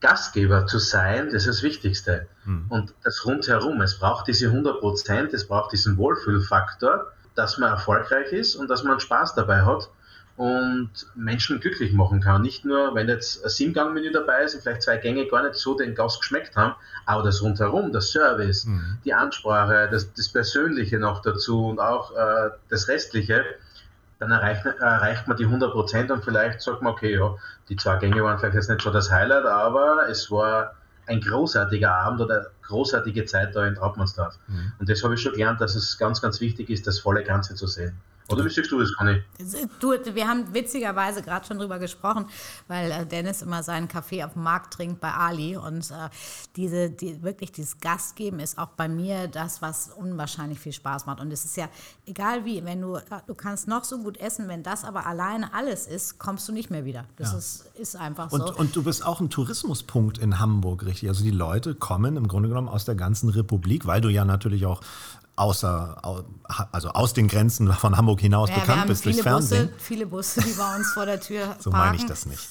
Gastgeber 0.00 0.66
zu 0.66 0.78
sein, 0.78 1.26
das 1.26 1.46
ist 1.46 1.46
das 1.46 1.62
Wichtigste. 1.62 2.28
Hm. 2.44 2.66
Und 2.68 2.94
das 3.04 3.24
rundherum, 3.26 3.80
es 3.80 3.98
braucht 3.98 4.28
diese 4.28 4.46
100 4.46 4.80
Prozent, 4.80 5.34
es 5.34 5.46
braucht 5.46 5.72
diesen 5.72 5.96
Wohlfühlfaktor, 5.96 7.12
dass 7.34 7.58
man 7.58 7.70
erfolgreich 7.70 8.32
ist 8.32 8.54
und 8.56 8.70
dass 8.70 8.84
man 8.84 9.00
Spaß 9.00 9.34
dabei 9.34 9.62
hat 9.62 9.88
und 10.38 10.90
Menschen 11.16 11.58
glücklich 11.58 11.92
machen 11.92 12.20
kann. 12.20 12.42
Nicht 12.42 12.64
nur, 12.64 12.94
wenn 12.94 13.08
jetzt 13.08 13.44
ein 13.44 13.50
Sieben-Gang-Menü 13.50 14.12
dabei 14.12 14.44
ist 14.44 14.54
und 14.54 14.62
vielleicht 14.62 14.82
zwei 14.82 14.96
Gänge 14.96 15.26
gar 15.26 15.42
nicht 15.42 15.56
so 15.56 15.76
den 15.76 15.96
Gast 15.96 16.20
geschmeckt 16.20 16.54
haben, 16.54 16.76
aber 17.06 17.24
das 17.24 17.42
rundherum, 17.42 17.92
das 17.92 18.12
Service, 18.12 18.64
mhm. 18.64 18.98
die 19.04 19.12
Ansprache, 19.12 19.88
das, 19.90 20.12
das, 20.14 20.28
Persönliche 20.28 21.00
noch 21.00 21.22
dazu 21.22 21.66
und 21.66 21.80
auch 21.80 22.12
äh, 22.16 22.50
das 22.68 22.86
Restliche, 22.86 23.44
dann 24.20 24.30
erreicht, 24.30 24.64
erreicht 24.64 25.26
man 25.26 25.36
die 25.36 25.46
100% 25.46 26.12
und 26.12 26.24
vielleicht 26.24 26.60
sagt 26.60 26.82
man, 26.82 26.92
okay, 26.92 27.16
ja, 27.16 27.34
die 27.68 27.74
zwei 27.74 27.96
Gänge 27.96 28.22
waren 28.22 28.38
vielleicht 28.38 28.54
jetzt 28.54 28.70
nicht 28.70 28.82
so 28.82 28.90
das 28.90 29.10
Highlight, 29.10 29.44
aber 29.44 30.08
es 30.08 30.30
war 30.30 30.76
ein 31.06 31.20
großartiger 31.20 31.92
Abend 31.92 32.20
oder 32.20 32.46
großartige 32.62 33.24
Zeit 33.24 33.56
da 33.56 33.66
in 33.66 33.74
Trautmannsdorf. 33.74 34.38
Mhm. 34.46 34.72
Und 34.78 34.88
das 34.88 35.02
habe 35.02 35.14
ich 35.14 35.20
schon 35.20 35.32
gelernt, 35.32 35.60
dass 35.60 35.74
es 35.74 35.98
ganz, 35.98 36.22
ganz 36.22 36.40
wichtig 36.40 36.70
ist, 36.70 36.86
das 36.86 37.00
volle 37.00 37.24
Ganze 37.24 37.56
zu 37.56 37.66
sehen. 37.66 37.98
Oder 38.30 38.44
wie 38.44 38.50
siehst 38.50 38.70
du 38.70 38.78
das, 38.78 38.92
Conny? 38.92 39.22
Du, 39.80 39.94
wir 40.14 40.28
haben 40.28 40.52
witzigerweise 40.52 41.22
gerade 41.22 41.46
schon 41.46 41.58
drüber 41.58 41.78
gesprochen, 41.78 42.26
weil 42.66 42.90
äh, 42.90 43.06
Dennis 43.06 43.40
immer 43.40 43.62
seinen 43.62 43.88
Kaffee 43.88 44.22
auf 44.22 44.34
dem 44.34 44.42
Markt 44.42 44.74
trinkt 44.74 45.00
bei 45.00 45.10
Ali. 45.10 45.56
Und 45.56 45.90
äh, 45.90 46.10
diese, 46.54 46.90
die, 46.90 47.22
wirklich 47.22 47.52
dieses 47.52 47.80
Gastgeben 47.80 48.38
ist 48.38 48.58
auch 48.58 48.68
bei 48.68 48.86
mir 48.86 49.28
das, 49.28 49.62
was 49.62 49.90
unwahrscheinlich 49.96 50.58
viel 50.58 50.72
Spaß 50.72 51.06
macht. 51.06 51.20
Und 51.20 51.32
es 51.32 51.46
ist 51.46 51.56
ja 51.56 51.70
egal 52.04 52.44
wie, 52.44 52.62
wenn 52.64 52.82
du, 52.82 52.98
du 53.26 53.34
kannst 53.34 53.66
noch 53.66 53.84
so 53.84 53.98
gut 53.98 54.18
essen, 54.18 54.46
wenn 54.48 54.62
das 54.62 54.84
aber 54.84 55.06
alleine 55.06 55.54
alles 55.54 55.86
ist, 55.86 56.18
kommst 56.18 56.46
du 56.48 56.52
nicht 56.52 56.70
mehr 56.70 56.84
wieder. 56.84 57.06
Das 57.16 57.32
ja. 57.32 57.38
ist, 57.38 57.64
ist 57.78 57.96
einfach 57.96 58.30
und, 58.30 58.46
so. 58.46 58.54
Und 58.54 58.76
du 58.76 58.82
bist 58.82 59.06
auch 59.06 59.20
ein 59.20 59.30
Tourismuspunkt 59.30 60.18
in 60.18 60.38
Hamburg, 60.38 60.84
richtig? 60.84 61.08
Also 61.08 61.24
die 61.24 61.30
Leute 61.30 61.74
kommen 61.74 62.18
im 62.18 62.28
Grunde 62.28 62.50
genommen 62.50 62.68
aus 62.68 62.84
der 62.84 62.94
ganzen 62.94 63.30
Republik, 63.30 63.86
weil 63.86 64.02
du 64.02 64.10
ja 64.10 64.26
natürlich 64.26 64.66
auch 64.66 64.82
außer, 65.38 66.02
also 66.72 66.88
aus 66.90 67.14
den 67.14 67.28
Grenzen 67.28 67.72
von 67.72 67.96
Hamburg 67.96 68.20
hinaus 68.20 68.50
ja, 68.50 68.56
bekannt 68.56 68.86
bist 68.86 69.04
durchs 69.04 69.20
Fernsehen. 69.20 69.68
Busse, 69.68 69.80
viele 69.80 70.06
Busse, 70.06 70.40
die 70.40 70.52
bei 70.52 70.76
uns 70.76 70.92
vor 70.92 71.06
der 71.06 71.20
Tür 71.20 71.56
So 71.58 71.70
meine 71.70 71.96
ich 71.96 72.06
das 72.06 72.26
nicht. 72.26 72.48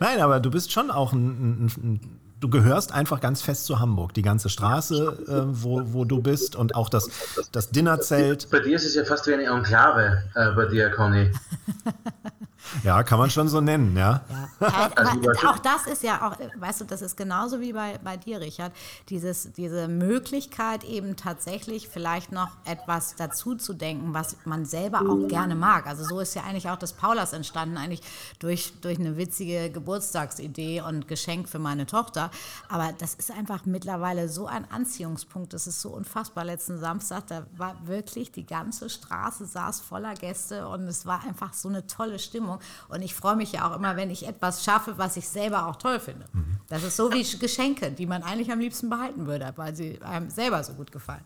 Nein, 0.00 0.20
aber 0.20 0.40
du 0.40 0.50
bist 0.50 0.72
schon 0.72 0.90
auch 0.90 1.12
ein, 1.12 1.66
ein, 1.66 1.66
ein 1.66 2.20
du 2.40 2.50
gehörst 2.50 2.92
einfach 2.92 3.20
ganz 3.20 3.40
fest 3.40 3.64
zu 3.64 3.80
Hamburg. 3.80 4.12
Die 4.12 4.22
ganze 4.22 4.50
Straße, 4.50 5.24
äh, 5.28 5.42
wo, 5.46 5.80
wo 5.94 6.04
du 6.04 6.20
bist 6.20 6.56
und 6.56 6.74
auch 6.74 6.90
das, 6.90 7.08
das 7.52 7.70
Dinnerzelt. 7.70 8.48
Bei 8.50 8.60
dir 8.60 8.76
ist 8.76 8.84
es 8.84 8.94
ja 8.94 9.04
fast 9.04 9.26
wie 9.26 9.32
eine 9.32 9.44
Enklave, 9.44 10.24
äh, 10.34 10.50
bei 10.52 10.66
dir, 10.66 10.90
Conny. 10.90 11.30
Ja, 12.82 13.02
kann 13.02 13.18
man 13.18 13.30
schon 13.30 13.48
so 13.48 13.60
nennen, 13.60 13.96
ja. 13.96 14.22
ja. 14.60 14.90
Also, 14.96 15.30
auch 15.46 15.58
das 15.58 15.86
ist 15.86 16.02
ja 16.02 16.26
auch, 16.26 16.36
weißt 16.56 16.82
du, 16.82 16.84
das 16.84 17.02
ist 17.02 17.16
genauso 17.16 17.60
wie 17.60 17.72
bei, 17.72 17.98
bei 18.02 18.16
dir, 18.16 18.40
Richard. 18.40 18.72
Dieses, 19.08 19.52
diese 19.52 19.88
Möglichkeit 19.88 20.84
eben 20.84 21.16
tatsächlich 21.16 21.88
vielleicht 21.88 22.32
noch 22.32 22.50
etwas 22.64 23.14
dazu 23.16 23.54
zu 23.54 23.72
denken, 23.74 24.14
was 24.14 24.36
man 24.44 24.64
selber 24.64 25.00
auch 25.00 25.28
gerne 25.28 25.54
mag. 25.54 25.86
Also 25.86 26.04
so 26.04 26.20
ist 26.20 26.34
ja 26.34 26.42
eigentlich 26.42 26.68
auch 26.68 26.78
das 26.78 26.92
Paulas 26.92 27.32
entstanden, 27.32 27.76
eigentlich 27.76 28.02
durch, 28.38 28.72
durch 28.80 28.98
eine 28.98 29.16
witzige 29.16 29.70
Geburtstagsidee 29.70 30.80
und 30.82 31.08
Geschenk 31.08 31.48
für 31.48 31.58
meine 31.58 31.86
Tochter. 31.86 32.30
Aber 32.68 32.92
das 32.98 33.14
ist 33.14 33.30
einfach 33.30 33.64
mittlerweile 33.64 34.28
so 34.28 34.46
ein 34.46 34.70
Anziehungspunkt. 34.70 35.52
Das 35.52 35.66
ist 35.66 35.80
so 35.80 35.90
unfassbar. 35.90 36.44
Letzten 36.44 36.78
Samstag, 36.78 37.26
da 37.28 37.46
war 37.56 37.76
wirklich 37.86 38.32
die 38.32 38.46
ganze 38.46 38.90
Straße 38.90 39.46
saß 39.46 39.80
voller 39.80 40.14
Gäste 40.14 40.68
und 40.68 40.82
es 40.82 41.06
war 41.06 41.22
einfach 41.24 41.52
so 41.52 41.68
eine 41.68 41.86
tolle 41.86 42.18
Stimmung. 42.18 42.58
Und 42.88 43.02
ich 43.02 43.14
freue 43.14 43.36
mich 43.36 43.52
ja 43.52 43.70
auch 43.70 43.76
immer, 43.76 43.96
wenn 43.96 44.10
ich 44.10 44.26
etwas 44.26 44.64
schaffe, 44.64 44.94
was 44.96 45.16
ich 45.16 45.28
selber 45.28 45.66
auch 45.66 45.76
toll 45.76 46.00
finde. 46.00 46.26
Mhm. 46.32 46.58
Das 46.68 46.82
ist 46.82 46.96
so 46.96 47.12
wie 47.12 47.24
Geschenke, 47.38 47.90
die 47.90 48.06
man 48.06 48.22
eigentlich 48.22 48.50
am 48.50 48.58
liebsten 48.58 48.90
behalten 48.90 49.26
würde, 49.26 49.52
weil 49.56 49.74
sie 49.74 50.00
einem 50.02 50.30
selber 50.30 50.62
so 50.64 50.74
gut 50.74 50.92
gefallen. 50.92 51.24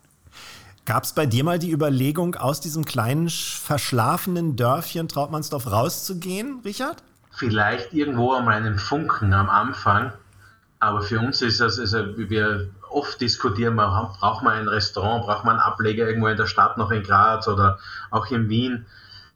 Gab 0.85 1.03
es 1.03 1.13
bei 1.13 1.25
dir 1.25 1.43
mal 1.43 1.59
die 1.59 1.71
Überlegung, 1.71 2.35
aus 2.35 2.61
diesem 2.61 2.83
kleinen, 2.83 3.29
verschlafenen 3.29 4.55
Dörfchen 4.55 5.07
Trautmannsdorf 5.07 5.71
rauszugehen, 5.71 6.61
Richard? 6.65 6.97
Vielleicht 7.31 7.93
irgendwo 7.93 8.31
an 8.31 8.45
meinem 8.45 8.79
Funken 8.79 9.33
am 9.33 9.49
Anfang. 9.49 10.13
Aber 10.79 11.01
für 11.01 11.19
uns 11.19 11.41
ist 11.41 11.59
das, 11.59 11.79
also 11.79 12.17
wir 12.17 12.69
oft 12.89 13.21
diskutieren, 13.21 13.75
braucht 13.75 14.43
man 14.43 14.53
ein 14.53 14.67
Restaurant, 14.67 15.25
braucht 15.25 15.45
man 15.45 15.57
einen 15.57 15.61
Ableger 15.61 16.07
irgendwo 16.07 16.27
in 16.27 16.37
der 16.37 16.47
Stadt, 16.47 16.77
noch 16.77 16.91
in 16.91 17.03
Graz 17.03 17.47
oder 17.47 17.79
auch 18.09 18.27
in 18.31 18.49
Wien. 18.49 18.85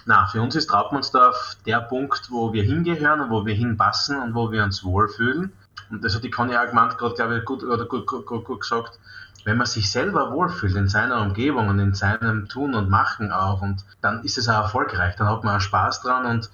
Na, 0.06 0.26
für 0.28 0.42
uns 0.42 0.56
ist 0.56 0.68
Trautmannsdorf 0.68 1.58
der 1.66 1.80
Punkt, 1.80 2.30
wo 2.30 2.52
wir 2.52 2.64
hingehören 2.64 3.22
und 3.22 3.30
wo 3.30 3.46
wir 3.46 3.54
hinpassen 3.54 4.20
und 4.20 4.36
wo 4.36 4.52
wir 4.52 4.64
uns 4.64 4.84
wohlfühlen. 4.84 5.54
Und 5.90 6.04
das 6.04 6.16
hat 6.16 6.24
die 6.24 6.30
Conny 6.30 6.58
auch 6.58 6.68
gemeint, 6.68 6.98
gerade, 6.98 7.16
glaube 7.16 7.38
ich, 7.38 7.46
gut, 7.46 7.64
oder 7.64 7.86
gut, 7.86 8.06
gut, 8.08 8.26
gut, 8.26 8.46
gut 8.46 8.62
gesagt. 8.62 9.00
Wenn 9.46 9.58
man 9.58 9.66
sich 9.66 9.92
selber 9.92 10.32
wohlfühlt 10.32 10.76
in 10.76 10.88
seiner 10.88 11.22
Umgebung 11.22 11.68
und 11.68 11.80
in 11.80 11.94
seinem 11.94 12.48
Tun 12.48 12.76
und 12.76 12.90
Machen 12.90 13.32
auch, 13.32 13.62
und 13.62 13.84
dann 14.02 14.24
ist 14.24 14.38
es 14.38 14.50
auch 14.50 14.64
erfolgreich, 14.64 15.16
dann 15.16 15.28
hat 15.28 15.44
man 15.44 15.58
auch 15.58 15.62
Spaß 15.62 16.02
dran 16.02 16.26
und 16.26 16.50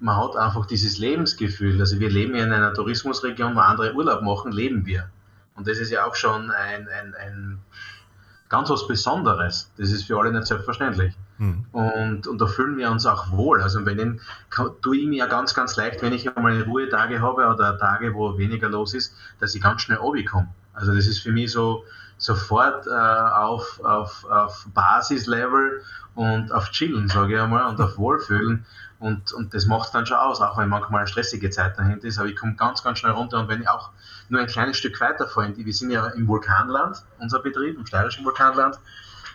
man 0.00 0.16
hat 0.16 0.36
einfach 0.36 0.66
dieses 0.66 0.98
Lebensgefühl. 0.98 1.80
Also 1.80 2.00
wir 2.00 2.10
leben 2.10 2.34
ja 2.34 2.44
in 2.44 2.52
einer 2.52 2.74
Tourismusregion, 2.74 3.54
wo 3.54 3.60
andere 3.60 3.94
Urlaub 3.94 4.22
machen, 4.22 4.52
leben 4.52 4.86
wir. 4.86 5.08
Und 5.56 5.68
das 5.68 5.78
ist 5.78 5.90
ja 5.90 6.04
auch 6.04 6.14
schon 6.14 6.50
ein, 6.50 6.88
ein, 6.88 7.14
ein 7.14 7.58
ganz 8.48 8.70
was 8.70 8.86
Besonderes. 8.86 9.70
Das 9.78 9.90
ist 9.90 10.04
für 10.04 10.18
alle 10.18 10.32
nicht 10.32 10.46
selbstverständlich. 10.46 11.14
Mhm. 11.38 11.66
Und, 11.72 12.26
und 12.26 12.40
da 12.40 12.46
fühlen 12.46 12.76
wir 12.76 12.90
uns 12.90 13.06
auch 13.06 13.32
wohl. 13.32 13.62
Also 13.62 13.84
wenn 13.84 13.98
ich, 13.98 14.20
tue 14.82 14.96
ich 14.96 15.06
mir 15.06 15.18
ja 15.18 15.26
ganz, 15.26 15.54
ganz 15.54 15.76
leicht, 15.76 16.02
wenn 16.02 16.12
ich 16.12 16.34
einmal 16.36 16.62
Ruhetage 16.62 17.20
habe 17.20 17.46
oder 17.46 17.78
Tage, 17.78 18.14
wo 18.14 18.38
weniger 18.38 18.68
los 18.68 18.94
ist, 18.94 19.14
dass 19.40 19.54
ich 19.54 19.62
ganz 19.62 19.82
schnell 19.82 19.98
komme. 20.24 20.48
Also 20.72 20.94
das 20.94 21.06
ist 21.06 21.20
für 21.20 21.32
mich 21.32 21.52
so 21.52 21.84
sofort 22.16 22.86
äh, 22.86 22.90
auf, 22.90 23.80
auf, 23.84 24.24
auf 24.24 24.66
Basislevel 24.72 25.82
und 26.14 26.52
auf 26.52 26.70
Chillen, 26.70 27.08
sage 27.08 27.34
ich 27.34 27.40
einmal, 27.40 27.66
und 27.66 27.80
auf 27.80 27.98
Wohlfühlen. 27.98 28.64
Und, 29.00 29.32
und 29.32 29.52
das 29.52 29.66
macht 29.66 29.94
dann 29.94 30.06
schon 30.06 30.16
aus, 30.16 30.40
auch 30.40 30.56
wenn 30.56 30.68
manchmal 30.68 31.00
eine 31.00 31.08
stressige 31.08 31.50
Zeit 31.50 31.78
dahinter 31.78 32.06
ist. 32.06 32.18
Aber 32.18 32.28
ich 32.28 32.36
komme 32.36 32.54
ganz, 32.54 32.82
ganz 32.82 33.00
schnell 33.00 33.12
runter. 33.12 33.40
Und 33.40 33.48
wenn 33.48 33.60
ich 33.60 33.68
auch 33.68 33.90
nur 34.28 34.40
ein 34.40 34.46
kleines 34.46 34.78
Stück 34.78 34.98
weiter 35.00 35.26
fahre, 35.26 35.54
wir 35.54 35.72
sind 35.72 35.90
ja 35.90 36.06
im 36.06 36.26
Vulkanland, 36.26 37.04
unser 37.18 37.40
Betrieb, 37.40 37.76
im 37.76 37.84
steirischen 37.84 38.24
Vulkanland, 38.24 38.78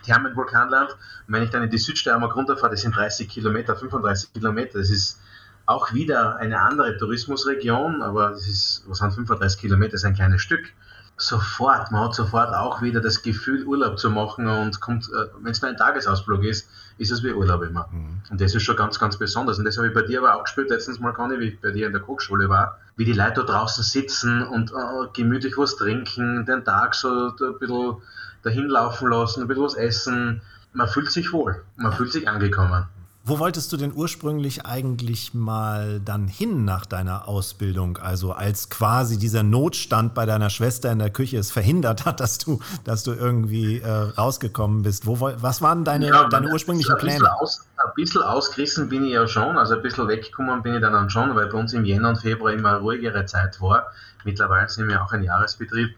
Thermenvulkanland. 0.04 0.90
Und 0.90 1.34
wenn 1.34 1.42
ich 1.42 1.50
dann 1.50 1.62
in 1.62 1.70
die 1.70 1.78
Südsteiermark 1.78 2.36
runterfahre, 2.36 2.70
das 2.72 2.82
sind 2.82 2.96
30 2.96 3.28
Kilometer, 3.28 3.76
35 3.76 4.32
Kilometer, 4.32 4.78
das 4.78 4.90
ist 4.90 5.20
auch 5.66 5.92
wieder 5.92 6.36
eine 6.36 6.60
andere 6.60 6.96
Tourismusregion, 6.96 8.02
aber 8.02 8.30
das 8.30 8.48
ist, 8.48 8.84
was 8.86 8.98
sind 8.98 9.12
35 9.12 9.60
Kilometer, 9.60 9.92
das 9.92 10.02
ist 10.02 10.06
ein 10.06 10.14
kleines 10.14 10.42
Stück. 10.42 10.72
Sofort, 11.16 11.92
man 11.92 12.06
hat 12.06 12.14
sofort 12.14 12.54
auch 12.54 12.80
wieder 12.80 13.00
das 13.00 13.22
Gefühl, 13.22 13.64
Urlaub 13.64 13.98
zu 13.98 14.10
machen 14.10 14.48
und 14.48 14.80
kommt, 14.80 15.04
äh, 15.10 15.26
wenn 15.42 15.52
es 15.52 15.60
nur 15.60 15.70
ein 15.70 15.76
Tagesausflug 15.76 16.44
ist, 16.44 16.66
ist 16.96 17.12
es 17.12 17.22
wie 17.22 17.32
Urlaub 17.32 17.62
immer. 17.62 17.88
Mhm. 17.92 18.22
Und 18.30 18.40
das 18.40 18.54
ist 18.54 18.62
schon 18.62 18.76
ganz, 18.76 18.98
ganz 18.98 19.18
besonders. 19.18 19.58
Und 19.58 19.66
das 19.66 19.76
habe 19.76 19.88
ich 19.88 19.94
bei 19.94 20.02
dir 20.02 20.20
aber 20.20 20.34
auch 20.34 20.44
gespürt, 20.44 20.70
letztens 20.70 20.98
mal, 20.98 21.12
Conny, 21.12 21.38
wie 21.38 21.48
ich 21.48 21.60
bei 21.60 21.72
dir 21.72 21.86
in 21.86 21.92
der 21.92 22.00
Kochschule 22.00 22.48
war, 22.48 22.78
wie 22.96 23.04
die 23.04 23.12
Leute 23.12 23.44
da 23.44 23.52
draußen 23.52 23.84
sitzen 23.84 24.42
und 24.42 24.72
äh, 24.72 25.08
gemütlich 25.12 25.58
was 25.58 25.76
trinken, 25.76 26.46
den 26.46 26.64
Tag 26.64 26.94
so 26.94 27.28
ein 27.28 27.58
bisschen 27.58 27.96
dahin 28.42 28.68
laufen 28.68 29.10
lassen, 29.10 29.42
ein 29.42 29.48
bisschen 29.48 29.64
was 29.64 29.74
essen. 29.74 30.42
Man 30.72 30.88
fühlt 30.88 31.10
sich 31.10 31.32
wohl, 31.32 31.62
man 31.76 31.92
fühlt 31.92 32.12
sich 32.12 32.28
angekommen. 32.28 32.86
Wo 33.22 33.38
wolltest 33.38 33.70
du 33.70 33.76
denn 33.76 33.92
ursprünglich 33.94 34.64
eigentlich 34.64 35.34
mal 35.34 36.00
dann 36.00 36.26
hin 36.26 36.64
nach 36.64 36.86
deiner 36.86 37.28
Ausbildung? 37.28 37.98
Also 37.98 38.32
als 38.32 38.70
quasi 38.70 39.18
dieser 39.18 39.42
Notstand 39.42 40.14
bei 40.14 40.24
deiner 40.24 40.48
Schwester 40.48 40.90
in 40.90 40.98
der 40.98 41.10
Küche 41.10 41.36
es 41.36 41.50
verhindert 41.50 42.06
hat, 42.06 42.18
dass 42.20 42.38
du, 42.38 42.60
dass 42.84 43.04
du 43.04 43.12
irgendwie 43.12 43.78
äh, 43.78 43.88
rausgekommen 43.88 44.82
bist. 44.82 45.06
Wo, 45.06 45.20
was 45.20 45.60
waren 45.60 45.84
deine, 45.84 46.08
ja, 46.08 46.28
deine 46.28 46.48
ursprünglichen 46.48 46.96
Pläne? 46.96 47.18
Bisschen 47.18 47.26
aus, 47.26 47.66
ein 47.76 47.92
bisschen 47.94 48.22
ausgerissen 48.22 48.88
bin 48.88 49.04
ich 49.04 49.12
ja 49.12 49.28
schon, 49.28 49.58
also 49.58 49.74
ein 49.74 49.82
bisschen 49.82 50.08
weggekommen 50.08 50.62
bin 50.62 50.74
ich 50.74 50.80
dann 50.80 51.10
schon, 51.10 51.34
weil 51.36 51.48
bei 51.48 51.58
uns 51.58 51.74
im 51.74 51.84
Jänner 51.84 52.08
und 52.08 52.16
Februar 52.16 52.52
immer 52.54 52.70
eine 52.70 52.78
ruhigere 52.78 53.26
Zeit 53.26 53.60
war. 53.60 53.92
Mittlerweile 54.24 54.68
sind 54.68 54.88
wir 54.88 55.02
auch 55.02 55.12
ein 55.12 55.22
Jahresbetrieb. 55.22 55.94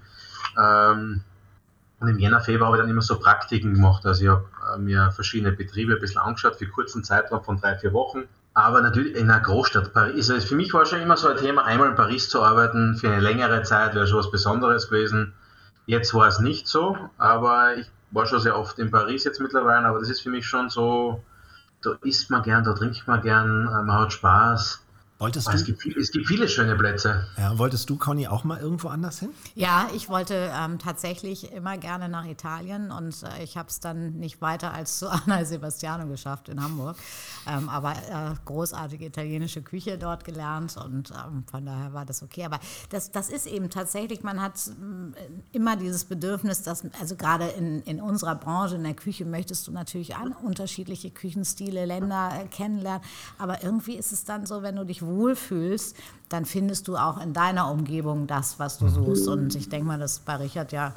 Ähm, 0.60 1.22
und 2.02 2.08
im 2.08 2.18
Jänner, 2.18 2.40
Februar 2.40 2.68
habe 2.68 2.76
ich 2.76 2.82
dann 2.82 2.90
immer 2.90 3.02
so 3.02 3.18
Praktiken 3.18 3.74
gemacht. 3.74 4.04
Also 4.04 4.22
ich 4.22 4.28
habe 4.28 4.44
äh, 4.74 4.78
mir 4.78 5.10
verschiedene 5.12 5.52
Betriebe 5.52 5.94
ein 5.94 6.00
bisschen 6.00 6.20
angeschaut 6.20 6.56
für 6.56 6.66
kurzen 6.66 7.04
Zeitraum 7.04 7.42
von 7.44 7.60
drei, 7.60 7.76
vier 7.76 7.92
Wochen. 7.92 8.24
Aber 8.54 8.82
natürlich 8.82 9.16
in 9.16 9.30
einer 9.30 9.40
Großstadt 9.40 9.92
Paris. 9.94 10.30
Also 10.30 10.46
für 10.46 10.56
mich 10.56 10.74
war 10.74 10.84
schon 10.84 11.00
immer 11.00 11.16
so 11.16 11.28
ein 11.28 11.36
Thema, 11.36 11.64
einmal 11.64 11.88
in 11.88 11.94
Paris 11.94 12.28
zu 12.28 12.42
arbeiten 12.42 12.96
für 12.96 13.08
eine 13.08 13.20
längere 13.20 13.62
Zeit 13.62 13.94
wäre 13.94 14.06
schon 14.06 14.18
was 14.18 14.30
Besonderes 14.30 14.88
gewesen. 14.88 15.32
Jetzt 15.86 16.12
war 16.12 16.28
es 16.28 16.38
nicht 16.38 16.68
so, 16.68 16.96
aber 17.18 17.76
ich 17.76 17.90
war 18.10 18.26
schon 18.26 18.40
sehr 18.40 18.58
oft 18.58 18.78
in 18.78 18.90
Paris 18.90 19.24
jetzt 19.24 19.40
mittlerweile, 19.40 19.86
aber 19.86 20.00
das 20.00 20.10
ist 20.10 20.20
für 20.20 20.30
mich 20.30 20.46
schon 20.46 20.68
so, 20.68 21.22
da 21.82 21.92
isst 22.02 22.30
man 22.30 22.42
gern, 22.42 22.64
da 22.64 22.74
trinkt 22.74 23.06
man 23.06 23.22
gern, 23.22 23.68
äh, 23.68 23.82
man 23.82 24.00
hat 24.00 24.12
Spaß. 24.12 24.81
Wolltest 25.22 25.46
du? 25.46 25.52
Es 25.52 25.64
gibt, 25.64 25.86
es 25.86 26.10
gibt, 26.10 26.26
viele 26.26 26.48
schöne 26.48 26.74
Plätze. 26.74 27.24
Ja, 27.38 27.56
wolltest 27.56 27.88
du, 27.88 27.96
Conny, 27.96 28.26
auch 28.26 28.42
mal 28.42 28.58
irgendwo 28.58 28.88
anders 28.88 29.20
hin? 29.20 29.28
Ja, 29.54 29.88
ich 29.94 30.08
wollte 30.08 30.50
ähm, 30.52 30.80
tatsächlich 30.80 31.52
immer 31.52 31.78
gerne 31.78 32.08
nach 32.08 32.24
Italien 32.24 32.90
und 32.90 33.22
äh, 33.22 33.44
ich 33.44 33.56
habe 33.56 33.68
es 33.68 33.78
dann 33.78 34.14
nicht 34.14 34.40
weiter 34.40 34.74
als 34.74 34.98
zu 34.98 35.08
Anna 35.12 35.44
Sebastiano 35.44 36.08
geschafft 36.08 36.48
in 36.48 36.60
Hamburg. 36.60 36.96
Ähm, 37.46 37.68
aber 37.68 37.92
äh, 37.92 38.34
großartige 38.44 39.06
italienische 39.06 39.62
Küche 39.62 39.96
dort 39.96 40.24
gelernt 40.24 40.76
und 40.76 41.12
ähm, 41.12 41.44
von 41.48 41.66
daher 41.66 41.92
war 41.92 42.04
das 42.04 42.24
okay. 42.24 42.44
Aber 42.44 42.58
das, 42.90 43.12
das 43.12 43.30
ist 43.30 43.46
eben 43.46 43.70
tatsächlich, 43.70 44.24
man 44.24 44.42
hat 44.42 44.54
äh, 44.56 45.56
immer 45.56 45.76
dieses 45.76 46.04
Bedürfnis, 46.04 46.62
dass, 46.62 46.84
also 47.00 47.14
gerade 47.14 47.46
in, 47.46 47.82
in 47.82 48.00
unserer 48.00 48.34
Branche, 48.34 48.74
in 48.74 48.82
der 48.82 48.94
Küche, 48.94 49.24
möchtest 49.24 49.68
du 49.68 49.70
natürlich 49.70 50.16
an 50.16 50.32
unterschiedliche 50.32 51.12
Küchenstile, 51.12 51.84
Länder 51.84 52.32
äh, 52.42 52.48
kennenlernen. 52.48 53.02
Aber 53.38 53.62
irgendwie 53.62 53.94
ist 53.94 54.10
es 54.10 54.24
dann 54.24 54.46
so, 54.46 54.62
wenn 54.62 54.74
du 54.74 54.84
dich 54.84 55.00
wohlfühlst, 55.00 55.11
dann 56.28 56.44
findest 56.44 56.88
du 56.88 56.96
auch 56.96 57.20
in 57.20 57.32
deiner 57.32 57.70
Umgebung 57.70 58.26
das, 58.26 58.58
was 58.58 58.78
du 58.78 58.88
suchst. 58.88 59.28
Und 59.28 59.54
ich 59.54 59.68
denke 59.68 59.86
mal, 59.86 59.98
das 59.98 60.14
ist 60.14 60.24
bei 60.24 60.36
Richard 60.36 60.72
ja 60.72 60.94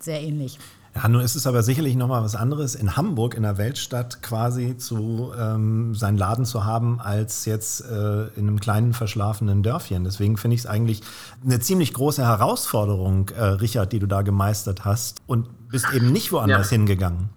sehr 0.00 0.20
ähnlich. 0.22 0.58
Ja, 0.94 1.06
nun 1.08 1.20
ist 1.20 1.36
es 1.36 1.46
aber 1.46 1.62
sicherlich 1.62 1.94
nochmal 1.94 2.24
was 2.24 2.34
anderes, 2.34 2.74
in 2.74 2.96
Hamburg, 2.96 3.34
in 3.34 3.44
der 3.44 3.58
Weltstadt 3.58 4.22
quasi 4.22 4.76
zu 4.76 5.32
ähm, 5.38 5.94
seinen 5.94 6.18
Laden 6.18 6.44
zu 6.44 6.64
haben, 6.64 7.00
als 7.00 7.44
jetzt 7.44 7.82
äh, 7.82 8.26
in 8.34 8.48
einem 8.48 8.58
kleinen 8.58 8.92
verschlafenen 8.92 9.62
Dörfchen. 9.62 10.02
Deswegen 10.02 10.36
finde 10.36 10.56
ich 10.56 10.62
es 10.62 10.66
eigentlich 10.66 11.02
eine 11.44 11.60
ziemlich 11.60 11.94
große 11.94 12.26
Herausforderung, 12.26 13.28
äh, 13.28 13.42
Richard, 13.44 13.92
die 13.92 14.00
du 14.00 14.06
da 14.06 14.22
gemeistert 14.22 14.84
hast 14.84 15.18
und 15.26 15.68
bist 15.68 15.86
eben 15.94 16.10
nicht 16.10 16.32
woanders 16.32 16.70
ja. 16.70 16.76
hingegangen. 16.76 17.30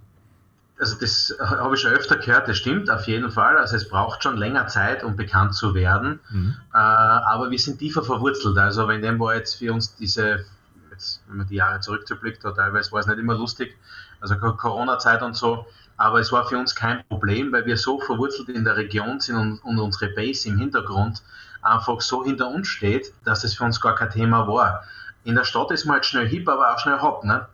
Also 0.83 0.99
das 0.99 1.33
habe 1.39 1.75
ich 1.75 1.81
schon 1.81 1.93
öfter 1.93 2.17
gehört, 2.17 2.49
das 2.49 2.57
stimmt 2.57 2.89
auf 2.89 3.07
jeden 3.07 3.31
Fall. 3.31 3.57
Also 3.57 3.77
es 3.77 3.87
braucht 3.87 4.21
schon 4.21 4.35
länger 4.35 4.67
Zeit, 4.67 5.01
um 5.01 5.15
bekannt 5.15 5.55
zu 5.55 5.73
werden. 5.73 6.19
Mhm. 6.29 6.57
Äh, 6.73 6.77
aber 6.77 7.49
wir 7.49 7.57
sind 7.57 7.79
tiefer 7.79 8.03
verwurzelt. 8.03 8.57
Also 8.57 8.85
wenn 8.89 9.01
dem 9.01 9.17
war 9.17 9.33
jetzt 9.33 9.55
für 9.55 9.71
uns 9.71 9.95
diese 9.95 10.43
jetzt, 10.91 11.23
wenn 11.29 11.37
man 11.37 11.47
die 11.47 11.55
Jahre 11.55 11.79
zurückblickt, 11.79 12.41
teilweise 12.41 12.91
war 12.91 12.99
es 12.99 13.07
nicht 13.07 13.17
immer 13.17 13.35
lustig, 13.35 13.77
also 14.19 14.35
Corona-Zeit 14.35 15.21
und 15.21 15.37
so, 15.37 15.65
aber 15.95 16.19
es 16.19 16.33
war 16.33 16.45
für 16.49 16.57
uns 16.57 16.75
kein 16.75 17.01
Problem, 17.07 17.53
weil 17.53 17.65
wir 17.65 17.77
so 17.77 18.01
verwurzelt 18.01 18.49
in 18.49 18.65
der 18.65 18.75
Region 18.75 19.21
sind 19.21 19.37
und, 19.37 19.59
und 19.59 19.79
unsere 19.79 20.11
Base 20.11 20.49
im 20.49 20.57
Hintergrund 20.57 21.23
einfach 21.61 22.01
so 22.01 22.25
hinter 22.25 22.49
uns 22.49 22.67
steht, 22.67 23.13
dass 23.23 23.45
es 23.45 23.53
für 23.53 23.63
uns 23.63 23.79
gar 23.79 23.95
kein 23.95 24.09
Thema 24.09 24.49
war. 24.49 24.83
In 25.23 25.35
der 25.35 25.45
Stadt 25.45 25.71
ist 25.71 25.85
man 25.85 25.95
halt 25.95 26.05
schnell 26.05 26.27
hip, 26.27 26.49
aber 26.49 26.73
auch 26.73 26.79
schnell 26.79 26.99
hopp. 26.99 27.23
Ne? 27.23 27.47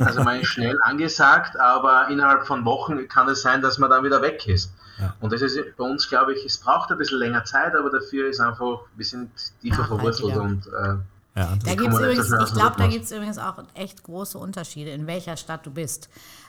Also 0.00 0.22
man 0.22 0.40
ist 0.40 0.48
schnell 0.48 0.78
angesagt, 0.82 1.58
aber 1.58 2.08
innerhalb 2.08 2.46
von 2.46 2.64
Wochen 2.64 3.08
kann 3.08 3.28
es 3.28 3.42
sein, 3.42 3.60
dass 3.60 3.78
man 3.78 3.90
dann 3.90 4.04
wieder 4.04 4.22
weg 4.22 4.46
ist. 4.46 4.72
Ja. 4.98 5.14
Und 5.20 5.32
das 5.32 5.42
ist 5.42 5.58
bei 5.76 5.84
uns, 5.84 6.08
glaube 6.08 6.34
ich, 6.34 6.44
es 6.44 6.58
braucht 6.58 6.90
ein 6.90 6.98
bisschen 6.98 7.18
länger 7.18 7.44
Zeit, 7.44 7.74
aber 7.74 7.90
dafür 7.90 8.28
ist 8.28 8.40
einfach, 8.40 8.80
wir 8.96 9.04
sind 9.04 9.30
tiefer 9.60 9.84
verwurzelt 9.84 10.36
und 10.36 10.66
äh, 10.66 10.96
ja, 11.38 11.56
da 11.64 11.74
gibt's 11.76 11.96
übrigens, 11.96 12.32
ich 12.32 12.52
glaube, 12.52 12.74
da 12.78 12.86
gibt 12.88 13.04
es 13.04 13.12
übrigens 13.12 13.38
auch 13.38 13.62
echt 13.74 14.02
große 14.02 14.36
Unterschiede, 14.36 14.90
in 14.90 15.06
welcher 15.06 15.36
Stadt 15.36 15.64
du 15.64 15.70
bist. 15.70 16.08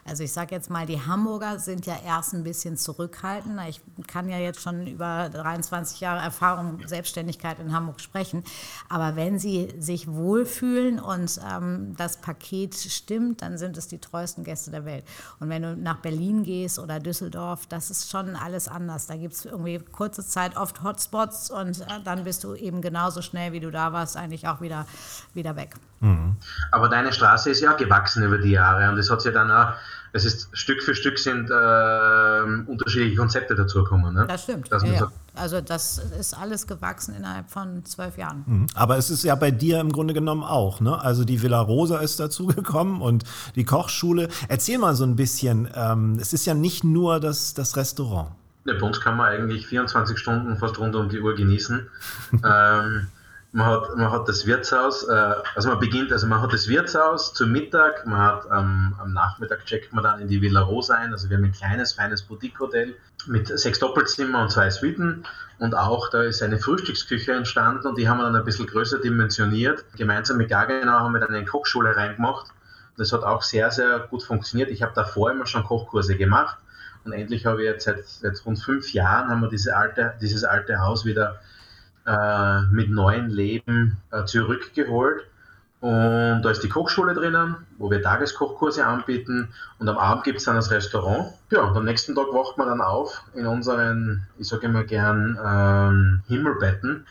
Also 0.09 0.23
ich 0.23 0.33
sage 0.33 0.55
jetzt 0.55 0.71
mal, 0.71 0.87
die 0.87 0.99
Hamburger 0.99 1.59
sind 1.59 1.85
ja 1.85 1.95
erst 2.03 2.33
ein 2.33 2.43
bisschen 2.43 2.77
zurückhaltender. 2.77 3.69
Ich 3.69 3.79
kann 4.07 4.27
ja 4.27 4.39
jetzt 4.39 4.59
schon 4.61 4.87
über 4.87 5.29
23 5.29 5.99
Jahre 5.99 6.21
Erfahrung 6.21 6.79
Selbstständigkeit 6.87 7.59
in 7.59 7.73
Hamburg 7.73 8.01
sprechen. 8.01 8.43
Aber 8.89 9.15
wenn 9.15 9.37
sie 9.37 9.71
sich 9.77 10.11
wohlfühlen 10.11 10.99
und 10.99 11.39
ähm, 11.47 11.95
das 11.95 12.17
Paket 12.17 12.73
stimmt, 12.75 13.43
dann 13.43 13.59
sind 13.59 13.77
es 13.77 13.87
die 13.87 13.99
treuesten 13.99 14.43
Gäste 14.43 14.71
der 14.71 14.83
Welt. 14.83 15.05
Und 15.39 15.49
wenn 15.49 15.61
du 15.61 15.77
nach 15.77 15.97
Berlin 15.97 16.41
gehst 16.43 16.79
oder 16.79 16.99
Düsseldorf, 16.99 17.67
das 17.67 17.91
ist 17.91 18.09
schon 18.09 18.35
alles 18.35 18.67
anders. 18.67 19.05
Da 19.05 19.15
gibt 19.15 19.35
es 19.35 19.45
irgendwie 19.45 19.77
kurze 19.77 20.25
Zeit 20.25 20.57
oft 20.57 20.81
Hotspots 20.81 21.51
und 21.51 21.81
äh, 21.81 21.85
dann 22.03 22.23
bist 22.23 22.43
du 22.43 22.55
eben 22.55 22.81
genauso 22.81 23.21
schnell, 23.21 23.53
wie 23.53 23.59
du 23.59 23.69
da 23.69 23.93
warst, 23.93 24.17
eigentlich 24.17 24.47
auch 24.47 24.59
wieder, 24.59 24.87
wieder 25.35 25.55
weg. 25.55 25.75
Mhm. 25.99 26.35
Aber 26.71 26.89
deine 26.89 27.13
Straße 27.13 27.49
ist 27.49 27.61
ja 27.61 27.73
gewachsen 27.73 28.23
über 28.23 28.37
die 28.37 28.51
Jahre 28.51 28.89
und 28.89 28.97
es 28.97 29.09
hat 29.09 29.21
sich 29.21 29.33
dann 29.33 29.51
auch 29.51 29.73
es 30.11 30.25
ist 30.25 30.49
Stück 30.53 30.81
für 30.81 30.95
Stück 30.95 31.19
sind 31.19 31.49
äh, 31.49 32.69
unterschiedliche 32.69 33.15
Konzepte 33.15 33.55
dazugekommen. 33.55 34.13
Ne? 34.13 34.25
Das 34.27 34.43
stimmt. 34.43 34.69
Ja, 34.69 34.83
ja. 34.83 35.11
Also 35.35 35.61
das 35.61 35.99
ist 36.19 36.35
alles 36.37 36.65
gewachsen 36.65 37.15
innerhalb 37.15 37.49
von 37.49 37.85
zwölf 37.85 38.17
Jahren. 38.17 38.43
Mhm. 38.45 38.67
Aber 38.73 38.97
es 38.97 39.09
ist 39.09 39.23
ja 39.23 39.35
bei 39.35 39.51
dir 39.51 39.79
im 39.79 39.91
Grunde 39.91 40.13
genommen 40.13 40.43
auch. 40.43 40.79
Ne? 40.79 40.99
Also 40.99 41.25
die 41.25 41.41
Villa 41.41 41.59
Rosa 41.59 41.99
ist 41.99 42.19
dazugekommen 42.19 43.01
und 43.01 43.23
die 43.55 43.65
Kochschule. 43.65 44.29
Erzähl 44.47 44.79
mal 44.79 44.95
so 44.95 45.03
ein 45.03 45.15
bisschen. 45.15 45.69
Ähm, 45.75 46.17
es 46.19 46.33
ist 46.33 46.45
ja 46.45 46.53
nicht 46.53 46.83
nur 46.83 47.19
das, 47.19 47.53
das 47.53 47.77
Restaurant. 47.77 48.31
Ja, 48.65 48.73
bei 48.73 48.85
uns 48.85 48.99
kann 48.99 49.15
man 49.15 49.27
eigentlich 49.27 49.67
24 49.67 50.17
Stunden 50.17 50.57
fast 50.57 50.79
rund 50.79 50.95
um 50.95 51.09
die 51.09 51.19
Uhr 51.19 51.35
genießen. 51.35 51.87
ähm, 52.33 53.07
man 53.51 53.65
hat, 53.65 53.95
man 53.95 54.11
hat 54.11 54.27
das 54.27 54.45
Wirtshaus, 54.45 55.07
äh, 55.07 55.33
also 55.55 55.69
man 55.69 55.79
beginnt, 55.79 56.11
also 56.11 56.27
man 56.27 56.41
hat 56.41 56.53
das 56.53 56.67
Wirtshaus 56.67 57.33
zum 57.33 57.51
Mittag, 57.51 58.05
man 58.05 58.19
hat 58.19 58.45
ähm, 58.45 58.95
am 58.99 59.13
Nachmittag 59.13 59.65
checkt 59.65 59.91
man 59.91 60.03
dann 60.03 60.19
in 60.19 60.27
die 60.27 60.41
Villa 60.41 60.61
Rosa 60.61 60.95
ein, 60.95 61.11
also 61.11 61.29
wir 61.29 61.37
haben 61.37 61.45
ein 61.45 61.51
kleines, 61.51 61.93
feines 61.93 62.21
Boutique-Hotel 62.21 62.95
mit 63.25 63.47
sechs 63.47 63.79
Doppelzimmer 63.79 64.43
und 64.43 64.51
zwei 64.51 64.69
Suiten 64.69 65.25
und 65.57 65.73
auch 65.73 66.09
da 66.09 66.21
ist 66.23 66.43
eine 66.43 66.59
Frühstücksküche 66.59 67.33
entstanden 67.33 67.87
und 67.87 67.97
die 67.97 68.07
haben 68.07 68.19
wir 68.19 68.25
dann 68.25 68.35
ein 68.35 68.45
bisschen 68.45 68.67
größer 68.67 68.99
dimensioniert. 68.99 69.83
Gemeinsam 69.97 70.37
mit 70.37 70.49
Gagenau 70.49 70.99
haben 70.99 71.13
wir 71.13 71.19
dann 71.19 71.33
eine 71.33 71.45
Kochschule 71.45 71.95
reingemacht. 71.95 72.51
Das 72.97 73.13
hat 73.13 73.23
auch 73.23 73.41
sehr, 73.41 73.71
sehr 73.71 73.99
gut 73.99 74.23
funktioniert. 74.23 74.69
Ich 74.69 74.83
habe 74.83 74.93
davor 74.93 75.31
immer 75.31 75.47
schon 75.47 75.63
Kochkurse 75.63 76.15
gemacht 76.17 76.57
und 77.03 77.13
endlich 77.13 77.45
habe 77.45 77.63
ich 77.63 77.67
jetzt 77.67 77.85
seit, 77.85 78.05
seit 78.05 78.45
rund 78.45 78.59
fünf 78.59 78.93
Jahren 78.93 79.29
haben 79.29 79.41
wir 79.41 79.49
diese 79.49 79.75
alte, 79.75 80.13
dieses 80.21 80.43
alte 80.43 80.79
Haus 80.79 81.03
wieder 81.03 81.39
äh, 82.05 82.61
mit 82.71 82.89
neuen 82.89 83.29
Leben 83.29 83.97
äh, 84.11 84.25
zurückgeholt. 84.25 85.25
Und 85.81 86.41
da 86.41 86.49
ist 86.49 86.61
die 86.61 86.69
Kochschule 86.69 87.13
drinnen, 87.13 87.55
wo 87.77 87.89
wir 87.89 88.01
Tageskochkurse 88.01 88.85
anbieten. 88.85 89.49
Und 89.77 89.87
am 89.87 89.97
Abend 89.97 90.25
gibt 90.25 90.39
es 90.39 90.45
dann 90.45 90.55
das 90.55 90.71
Restaurant. 90.71 91.33
Ja, 91.51 91.61
und 91.61 91.77
am 91.77 91.85
nächsten 91.85 92.15
Tag 92.15 92.27
wacht 92.33 92.57
man 92.57 92.67
dann 92.67 92.81
auf 92.81 93.23
in 93.33 93.45
unseren, 93.45 94.27
ich 94.37 94.47
sage 94.49 94.65
immer 94.65 94.83
gern, 94.83 95.39
ähm, 95.41 96.21
Himmelbetten. 96.27 97.05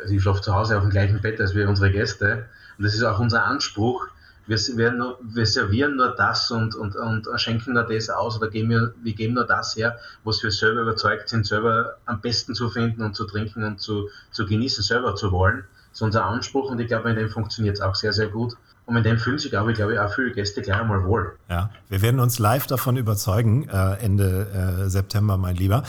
Also 0.00 0.12
ich 0.12 0.22
schlafe 0.22 0.40
zu 0.40 0.54
Hause 0.54 0.76
auf 0.76 0.82
dem 0.82 0.90
gleichen 0.90 1.20
Bett 1.20 1.40
als 1.40 1.54
wir 1.54 1.68
unsere 1.68 1.92
Gäste. 1.92 2.46
Und 2.78 2.84
das 2.84 2.94
ist 2.94 3.04
auch 3.04 3.20
unser 3.20 3.44
Anspruch, 3.44 4.08
wir, 4.46 4.58
wir, 4.58 4.92
nur, 4.92 5.18
wir, 5.22 5.46
servieren 5.46 5.96
nur 5.96 6.14
das 6.14 6.50
und, 6.50 6.74
und, 6.74 6.96
und 6.96 7.26
schenken 7.36 7.74
nur 7.74 7.84
das 7.84 8.10
aus 8.10 8.36
oder 8.36 8.48
geben 8.48 8.70
wir, 8.70 8.94
wir 9.02 9.14
geben 9.14 9.34
nur 9.34 9.46
das 9.46 9.76
her, 9.76 9.98
was 10.24 10.42
wir 10.42 10.50
selber 10.50 10.82
überzeugt 10.82 11.28
sind, 11.28 11.46
selber 11.46 11.96
am 12.06 12.20
besten 12.20 12.54
zu 12.54 12.68
finden 12.70 13.02
und 13.02 13.14
zu 13.14 13.24
trinken 13.24 13.64
und 13.64 13.80
zu, 13.80 14.08
zu 14.30 14.46
genießen, 14.46 14.82
selber 14.82 15.14
zu 15.14 15.32
wollen. 15.32 15.64
Das 15.90 15.98
ist 15.98 16.02
unser 16.02 16.24
Anspruch 16.24 16.70
und 16.70 16.80
ich 16.80 16.88
glaube, 16.88 17.10
in 17.10 17.16
dem 17.16 17.30
funktioniert 17.30 17.76
es 17.76 17.80
auch 17.80 17.94
sehr, 17.94 18.12
sehr 18.12 18.28
gut. 18.28 18.54
Und 18.86 18.96
in 18.96 19.02
dem 19.02 19.18
fühlen 19.18 19.38
sich, 19.38 19.50
glaube 19.50 19.70
ich, 19.70 19.76
glaube 19.76 19.94
ich, 19.94 19.98
auch 19.98 20.12
viele 20.12 20.32
Gäste 20.32 20.60
gleich 20.60 20.78
einmal 20.78 21.04
wohl. 21.04 21.32
Ja, 21.48 21.70
wir 21.88 22.02
werden 22.02 22.20
uns 22.20 22.38
live 22.38 22.66
davon 22.66 22.96
überzeugen, 22.98 23.66
äh, 23.68 23.94
Ende 23.94 24.84
äh, 24.84 24.90
September, 24.90 25.38
mein 25.38 25.56
Lieber. 25.56 25.84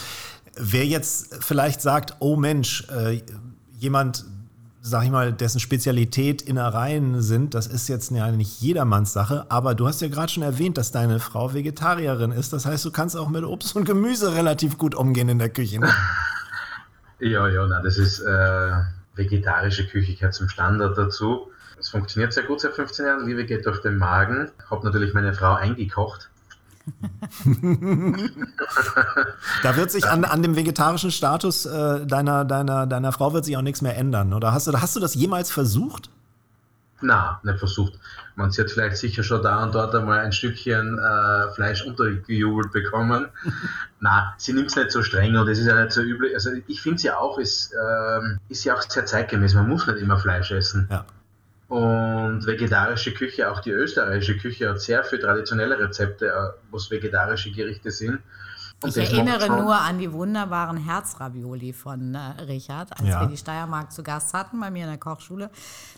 Wer 0.58 0.86
jetzt 0.86 1.44
vielleicht 1.44 1.82
sagt, 1.82 2.16
oh 2.20 2.38
Mensch, 2.38 2.88
äh, 2.90 3.22
jemand, 3.78 4.24
sag 4.86 5.04
ich 5.04 5.10
mal, 5.10 5.34
dessen 5.34 5.60
Spezialität 5.60 6.44
Innereien 6.44 7.20
sind, 7.22 7.56
das 7.56 7.66
ist 7.66 7.88
jetzt 7.88 8.12
ja 8.12 8.32
nicht 8.32 8.62
jedermanns 8.62 9.14
Sache, 9.14 9.46
aber 9.50 9.74
du 9.74 9.88
hast 9.88 10.00
ja 10.02 10.10
gerade 10.10 10.32
schon 10.32 10.44
erwähnt, 10.44 10.78
dass 10.78 10.92
deine 10.92 11.20
Frau 11.20 11.56
Vegetarierin 11.56 12.32
ist. 12.32 12.54
Das 12.54 12.68
heißt, 12.68 12.86
du 12.86 12.92
kannst 12.92 13.18
auch 13.18 13.30
mit 13.30 13.44
Obst 13.44 13.76
und 13.76 13.86
Gemüse 13.86 14.36
relativ 14.36 14.78
gut 14.78 14.94
umgehen 14.94 15.28
in 15.28 15.40
der 15.40 15.50
Küche. 15.50 15.80
Ne? 15.80 15.90
Ja, 17.18 17.48
ja, 17.48 17.66
na, 17.66 17.82
das 17.82 17.98
ist 17.98 18.20
äh, 18.20 18.72
vegetarische 19.16 19.88
Küche 19.88 20.16
gehört 20.16 20.34
zum 20.34 20.50
Standard 20.50 20.98
dazu. 20.98 21.50
Es 21.80 21.88
funktioniert 21.88 22.34
sehr 22.34 22.44
gut 22.44 22.60
seit 22.60 22.74
15 22.74 23.06
Jahren. 23.06 23.26
Liebe 23.26 23.46
geht 23.46 23.66
durch 23.66 23.82
den 23.82 23.98
Magen. 23.98 24.52
Habe 24.70 24.86
natürlich 24.86 25.14
meine 25.14 25.34
Frau 25.34 25.54
eingekocht 25.54 26.30
da 29.64 29.76
wird 29.76 29.92
sich 29.92 30.08
an, 30.08 30.24
an 30.24 30.42
dem 30.42 30.56
vegetarischen 30.56 31.12
Status 31.12 31.66
äh, 31.66 32.06
deiner, 32.06 32.46
deiner, 32.46 32.86
deiner 32.86 33.12
Frau 33.12 33.34
wird 33.34 33.46
sich 33.46 33.58
auch 33.58 33.62
nichts 33.62 33.82
mehr 33.82 33.98
ändern, 33.98 34.34
oder? 34.34 34.54
Hast 34.54 34.68
du, 34.68 34.74
hast 34.74 34.96
du 34.96 35.00
das 35.00 35.16
jemals 35.16 35.52
versucht? 35.52 36.10
Na, 37.02 37.40
nicht 37.44 37.60
versucht. 37.60 37.94
Man 38.36 38.52
hat 38.52 38.72
vielleicht 38.72 38.98
sicher 38.98 39.24
schon 39.24 39.44
da 39.44 39.64
und 39.64 39.76
dort 39.76 39.94
einmal 39.96 40.20
ein 40.20 40.32
Stückchen 40.32 40.98
äh, 40.98 41.54
Fleisch 41.54 41.84
untergejubelt 41.86 42.72
bekommen. 42.72 43.28
Na, 44.00 44.34
sie 44.38 44.54
nimmt 44.54 44.68
es 44.68 44.76
nicht 44.76 44.92
so 44.92 45.04
streng 45.04 45.36
und 45.36 45.48
es 45.48 45.60
ist 45.60 45.68
ja 45.68 45.82
nicht 45.82 45.92
so 45.92 46.02
üblich. 46.02 46.34
Also 46.34 46.52
ich 46.68 46.82
finde 46.82 47.00
sie 47.00 47.12
auch, 47.12 47.38
ist, 47.38 47.74
äh, 47.74 48.20
ist 48.50 48.64
ja 48.64 48.76
auch 48.76 48.82
sehr 48.82 49.06
zeitgemäß. 49.06 49.54
Man 49.56 49.68
muss 49.68 49.88
nicht 49.88 50.00
immer 50.00 50.18
Fleisch 50.18 50.52
essen. 50.52 50.88
Ja. 50.90 51.06
Und 51.78 52.46
vegetarische 52.46 53.14
Küche, 53.14 53.52
auch 53.52 53.60
die 53.60 53.72
österreichische 53.72 54.38
Küche 54.38 54.70
hat 54.70 54.82
sehr 54.82 55.04
viele 55.04 55.22
traditionelle 55.22 55.80
Rezepte, 55.80 56.28
äh, 56.28 56.32
was 56.72 56.90
vegetarische 56.90 57.52
Gerichte 57.52 57.92
sind. 57.92 58.20
Und 58.84 58.96
ich 58.96 59.12
erinnere 59.12 59.48
nur 59.48 59.76
an 59.76 59.98
die 59.98 60.12
wunderbaren 60.12 60.78
Herzravioli 60.78 61.74
von 61.74 62.14
äh, 62.14 62.20
Richard, 62.44 62.92
als 63.00 63.08
ja. 63.08 63.22
wir 63.22 63.28
die 63.28 63.38
Steiermark 63.38 63.92
zu 63.92 64.04
Gast 64.04 64.34
hatten 64.34 64.60
bei 64.60 64.70
mir 64.70 64.84
in 64.84 64.90
der 64.90 65.00
Kochschule. 65.00 65.50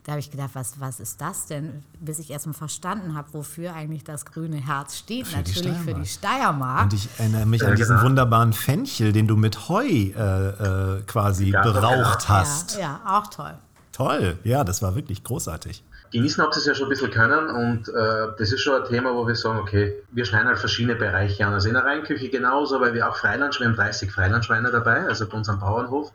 Da 0.04 0.14
habe 0.14 0.20
ich 0.20 0.30
gedacht, 0.30 0.52
was, 0.54 0.80
was 0.80 1.00
ist 1.00 1.20
das 1.20 1.48
denn? 1.48 1.84
Bis 2.00 2.20
ich 2.20 2.30
erst 2.30 2.46
mal 2.46 2.54
verstanden 2.54 3.16
habe, 3.16 3.34
wofür 3.34 3.74
eigentlich 3.74 4.04
das 4.04 4.26
grüne 4.26 4.58
Herz 4.58 4.98
steht. 4.98 5.28
Für 5.28 5.38
Natürlich 5.38 5.74
die 5.74 5.84
für 5.84 5.94
die 5.96 6.06
Steiermark. 6.06 6.84
Und 6.84 6.94
ich 6.94 7.10
erinnere 7.18 7.46
mich 7.46 7.66
an 7.66 7.76
diesen 7.76 7.96
genau. 7.98 8.08
wunderbaren 8.08 8.54
Fenchel, 8.54 9.12
den 9.12 9.28
du 9.28 9.36
mit 9.36 9.68
Heu 9.70 9.86
äh, 9.86 10.10
äh, 10.10 11.02
quasi 11.08 11.52
beraucht 11.52 12.30
hast. 12.30 12.76
Ja, 12.76 12.80
ja, 12.82 13.02
auch 13.06 13.28
toll. 13.28 13.58
Toll, 13.98 14.38
ja, 14.44 14.64
das 14.64 14.84
war 14.84 14.94
wirklich 14.94 15.24
großartig. 15.24 15.84
Genießen 16.12 16.44
habt 16.44 16.56
ihr 16.56 16.60
es 16.60 16.68
ja 16.68 16.76
schon 16.76 16.86
ein 16.86 16.90
bisschen 16.90 17.10
können 17.10 17.50
und 17.50 17.90
äh, 17.90 18.28
das 18.38 18.52
ist 18.52 18.62
schon 18.62 18.80
ein 18.80 18.88
Thema, 18.88 19.16
wo 19.16 19.26
wir 19.26 19.36
sagen, 19.36 19.58
okay, 19.58 20.04
wir 20.12 20.24
schneiden 20.24 20.48
halt 20.50 20.60
verschiedene 20.60 20.96
Bereiche 20.96 21.48
an. 21.48 21.54
Also 21.54 21.68
in 21.68 21.74
der 21.74 21.84
Reinküche 21.84 22.30
genauso, 22.30 22.80
weil 22.80 22.94
wir 22.94 23.10
auch 23.10 23.18
Freiland, 23.18 23.60
wir 23.60 23.66
haben 23.66 23.76
30 23.76 24.12
Freilandschweine 24.12 24.70
dabei, 24.70 25.08
also 25.08 25.28
bei 25.28 25.36
unserem 25.36 25.60
Bauernhof. 25.60 26.12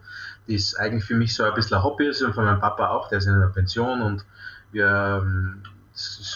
Die 0.46 0.54
ist 0.54 0.78
eigentlich 0.78 1.04
für 1.04 1.16
mich 1.16 1.34
so 1.34 1.42
ein 1.42 1.54
bisschen 1.54 1.76
ein 1.76 1.82
Hobby 1.82 2.06
ist 2.06 2.22
und 2.22 2.36
von 2.36 2.44
meinem 2.44 2.60
Papa 2.60 2.90
auch, 2.90 3.08
der 3.08 3.18
ist 3.18 3.26
in 3.26 3.40
der 3.40 3.48
Pension 3.48 4.00
und 4.00 4.24
wir, 4.70 5.20
ähm, 5.20 5.64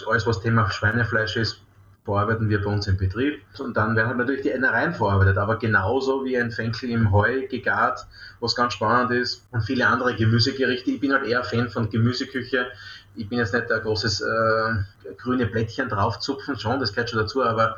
alles 0.05 0.27
was 0.27 0.41
Thema 0.41 0.69
Schweinefleisch 0.69 1.37
ist, 1.37 1.61
verarbeiten 2.07 2.47
wir 2.47 2.63
bei 2.63 2.71
uns 2.71 2.87
im 2.87 2.95
Betrieb. 2.95 3.41
Und 3.59 3.75
dann 3.75 3.95
werden 3.97 4.07
halt 4.07 4.17
natürlich 4.17 4.43
die 4.43 4.49
Innereien 4.49 4.93
verarbeitet, 4.93 5.37
aber 5.37 5.59
genauso 5.59 6.23
wie 6.23 6.37
ein 6.37 6.51
Fenkel 6.51 6.89
im 6.89 7.11
Heu 7.11 7.47
gegart, 7.47 8.07
was 8.39 8.55
ganz 8.55 8.73
spannend 8.73 9.11
ist 9.11 9.45
und 9.51 9.61
viele 9.61 9.85
andere 9.85 10.15
Gemüsegerichte. 10.15 10.89
Ich 10.91 11.01
bin 11.01 11.11
halt 11.11 11.25
eher 11.25 11.43
Fan 11.43 11.69
von 11.69 11.89
Gemüseküche, 11.89 12.67
ich 13.15 13.27
bin 13.27 13.39
jetzt 13.39 13.53
nicht 13.53 13.69
ein 13.69 13.81
großes 13.81 14.21
äh, 14.21 15.13
grüne 15.17 15.47
Blättchen 15.47 15.89
draufzupfen, 15.89 16.57
schon, 16.57 16.79
das 16.79 16.93
gehört 16.93 17.09
schon 17.09 17.19
dazu, 17.19 17.43
aber 17.43 17.75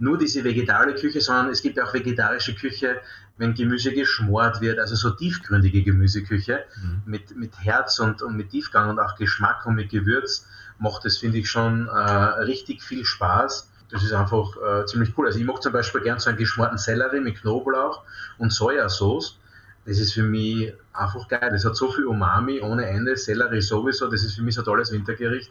nur 0.00 0.18
diese 0.18 0.42
vegetarische 0.42 1.06
Küche, 1.06 1.20
sondern 1.20 1.50
es 1.50 1.62
gibt 1.62 1.80
auch 1.80 1.94
vegetarische 1.94 2.54
Küche, 2.54 3.00
wenn 3.36 3.54
Gemüse 3.54 3.92
geschmort 3.92 4.60
wird, 4.60 4.80
also 4.80 4.96
so 4.96 5.10
tiefgründige 5.10 5.84
Gemüseküche 5.84 6.64
mhm. 6.82 7.02
mit, 7.06 7.36
mit 7.36 7.52
Herz 7.60 8.00
und, 8.00 8.22
und 8.22 8.36
mit 8.36 8.50
Tiefgang 8.50 8.90
und 8.90 8.98
auch 8.98 9.14
Geschmack 9.14 9.66
und 9.66 9.76
mit 9.76 9.90
Gewürz 9.90 10.46
macht 10.78 11.04
das, 11.04 11.18
finde 11.18 11.38
ich, 11.38 11.50
schon 11.50 11.88
äh, 11.88 11.90
richtig 11.90 12.82
viel 12.82 13.04
Spaß. 13.04 13.70
Das 13.90 14.02
ist 14.02 14.12
einfach 14.12 14.56
äh, 14.56 14.84
ziemlich 14.86 15.16
cool. 15.16 15.26
Also 15.26 15.38
ich 15.38 15.44
mag 15.44 15.62
zum 15.62 15.72
Beispiel 15.72 16.02
gern 16.02 16.18
so 16.18 16.28
einen 16.28 16.38
geschmorten 16.38 16.78
Sellerie 16.78 17.20
mit 17.20 17.40
Knoblauch 17.40 18.02
und 18.38 18.52
Sojasauce. 18.52 19.38
Das 19.86 19.98
ist 19.98 20.12
für 20.12 20.22
mich 20.22 20.74
einfach 20.92 21.26
geil. 21.28 21.48
Das 21.50 21.64
hat 21.64 21.74
so 21.74 21.90
viel 21.90 22.04
Umami 22.04 22.60
ohne 22.60 22.86
Ende. 22.86 23.16
Sellerie 23.16 23.62
sowieso. 23.62 24.08
Das 24.08 24.22
ist 24.22 24.34
für 24.34 24.42
mich 24.42 24.54
so 24.54 24.60
ein 24.60 24.64
tolles 24.66 24.92
Wintergericht. 24.92 25.50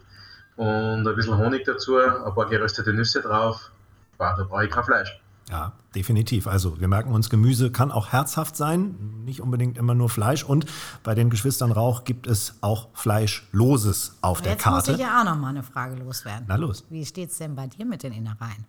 Und 0.56 1.06
ein 1.06 1.14
bisschen 1.16 1.36
Honig 1.36 1.64
dazu, 1.64 1.98
ein 1.98 2.34
paar 2.34 2.48
geröstete 2.48 2.92
Nüsse 2.92 3.20
drauf. 3.20 3.70
Boah, 4.16 4.34
da 4.36 4.44
brauche 4.44 4.64
ich 4.64 4.70
kein 4.70 4.84
Fleisch. 4.84 5.20
Ja, 5.50 5.72
definitiv. 5.94 6.46
Also 6.46 6.78
wir 6.78 6.88
merken 6.88 7.12
uns, 7.12 7.30
Gemüse 7.30 7.70
kann 7.70 7.90
auch 7.90 8.08
herzhaft 8.08 8.56
sein, 8.56 8.94
nicht 9.24 9.40
unbedingt 9.40 9.78
immer 9.78 9.94
nur 9.94 10.10
Fleisch. 10.10 10.44
Und 10.44 10.66
bei 11.02 11.14
den 11.14 11.30
Geschwistern 11.30 11.72
Rauch 11.72 12.04
gibt 12.04 12.26
es 12.26 12.54
auch 12.60 12.88
Fleischloses 12.92 14.16
auf 14.20 14.42
der 14.42 14.52
Jetzt 14.52 14.62
Karte. 14.62 14.92
muss 14.92 15.00
ich 15.00 15.06
ja 15.06 15.20
auch 15.20 15.24
noch 15.24 15.36
mal 15.36 15.48
eine 15.48 15.62
Frage 15.62 15.96
loswerden. 15.96 16.44
Na 16.48 16.56
los. 16.56 16.84
Wie 16.90 17.04
steht 17.06 17.30
es 17.30 17.38
denn 17.38 17.54
bei 17.54 17.66
dir 17.66 17.86
mit 17.86 18.02
den 18.02 18.12
Innereien? 18.12 18.66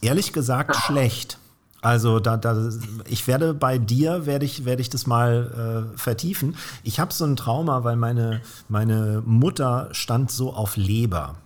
Ehrlich 0.00 0.32
gesagt 0.32 0.74
schlecht. 0.76 1.38
Also 1.82 2.20
da, 2.20 2.36
da, 2.36 2.70
ich 3.06 3.26
werde 3.26 3.54
bei 3.54 3.78
dir, 3.78 4.26
werde 4.26 4.44
ich, 4.44 4.64
werde 4.66 4.82
ich 4.82 4.90
das 4.90 5.06
mal 5.06 5.92
äh, 5.94 5.98
vertiefen. 5.98 6.56
Ich 6.82 7.00
habe 7.00 7.12
so 7.12 7.24
ein 7.24 7.36
Trauma, 7.36 7.84
weil 7.84 7.96
meine, 7.96 8.42
meine 8.68 9.22
Mutter 9.24 9.88
stand 9.92 10.30
so 10.30 10.52
auf 10.52 10.76
Leber. 10.76 11.36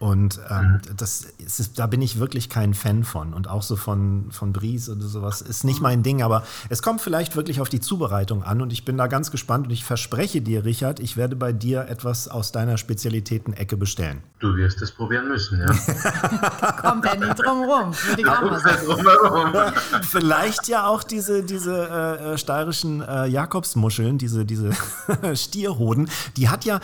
Und 0.00 0.40
ähm, 0.48 0.80
das 0.96 1.26
ist, 1.38 1.78
da 1.78 1.86
bin 1.86 2.00
ich 2.00 2.18
wirklich 2.18 2.48
kein 2.48 2.72
Fan 2.72 3.04
von. 3.04 3.34
Und 3.34 3.48
auch 3.48 3.62
so 3.62 3.76
von, 3.76 4.28
von 4.30 4.54
Bries 4.54 4.88
oder 4.88 5.02
sowas 5.02 5.42
ist 5.42 5.62
nicht 5.62 5.82
mein 5.82 6.02
Ding. 6.02 6.22
Aber 6.22 6.42
es 6.70 6.80
kommt 6.80 7.02
vielleicht 7.02 7.36
wirklich 7.36 7.60
auf 7.60 7.68
die 7.68 7.80
Zubereitung 7.80 8.42
an. 8.42 8.62
Und 8.62 8.72
ich 8.72 8.86
bin 8.86 8.96
da 8.96 9.08
ganz 9.08 9.30
gespannt. 9.30 9.66
Und 9.66 9.72
ich 9.72 9.84
verspreche 9.84 10.40
dir, 10.40 10.64
Richard, 10.64 11.00
ich 11.00 11.18
werde 11.18 11.36
bei 11.36 11.52
dir 11.52 11.86
etwas 11.86 12.28
aus 12.28 12.50
deiner 12.50 12.78
Spezialitäten-Ecke 12.78 13.76
bestellen. 13.76 14.22
Du 14.38 14.56
wirst 14.56 14.80
es 14.80 14.90
probieren 14.90 15.28
müssen, 15.28 15.60
ja. 15.60 15.66
Kommt 16.80 17.04
ja 17.04 17.16
nicht 17.16 17.38
drum 17.38 17.64
rum. 17.64 17.92
Vielleicht 20.02 20.66
ja 20.68 20.86
auch 20.86 21.02
diese, 21.02 21.42
diese 21.42 21.76
äh, 21.76 22.32
äh, 22.32 22.38
steirischen 22.38 23.02
äh, 23.02 23.26
Jakobsmuscheln, 23.26 24.16
diese, 24.16 24.46
diese 24.46 24.70
Stierhoden. 25.34 26.08
Die 26.38 26.48
hat 26.48 26.64
ja, 26.64 26.76
äh, 26.76 26.80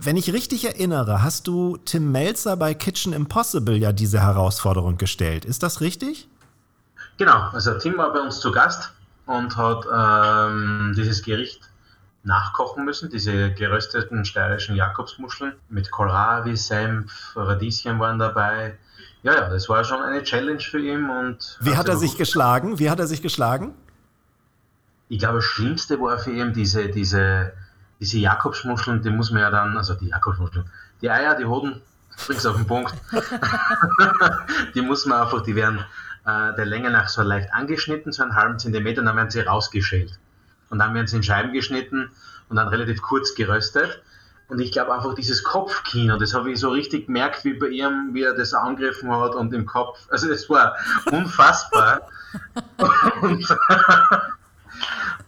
wenn 0.00 0.16
ich 0.16 0.32
richtig 0.32 0.64
erinnere, 0.64 1.22
hast 1.22 1.46
du 1.46 1.76
Tim 1.84 2.15
Melzer 2.16 2.56
bei 2.56 2.72
Kitchen 2.72 3.12
Impossible 3.12 3.76
ja 3.76 3.92
diese 3.92 4.22
Herausforderung 4.22 4.96
gestellt. 4.96 5.44
Ist 5.44 5.62
das 5.62 5.82
richtig? 5.82 6.26
Genau, 7.18 7.50
also 7.52 7.76
Tim 7.76 7.98
war 7.98 8.10
bei 8.10 8.20
uns 8.20 8.40
zu 8.40 8.52
Gast 8.52 8.90
und 9.26 9.54
hat 9.54 9.84
ähm, 9.84 10.94
dieses 10.96 11.22
Gericht 11.22 11.60
nachkochen 12.22 12.86
müssen, 12.86 13.10
diese 13.10 13.52
gerösteten 13.52 14.24
steirischen 14.24 14.76
Jakobsmuscheln 14.76 15.56
mit 15.68 15.90
Kohlrabi, 15.90 16.56
Senf, 16.56 17.34
Radieschen 17.36 18.00
waren 18.00 18.18
dabei. 18.18 18.78
Ja, 19.22 19.34
ja, 19.34 19.50
das 19.50 19.68
war 19.68 19.84
schon 19.84 20.02
eine 20.02 20.22
Challenge 20.22 20.60
für 20.60 20.80
ihn 20.80 21.10
und 21.10 21.58
Wie 21.60 21.76
hat 21.76 21.86
er 21.86 21.96
also, 21.96 22.06
sich 22.06 22.16
geschlagen? 22.16 22.78
Wie 22.78 22.88
hat 22.88 22.98
er 22.98 23.06
sich 23.06 23.20
geschlagen? 23.20 23.74
Ich 25.10 25.18
glaube, 25.18 25.36
das 25.36 25.44
Schlimmste 25.44 26.00
war 26.00 26.18
für 26.18 26.30
ihn 26.32 26.54
diese, 26.54 26.88
diese, 26.88 27.52
diese 28.00 28.18
Jakobsmuscheln, 28.18 29.02
die 29.02 29.10
muss 29.10 29.30
man 29.30 29.42
ja 29.42 29.50
dann, 29.50 29.76
also 29.76 29.92
die 29.92 30.08
Jakobsmuscheln, 30.08 30.64
die 31.02 31.10
Eier, 31.10 31.34
die 31.34 31.44
Hoden, 31.44 31.82
bring's 32.16 32.46
auf 32.46 32.56
den 32.56 32.66
Punkt. 32.66 32.94
die 34.74 34.82
muss 34.82 35.06
man 35.06 35.22
einfach, 35.22 35.42
die 35.42 35.54
werden 35.54 35.84
äh, 36.24 36.54
der 36.54 36.66
Länge 36.66 36.90
nach 36.90 37.08
so 37.08 37.22
leicht 37.22 37.52
angeschnitten, 37.52 38.12
so 38.12 38.22
einen 38.22 38.34
halben 38.34 38.58
Zentimeter, 38.58 39.00
und 39.00 39.06
dann 39.06 39.16
werden 39.16 39.30
sie 39.30 39.40
rausgeschält. 39.40 40.18
Und 40.70 40.78
dann 40.78 40.94
werden 40.94 41.06
sie 41.06 41.16
in 41.16 41.22
Scheiben 41.22 41.52
geschnitten 41.52 42.10
und 42.48 42.56
dann 42.56 42.68
relativ 42.68 43.02
kurz 43.02 43.34
geröstet. 43.34 44.02
Und 44.48 44.60
ich 44.60 44.70
glaube 44.70 44.94
einfach 44.94 45.14
dieses 45.14 45.42
Kopfkino, 45.42 46.16
das 46.18 46.34
habe 46.34 46.52
ich 46.52 46.60
so 46.60 46.70
richtig 46.70 47.06
gemerkt, 47.06 47.44
wie 47.44 47.54
bei 47.54 47.68
ihm, 47.68 48.10
wie 48.12 48.22
er 48.22 48.34
das 48.34 48.54
angegriffen 48.54 49.10
hat 49.10 49.34
und 49.34 49.52
im 49.52 49.66
Kopf. 49.66 49.98
Also 50.10 50.30
es 50.30 50.48
war 50.48 50.76
unfassbar. 51.10 52.02
und, 53.22 53.46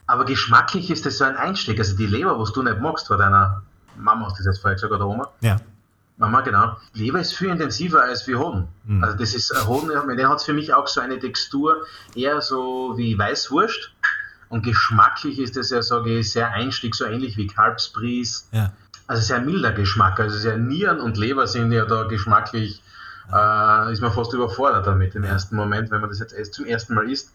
aber 0.07 0.24
geschmacklich 0.24 0.91
ist 0.91 1.05
das 1.05 1.18
so 1.18 1.24
ein 1.24 1.36
Einstieg. 1.36 1.78
Also 1.78 1.97
die 1.97 2.07
Leber, 2.07 2.39
was 2.39 2.53
du 2.53 2.62
nicht 2.62 2.80
magst, 2.80 3.09
vor 3.09 3.16
deiner 3.16 3.62
Mama 3.97 4.26
hast 4.26 4.39
du 4.39 4.45
das 4.45 4.55
jetzt 4.55 4.62
vorher 4.62 4.76
gesagt, 4.76 4.93
oder 4.93 5.07
Oma? 5.07 5.28
Ja. 5.41 5.57
Mama, 6.18 6.40
genau. 6.40 6.76
Leber 6.94 7.20
ist 7.20 7.34
viel 7.34 7.48
intensiver 7.48 8.02
als 8.02 8.26
wie 8.26 8.34
Hoden. 8.34 8.66
Mhm. 8.84 9.04
Also 9.04 9.16
das 9.16 9.34
ist, 9.34 9.66
Hoden, 9.66 9.88
der 10.16 10.28
hat 10.28 10.42
für 10.42 10.52
mich 10.52 10.74
auch 10.74 10.88
so 10.88 11.00
eine 11.00 11.18
Textur, 11.18 11.86
eher 12.14 12.42
so 12.42 12.94
wie 12.96 13.16
Weißwurst. 13.16 13.92
Und 14.48 14.64
geschmacklich 14.64 15.38
ist 15.38 15.56
das 15.56 15.70
ja, 15.70 15.80
sage 15.82 16.18
ich, 16.18 16.32
sehr 16.32 16.50
Einstieg, 16.52 16.94
so 16.94 17.04
ähnlich 17.04 17.36
wie 17.36 17.46
Kalbsbries. 17.46 18.48
Ja. 18.50 18.72
Also 19.06 19.22
sehr 19.22 19.40
milder 19.40 19.72
Geschmack. 19.72 20.18
Also 20.18 20.36
sehr 20.36 20.56
Nieren 20.56 21.00
und 21.00 21.16
Leber 21.16 21.46
sind 21.46 21.70
ja 21.70 21.84
da 21.84 22.04
geschmacklich, 22.04 22.82
äh, 23.32 23.92
ist 23.92 24.00
man 24.00 24.12
fast 24.12 24.32
überfordert 24.32 24.86
damit 24.86 25.14
im 25.14 25.22
ersten 25.22 25.54
Moment, 25.54 25.90
wenn 25.90 26.00
man 26.00 26.10
das 26.10 26.18
jetzt 26.18 26.54
zum 26.54 26.64
ersten 26.64 26.94
Mal 26.94 27.08
isst. 27.10 27.32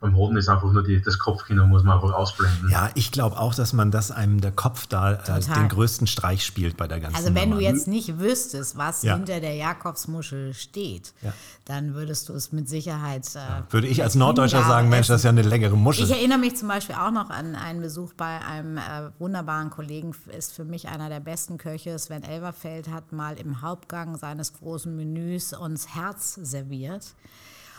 Beim 0.00 0.16
Hoden 0.16 0.38
ist 0.38 0.48
einfach 0.48 0.72
nur 0.72 0.82
die, 0.82 1.02
das 1.02 1.18
Kopfkino, 1.18 1.66
muss 1.66 1.84
man 1.84 1.96
einfach 1.96 2.14
ausblenden. 2.14 2.70
Ja, 2.70 2.88
ich 2.94 3.12
glaube 3.12 3.38
auch, 3.38 3.54
dass 3.54 3.74
man 3.74 3.90
das 3.90 4.10
einem 4.10 4.40
der 4.40 4.50
Kopf 4.50 4.86
da 4.86 5.12
äh, 5.12 5.40
den 5.40 5.68
größten 5.68 6.06
Streich 6.06 6.42
spielt 6.42 6.78
bei 6.78 6.88
der 6.88 7.00
ganzen 7.00 7.16
Also 7.16 7.34
wenn 7.34 7.50
du 7.50 7.56
Nummer. 7.56 7.68
jetzt 7.68 7.86
nicht 7.86 8.18
wüsstest, 8.18 8.78
was 8.78 9.02
Ja. 9.02 9.16
hinter 9.16 9.40
der 9.40 9.54
Jakobsmuschel 9.56 10.54
steht, 10.54 11.12
Ja. 11.20 11.34
dann 11.66 11.92
würdest 11.92 12.30
du 12.30 12.32
es 12.32 12.50
mit 12.50 12.66
Sicherheit. 12.66 13.26
Äh, 13.34 13.40
Würde 13.72 13.88
ich 13.88 14.02
als 14.02 14.14
Norddeutscher 14.14 14.60
Ja, 14.60 14.68
sagen, 14.68 14.88
Mensch, 14.88 15.08
das 15.08 15.18
ist 15.18 15.24
ja 15.24 15.30
eine 15.30 15.42
leckere 15.42 15.76
Muschel. 15.76 16.04
Ich 16.06 16.10
erinnere 16.10 16.38
mich 16.38 16.56
zum 16.56 16.68
Beispiel 16.68 16.94
auch 16.94 17.10
noch 17.10 17.28
an 17.28 17.54
einen 17.54 17.82
Besuch 17.82 18.14
bei 18.14 18.40
einem 18.40 18.78
äh, 18.78 18.80
wunderbaren 19.18 19.68
Kollegen, 19.68 20.14
ist 20.36 20.54
für 20.54 20.64
mich 20.64 20.88
einer 20.88 21.10
der 21.10 21.20
besten 21.20 21.58
Köche. 21.58 21.98
Sven 21.98 22.22
Elverfeld 22.22 22.88
hat 22.88 23.12
mal 23.12 23.36
im 23.38 23.60
Hauptgang 23.60 24.16
seines 24.16 24.54
großen 24.54 24.96
Menüs 24.96 25.52
uns 25.52 25.94
Herz 25.94 26.38
serviert. 26.42 27.04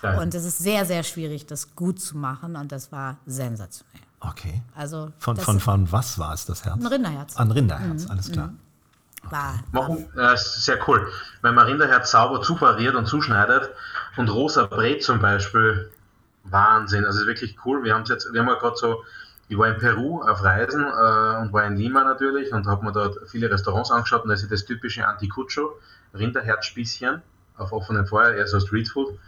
Geil. 0.02 0.20
Und 0.20 0.34
es 0.34 0.46
ist 0.46 0.58
sehr, 0.58 0.86
sehr 0.86 1.04
schwierig, 1.04 1.46
das 1.46 1.76
gut 1.76 2.02
zu 2.02 2.18
machen 2.18 2.56
und 2.56 2.72
das 2.72 2.92
war 2.92 3.18
sensationell. 3.26 4.02
okay. 4.20 4.62
Also 4.76 5.12
Von, 5.20 5.38
von, 5.38 5.60
von 5.60 5.92
was 5.92 6.18
war 6.18 6.34
es, 6.34 6.46
das 6.46 6.66
Herz? 6.66 6.80
ein 6.80 6.88
Rinderherz. 6.88 7.38
An 7.38 7.52
Rinderherz, 7.52 8.10
alles 8.10 8.32
klar. 8.32 8.54
War, 9.30 9.60
Machen, 9.72 10.08
äh, 10.18 10.34
ist 10.34 10.66
sehr 10.66 10.80
cool. 10.88 11.08
Wenn 11.44 11.54
man 11.54 11.68
Rinderherz 11.68 12.10
sauber 12.10 12.42
zupariert 12.42 12.96
und 12.96 13.06
zuschneidet 13.06 13.70
und 14.18 14.30
rosa 14.30 14.66
Brät 14.66 15.04
zum 15.04 15.20
Beispiel, 15.20 15.92
Wahnsinn. 16.46 17.06
Also 17.06 17.22
ist 17.22 17.28
wirklich 17.28 17.56
cool. 17.66 17.84
Wir 17.84 17.94
haben 17.94 18.06
jetzt, 18.06 18.32
wir 18.34 18.40
haben 18.40 18.48
ja 18.48 18.56
gerade 18.56 18.76
so, 18.78 19.04
ich 19.48 19.58
war 19.58 19.68
in 19.68 19.78
Peru 19.78 20.22
auf 20.22 20.44
Reisen 20.44 20.82
äh, 20.84 21.42
und 21.42 21.54
war 21.54 21.66
in 21.66 21.76
Lima 21.76 22.04
natürlich 22.04 22.52
und 22.52 22.66
habe 22.66 22.86
mir 22.86 22.92
dort 22.92 23.18
viele 23.30 23.52
Restaurants 23.52 23.92
angeschaut 23.92 24.24
und 24.24 24.30
da 24.30 24.34
ist 24.34 24.42
ja 24.44 24.50
das 24.50 24.66
typische 24.66 25.08
Anticucho, 25.08 25.78
Rinderherzspießchen 26.16 27.22
auf 27.58 27.72
offenem 27.74 28.08
Feuer, 28.08 28.34
eher 28.34 28.48
so 28.48 28.60
Streetfood. 28.60 29.20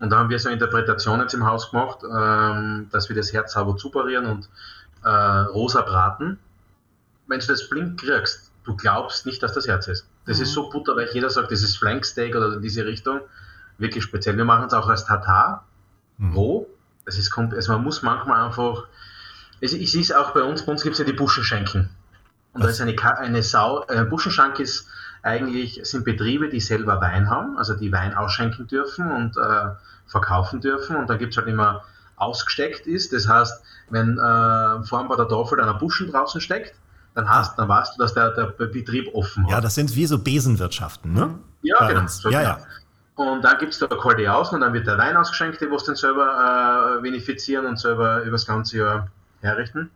Und 0.00 0.10
da 0.10 0.18
haben 0.18 0.30
wir 0.30 0.38
so 0.38 0.48
Interpretationen 0.48 1.20
jetzt 1.22 1.34
im 1.34 1.46
Haus 1.46 1.70
gemacht, 1.70 1.98
ähm, 2.02 2.88
dass 2.90 3.08
wir 3.08 3.16
das 3.16 3.32
Herz 3.32 3.52
sauber 3.52 3.76
zuparieren 3.76 4.26
und 4.26 4.48
äh, 5.04 5.08
rosa 5.08 5.82
braten. 5.82 6.38
Wenn 7.26 7.38
du 7.38 7.46
das 7.46 7.68
blind 7.68 8.00
kriegst, 8.00 8.50
du 8.64 8.74
glaubst 8.76 9.26
nicht, 9.26 9.42
dass 9.42 9.52
das 9.52 9.68
Herz 9.68 9.88
ist. 9.88 10.06
Das 10.26 10.40
ist 10.40 10.52
so 10.52 10.70
butterweich, 10.70 11.12
jeder 11.12 11.30
sagt, 11.30 11.52
das 11.52 11.62
ist 11.62 11.76
Flanksteak 11.76 12.34
oder 12.34 12.54
in 12.54 12.62
diese 12.62 12.84
Richtung. 12.84 13.20
Wirklich 13.78 14.04
speziell. 14.04 14.36
Wir 14.36 14.44
machen 14.44 14.66
es 14.66 14.72
auch 14.72 14.88
als 14.88 15.04
Tatar, 15.04 15.66
roh. 16.34 16.66
Das 17.04 17.18
ist, 17.18 17.36
also 17.36 17.72
man 17.72 17.82
muss 17.82 18.02
manchmal 18.02 18.46
einfach, 18.46 18.84
ich 19.60 19.90
sehe 19.90 20.00
es 20.00 20.12
auch 20.12 20.32
bei 20.32 20.42
uns, 20.42 20.64
bei 20.64 20.72
uns 20.72 20.82
gibt 20.82 20.94
es 20.94 20.98
ja 20.98 21.04
die 21.04 21.12
Buschenschenken. 21.12 21.90
Und 22.52 22.64
da 22.64 22.68
ist 22.68 22.80
eine, 22.80 22.94
eine 23.18 23.42
Sau, 23.42 23.84
äh, 23.88 24.04
Buschenschank 24.04 24.58
ist 24.60 24.86
eigentlich, 25.22 25.80
sind 25.84 26.04
Betriebe, 26.04 26.48
die 26.48 26.60
selber 26.60 27.00
Wein 27.00 27.28
haben, 27.28 27.58
also 27.58 27.74
die 27.74 27.92
Wein 27.92 28.14
ausschenken 28.14 28.66
dürfen 28.66 29.10
und 29.10 29.36
äh, 29.36 29.70
verkaufen 30.06 30.60
dürfen. 30.60 30.96
Und 30.96 31.10
da 31.10 31.16
gibt 31.16 31.32
es 31.32 31.36
halt 31.36 31.48
immer 31.48 31.82
ausgesteckt 32.16 32.86
ist. 32.86 33.12
Das 33.12 33.28
heißt, 33.28 33.62
wenn 33.90 34.18
äh, 34.18 34.84
vorn 34.84 35.08
bei 35.08 35.16
der 35.16 35.28
Tafel 35.28 35.60
einer 35.60 35.74
Buschen 35.74 36.10
draußen 36.10 36.40
steckt, 36.40 36.74
dann, 37.14 37.28
hast, 37.28 37.58
dann 37.58 37.68
weißt 37.68 37.94
du, 37.94 38.02
dass 38.02 38.14
der, 38.14 38.30
der 38.30 38.46
Betrieb 38.46 39.12
offen 39.14 39.44
hat. 39.44 39.50
Ja, 39.50 39.60
das 39.60 39.74
sind 39.74 39.94
wie 39.96 40.06
so 40.06 40.18
Besenwirtschaften, 40.18 41.12
ne? 41.12 41.38
Ja, 41.62 41.76
Bei 41.80 41.92
genau. 41.92 42.06
So, 42.06 42.30
ja, 42.30 42.40
genau. 42.40 42.50
ja. 42.50 43.32
Und 43.32 43.42
dann 43.42 43.58
gibt 43.58 43.74
es 43.74 43.78
da 43.78 43.86
Akkorde 43.86 44.32
aus 44.32 44.52
und 44.52 44.60
dann 44.60 44.72
wird 44.72 44.86
der 44.86 44.96
Wein 44.96 45.16
ausgeschenkt, 45.16 45.60
den 45.60 45.70
wir 45.70 45.78
dann 45.84 45.96
selber 45.96 46.98
äh, 46.98 47.02
vinifizieren 47.02 47.66
und 47.66 47.78
selber 47.78 48.22
über 48.22 48.32
das 48.32 48.46
ganze 48.46 48.78
Jahr 48.78 49.08
herrichten. 49.40 49.90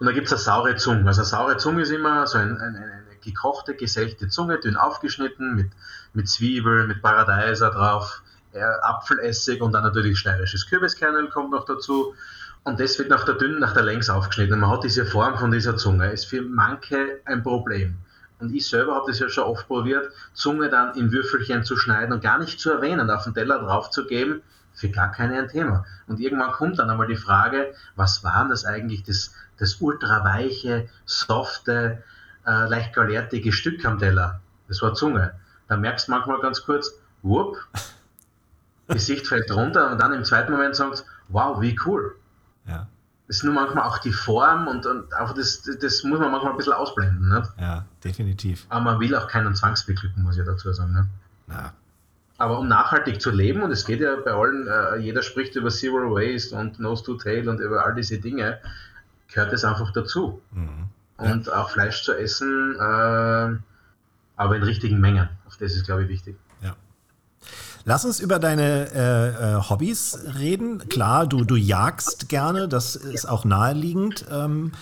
Und 0.00 0.06
dann 0.06 0.14
gibt 0.14 0.26
es 0.26 0.32
eine 0.32 0.40
saure 0.40 0.76
Zunge. 0.76 1.06
Also 1.06 1.20
eine 1.20 1.26
saure 1.26 1.56
Zunge 1.58 1.82
ist 1.82 1.90
immer 1.90 2.26
so 2.26 2.38
ein, 2.38 2.56
ein, 2.56 2.74
eine 2.74 2.99
gekochte, 3.22 3.74
geselchte 3.74 4.28
Zunge, 4.28 4.58
dünn 4.58 4.76
aufgeschnitten, 4.76 5.54
mit, 5.54 5.70
mit 6.12 6.28
Zwiebel, 6.28 6.86
mit 6.86 7.02
Paradeiser 7.02 7.70
drauf, 7.70 8.22
äh, 8.52 8.62
Apfelessig 8.82 9.60
und 9.60 9.72
dann 9.72 9.84
natürlich 9.84 10.18
steirisches 10.18 10.68
Kürbiskernöl 10.68 11.28
kommt 11.28 11.50
noch 11.52 11.64
dazu. 11.64 12.14
und 12.64 12.78
das 12.78 12.98
wird 12.98 13.08
nach 13.08 13.24
der 13.24 13.36
dünnen, 13.36 13.60
nach 13.60 13.72
der 13.72 13.82
längs 13.82 14.10
aufgeschnitten. 14.10 14.60
Man 14.60 14.70
hat 14.70 14.84
diese 14.84 15.06
Form 15.06 15.38
von 15.38 15.50
dieser 15.50 15.76
Zunge. 15.76 16.10
Ist 16.10 16.26
für 16.26 16.42
manche 16.42 17.20
ein 17.24 17.42
Problem. 17.42 17.96
Und 18.40 18.54
ich 18.54 18.66
selber 18.66 18.94
habe 18.94 19.10
das 19.10 19.18
ja 19.18 19.28
schon 19.28 19.44
oft 19.44 19.66
probiert, 19.66 20.12
Zunge 20.32 20.68
dann 20.68 20.94
in 20.94 21.12
Würfelchen 21.12 21.62
zu 21.62 21.76
schneiden 21.76 22.12
und 22.12 22.22
gar 22.22 22.38
nicht 22.38 22.58
zu 22.58 22.70
erwähnen, 22.70 23.10
auf 23.10 23.24
den 23.24 23.34
Teller 23.34 23.58
draufzugeben, 23.58 24.42
für 24.72 24.88
gar 24.88 25.12
keine 25.12 25.38
ein 25.38 25.48
Thema. 25.48 25.84
Und 26.06 26.20
irgendwann 26.20 26.52
kommt 26.52 26.78
dann 26.78 26.90
einmal 26.90 27.06
die 27.06 27.16
Frage, 27.16 27.74
was 27.96 28.24
war 28.24 28.48
das 28.48 28.64
eigentlich, 28.64 29.02
das, 29.02 29.34
das 29.58 29.76
ultraweiche, 29.80 30.88
softe, 31.04 32.02
äh, 32.46 32.68
leicht 32.68 32.94
galertige 32.94 33.52
Stück 33.52 33.84
am 33.84 33.98
Teller? 33.98 34.40
Das 34.68 34.82
war 34.82 34.94
Zunge. 34.94 35.34
Da 35.68 35.76
merkst 35.76 36.08
du 36.08 36.12
manchmal 36.12 36.40
ganz 36.40 36.64
kurz, 36.64 36.92
wupp, 37.22 37.56
Gesicht 38.88 39.26
fällt 39.26 39.50
runter 39.52 39.92
und 39.92 40.00
dann 40.00 40.12
im 40.12 40.24
zweiten 40.24 40.52
Moment 40.52 40.74
sagst 40.74 41.06
wow, 41.30 41.60
wie 41.60 41.78
cool. 41.86 42.16
Ja. 42.66 42.88
Das 43.26 43.38
ist 43.38 43.42
nur 43.44 43.54
manchmal 43.54 43.84
auch 43.84 43.98
die 43.98 44.12
Form 44.12 44.66
und, 44.66 44.86
und 44.86 45.14
auch 45.14 45.32
das, 45.32 45.62
das 45.62 46.02
muss 46.02 46.18
man 46.18 46.32
manchmal 46.32 46.52
ein 46.52 46.56
bisschen 46.56 46.72
ausblenden. 46.72 47.28
Nicht? 47.28 47.50
Ja, 47.60 47.84
definitiv. 48.02 48.66
Aber 48.68 48.80
man 48.80 49.00
will 49.00 49.14
auch 49.14 49.28
keinen 49.28 49.54
Zwangsbeglücken, 49.54 50.22
muss 50.22 50.36
ich 50.36 50.44
dazu 50.44 50.72
sagen. 50.72 50.92
Ne? 50.92 51.06
Na, 51.46 51.72
Aber 52.38 52.58
um 52.58 52.66
nachhaltig 52.66 53.20
zu 53.22 53.30
leben, 53.30 53.62
und 53.62 53.70
es 53.70 53.84
geht 53.84 54.00
ja 54.00 54.16
bei 54.16 54.32
allen, 54.32 54.66
äh, 54.66 54.96
jeder 54.96 55.22
spricht 55.22 55.54
über 55.54 55.70
Zero 55.70 56.12
Waste 56.12 56.56
und 56.56 56.80
Nose 56.80 57.04
to 57.04 57.14
Tail 57.14 57.48
und 57.48 57.60
über 57.60 57.84
all 57.84 57.94
diese 57.94 58.18
Dinge, 58.18 58.58
gehört 59.32 59.52
es 59.52 59.64
einfach 59.64 59.92
dazu. 59.92 60.42
Und 61.20 61.52
auch 61.52 61.70
Fleisch 61.70 62.02
zu 62.04 62.12
essen, 62.12 62.74
äh, 62.76 63.58
aber 64.36 64.56
in 64.56 64.62
richtigen 64.62 65.00
Mengen. 65.00 65.28
Auf 65.46 65.56
das 65.58 65.72
ist, 65.74 65.84
glaube 65.84 66.04
ich, 66.04 66.08
wichtig. 66.08 66.36
ja. 66.62 66.74
Lass 67.86 68.04
uns 68.04 68.20
über 68.20 68.38
deine 68.38 68.90
äh, 68.92 69.28
äh, 69.56 69.60
Hobbys 69.70 70.18
reden. 70.38 70.86
Klar, 70.90 71.26
du, 71.26 71.44
du 71.44 71.56
jagst 71.56 72.28
gerne, 72.28 72.68
das 72.68 72.94
ist 72.94 73.26
auch 73.26 73.44
naheliegend. 73.46 74.26
Ähm, 74.30 74.72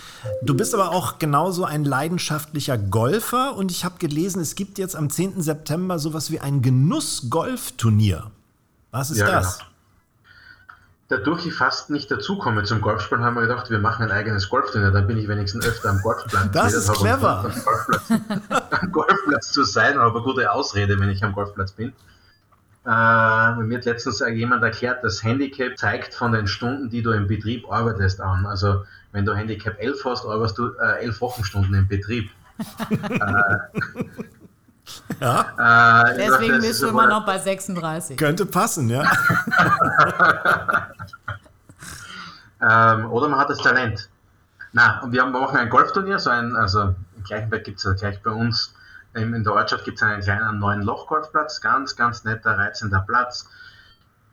du 0.43 0.53
bist 0.53 0.73
aber 0.73 0.91
auch 0.91 1.17
genauso 1.17 1.63
ein 1.63 1.85
leidenschaftlicher 1.85 2.77
Golfer 2.77 3.55
und 3.55 3.71
ich 3.71 3.85
habe 3.85 3.97
gelesen, 3.99 4.41
es 4.41 4.55
gibt 4.55 4.77
jetzt 4.77 4.95
am 4.97 5.09
10. 5.09 5.41
September 5.41 5.97
sowas 5.97 6.29
wie 6.29 6.39
ein 6.41 6.61
Genuss-Golf-Turnier. 6.61 8.31
Was 8.91 9.11
ist 9.11 9.19
Ja, 9.19 9.27
das? 9.31 9.57
genau. 9.59 9.69
Dadurch 11.09 11.47
ich 11.47 11.55
fast 11.55 11.89
nicht 11.89 12.11
dazukomme 12.11 12.63
zum 12.63 12.81
Golfspielen, 12.81 13.23
haben 13.23 13.33
wir 13.33 13.41
gedacht, 13.41 13.71
wir 13.71 13.79
machen 13.79 14.05
ein 14.05 14.11
eigenes 14.11 14.47
Golfturnier, 14.47 14.91
dann 14.91 15.07
bin 15.07 15.17
ich 15.17 15.27
wenigstens 15.27 15.65
öfter 15.65 15.89
am 15.89 16.01
Golfplatz. 16.03 16.51
Das 16.51 16.73
ist 16.73 16.93
clever. 16.93 17.45
Am 17.45 17.63
Golfplatz, 17.63 18.11
am 18.81 18.91
Golfplatz 18.91 19.51
zu 19.51 19.63
sein, 19.63 19.97
aber 19.97 20.21
gute 20.21 20.51
Ausrede, 20.51 20.99
wenn 20.99 21.09
ich 21.09 21.23
am 21.23 21.33
Golfplatz 21.33 21.71
bin. 21.71 21.93
Äh, 22.85 23.55
mir 23.55 23.77
hat 23.77 23.85
letztens 23.85 24.19
jemand 24.19 24.63
erklärt, 24.63 25.03
das 25.03 25.23
Handicap 25.23 25.79
zeigt 25.79 26.13
von 26.13 26.31
den 26.31 26.45
Stunden, 26.45 26.91
die 26.91 27.01
du 27.01 27.09
im 27.09 27.27
Betrieb 27.27 27.65
arbeitest, 27.71 28.21
an. 28.21 28.45
Also 28.45 28.85
wenn 29.11 29.25
du 29.25 29.35
Handicap 29.35 29.79
11 29.79 30.05
hast, 30.05 30.25
arbeitest 30.25 30.59
du 30.59 30.67
äh, 30.79 31.03
11 31.05 31.21
Wochenstunden 31.21 31.73
im 31.73 31.87
Betrieb. 31.87 32.29
Ja, 35.19 35.41
Äh, 35.41 35.55
dachte, 35.57 36.15
Deswegen 36.17 36.55
bist 36.57 36.69
ist 36.69 36.81
du 36.81 36.87
immer 36.89 37.07
noch 37.07 37.25
bei 37.25 37.37
36. 37.37 38.17
könnte 38.17 38.45
passen, 38.45 38.89
ja. 38.89 39.03
Ähm, 42.61 43.11
oder 43.11 43.27
man 43.29 43.39
hat 43.39 43.49
das 43.49 43.59
Talent. 43.59 44.09
Na, 44.73 45.01
und 45.01 45.11
wir, 45.11 45.21
haben, 45.21 45.31
wir 45.31 45.39
machen 45.39 45.57
ein 45.57 45.69
Golfturnier, 45.69 46.19
so 46.19 46.29
ein, 46.29 46.55
also 46.55 46.95
in 47.15 47.23
Gleichenberg 47.23 47.63
gibt 47.63 47.77
es 47.79 47.85
ja 47.85 47.93
gleich 47.93 48.21
bei 48.21 48.31
uns, 48.31 48.73
in, 49.13 49.33
in 49.33 49.43
der 49.43 49.53
Ortschaft 49.53 49.85
gibt 49.85 49.97
es 49.97 50.03
einen 50.03 50.21
kleinen 50.21 50.59
neuen 50.59 50.83
Loch-Golfplatz, 50.83 51.61
ganz, 51.61 51.95
ganz 51.95 52.23
netter, 52.23 52.57
reizender 52.57 53.03
Platz. 53.07 53.49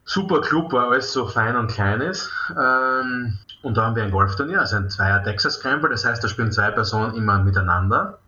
Super 0.04 0.40
Club, 0.40 0.72
weil 0.72 0.84
alles 0.86 1.12
so 1.12 1.26
fein 1.26 1.56
und 1.56 1.68
klein 1.68 2.00
ist. 2.00 2.30
Ähm, 2.50 3.38
und 3.62 3.76
da 3.76 3.86
haben 3.86 3.96
wir 3.96 4.04
ein 4.04 4.10
Golfturnier, 4.10 4.60
also 4.60 4.76
ein 4.76 4.88
Zweier 4.90 5.22
Texas 5.24 5.54
Scramble, 5.54 5.90
das 5.90 6.04
heißt, 6.04 6.22
da 6.22 6.28
spielen 6.28 6.52
zwei 6.52 6.70
Personen 6.70 7.14
immer 7.14 7.38
miteinander. 7.38 8.18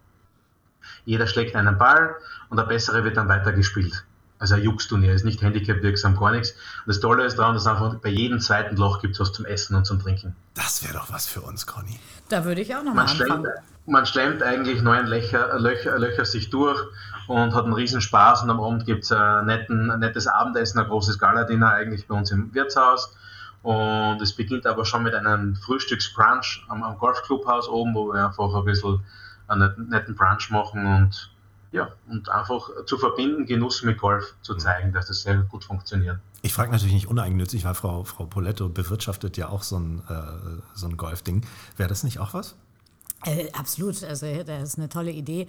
Jeder 1.08 1.26
schlägt 1.26 1.56
einen 1.56 1.78
Ball 1.78 2.16
und 2.50 2.58
der 2.58 2.64
Bessere 2.64 3.02
wird 3.02 3.16
dann 3.16 3.28
weitergespielt. 3.28 4.04
Also 4.38 4.56
ein 4.56 4.62
Jux-Turnier, 4.62 5.14
ist 5.14 5.24
nicht 5.24 5.40
handicap-wirksam, 5.40 6.18
gar 6.18 6.32
nichts. 6.32 6.50
Und 6.50 6.88
das 6.88 7.00
Tolle 7.00 7.24
ist 7.24 7.38
daran, 7.38 7.54
dass 7.54 7.66
einfach 7.66 7.94
bei 7.94 8.10
jedem 8.10 8.40
zweiten 8.40 8.76
Loch 8.76 9.00
gibt 9.00 9.14
es 9.14 9.20
was 9.20 9.32
zum 9.32 9.46
Essen 9.46 9.74
und 9.74 9.86
zum 9.86 9.98
Trinken. 10.00 10.36
Das 10.52 10.84
wäre 10.84 10.92
doch 10.92 11.10
was 11.10 11.26
für 11.26 11.40
uns, 11.40 11.66
Conny. 11.66 11.98
Da 12.28 12.44
würde 12.44 12.60
ich 12.60 12.76
auch 12.76 12.82
noch 12.82 12.92
mal 12.92 13.06
Man 13.06 13.08
schlemmt, 13.08 13.30
anfangen. 13.32 13.52
man 13.86 14.04
schlemmt 14.04 14.42
eigentlich 14.42 14.82
neun 14.82 15.06
Löcher, 15.06 15.58
Löcher, 15.58 15.98
Löcher 15.98 16.26
sich 16.26 16.50
durch 16.50 16.78
und 17.26 17.54
hat 17.54 17.64
einen 17.64 17.72
riesen 17.72 18.02
Spaß 18.02 18.42
und 18.42 18.50
am 18.50 18.60
Abend 18.60 18.84
gibt 18.84 19.04
es 19.04 19.10
ein, 19.10 19.48
ein 19.48 19.98
nettes 20.00 20.26
Abendessen, 20.26 20.78
ein 20.78 20.88
großes 20.88 21.18
Galadiner 21.18 21.70
eigentlich 21.70 22.06
bei 22.06 22.14
uns 22.14 22.30
im 22.30 22.52
Wirtshaus. 22.54 23.16
Und 23.62 24.20
es 24.20 24.34
beginnt 24.34 24.66
aber 24.66 24.84
schon 24.84 25.04
mit 25.04 25.14
einem 25.14 25.56
Frühstücksbrunch 25.56 26.66
am, 26.68 26.82
am 26.82 26.98
Golfclubhaus 26.98 27.66
oben, 27.66 27.94
wo 27.94 28.12
wir 28.12 28.26
einfach 28.26 28.54
ein 28.54 28.64
bisschen 28.66 29.00
einen 29.48 29.60
netten, 29.60 29.88
netten 29.88 30.14
Brunch 30.14 30.50
machen 30.50 30.86
und 30.86 31.30
ja, 31.70 31.90
und 32.08 32.30
einfach 32.30 32.70
zu 32.86 32.96
verbinden, 32.96 33.44
Genuss 33.44 33.82
mit 33.82 33.98
Golf 33.98 34.34
zu 34.40 34.54
zeigen, 34.54 34.92
dass 34.92 35.06
das 35.06 35.22
sehr 35.22 35.36
gut 35.36 35.64
funktioniert. 35.64 36.18
Ich 36.40 36.54
frage 36.54 36.70
natürlich 36.70 36.94
nicht 36.94 37.08
uneigennützig, 37.08 37.64
weil 37.64 37.74
Frau, 37.74 38.04
Frau 38.04 38.24
Poletto 38.24 38.68
bewirtschaftet 38.68 39.36
ja 39.36 39.48
auch 39.48 39.62
so 39.62 39.78
ein, 39.78 40.02
äh, 40.08 40.62
so 40.74 40.86
ein 40.86 40.96
Golfding. 40.96 41.44
Wäre 41.76 41.88
das 41.88 42.04
nicht 42.04 42.20
auch 42.20 42.32
was? 42.32 42.56
Äh, 43.24 43.50
absolut, 43.52 44.04
also 44.04 44.26
das 44.44 44.62
ist 44.62 44.78
eine 44.78 44.88
tolle 44.88 45.10
Idee. 45.10 45.48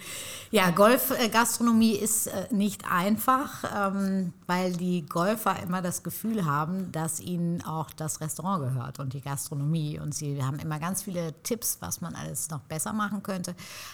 Ja, 0.49 0.72
Golfgastronomie 0.72 1.93
ist 1.93 2.26
äh, 2.26 2.47
nicht 2.49 2.91
einfach, 2.91 3.63
ähm, 3.93 4.34
weil 4.47 4.74
die 4.74 5.05
Golfer 5.05 5.61
immer 5.61 5.84
das 5.84 6.01
Gefühl 6.01 6.45
haben, 6.45 6.91
dass 6.91 7.20
ihnen 7.20 7.63
auch 7.63 7.91
das 7.91 8.22
Restaurant 8.22 8.63
gehört 8.63 8.99
und 8.99 9.13
die 9.13 9.22
Gastronomie. 9.22 9.99
Und 9.99 10.15
sie 10.15 10.43
haben 10.43 10.57
immer 10.57 10.80
ganz 10.80 11.03
viele 11.03 11.34
Tipps, 11.43 11.78
was 11.80 12.01
man 12.01 12.15
alles 12.15 12.49
noch 12.49 12.61
besser 12.61 12.91
machen 12.91 13.22
könnte. 13.22 13.53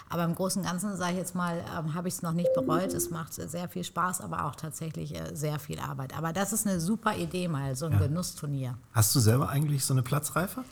Aber 0.09 0.23
im 0.23 0.35
Großen 0.35 0.61
und 0.61 0.67
Ganzen, 0.67 0.95
sage 0.95 1.11
ich 1.13 1.17
jetzt 1.17 1.35
mal, 1.35 1.61
ähm, 1.77 1.93
habe 1.93 2.07
ich 2.07 2.13
es 2.13 2.21
noch 2.21 2.33
nicht 2.33 2.53
bereut. 2.53 2.93
Es 2.93 3.09
macht 3.09 3.33
sehr 3.33 3.67
viel 3.67 3.83
Spaß, 3.83 4.21
aber 4.21 4.45
auch 4.45 4.55
tatsächlich 4.55 5.13
äh, 5.13 5.35
sehr 5.35 5.59
viel 5.59 5.79
Arbeit. 5.79 6.17
Aber 6.17 6.31
das 6.31 6.53
ist 6.53 6.65
eine 6.65 6.79
super 6.79 7.17
Idee 7.17 7.49
mal, 7.49 7.75
so 7.75 7.87
ein 7.87 7.99
Genussturnier. 7.99 8.77
Hast 8.93 9.13
du 9.13 9.19
selber 9.19 9.49
eigentlich 9.49 9.83
so 9.83 9.93
eine 9.93 10.01
Platzreife? 10.01 10.63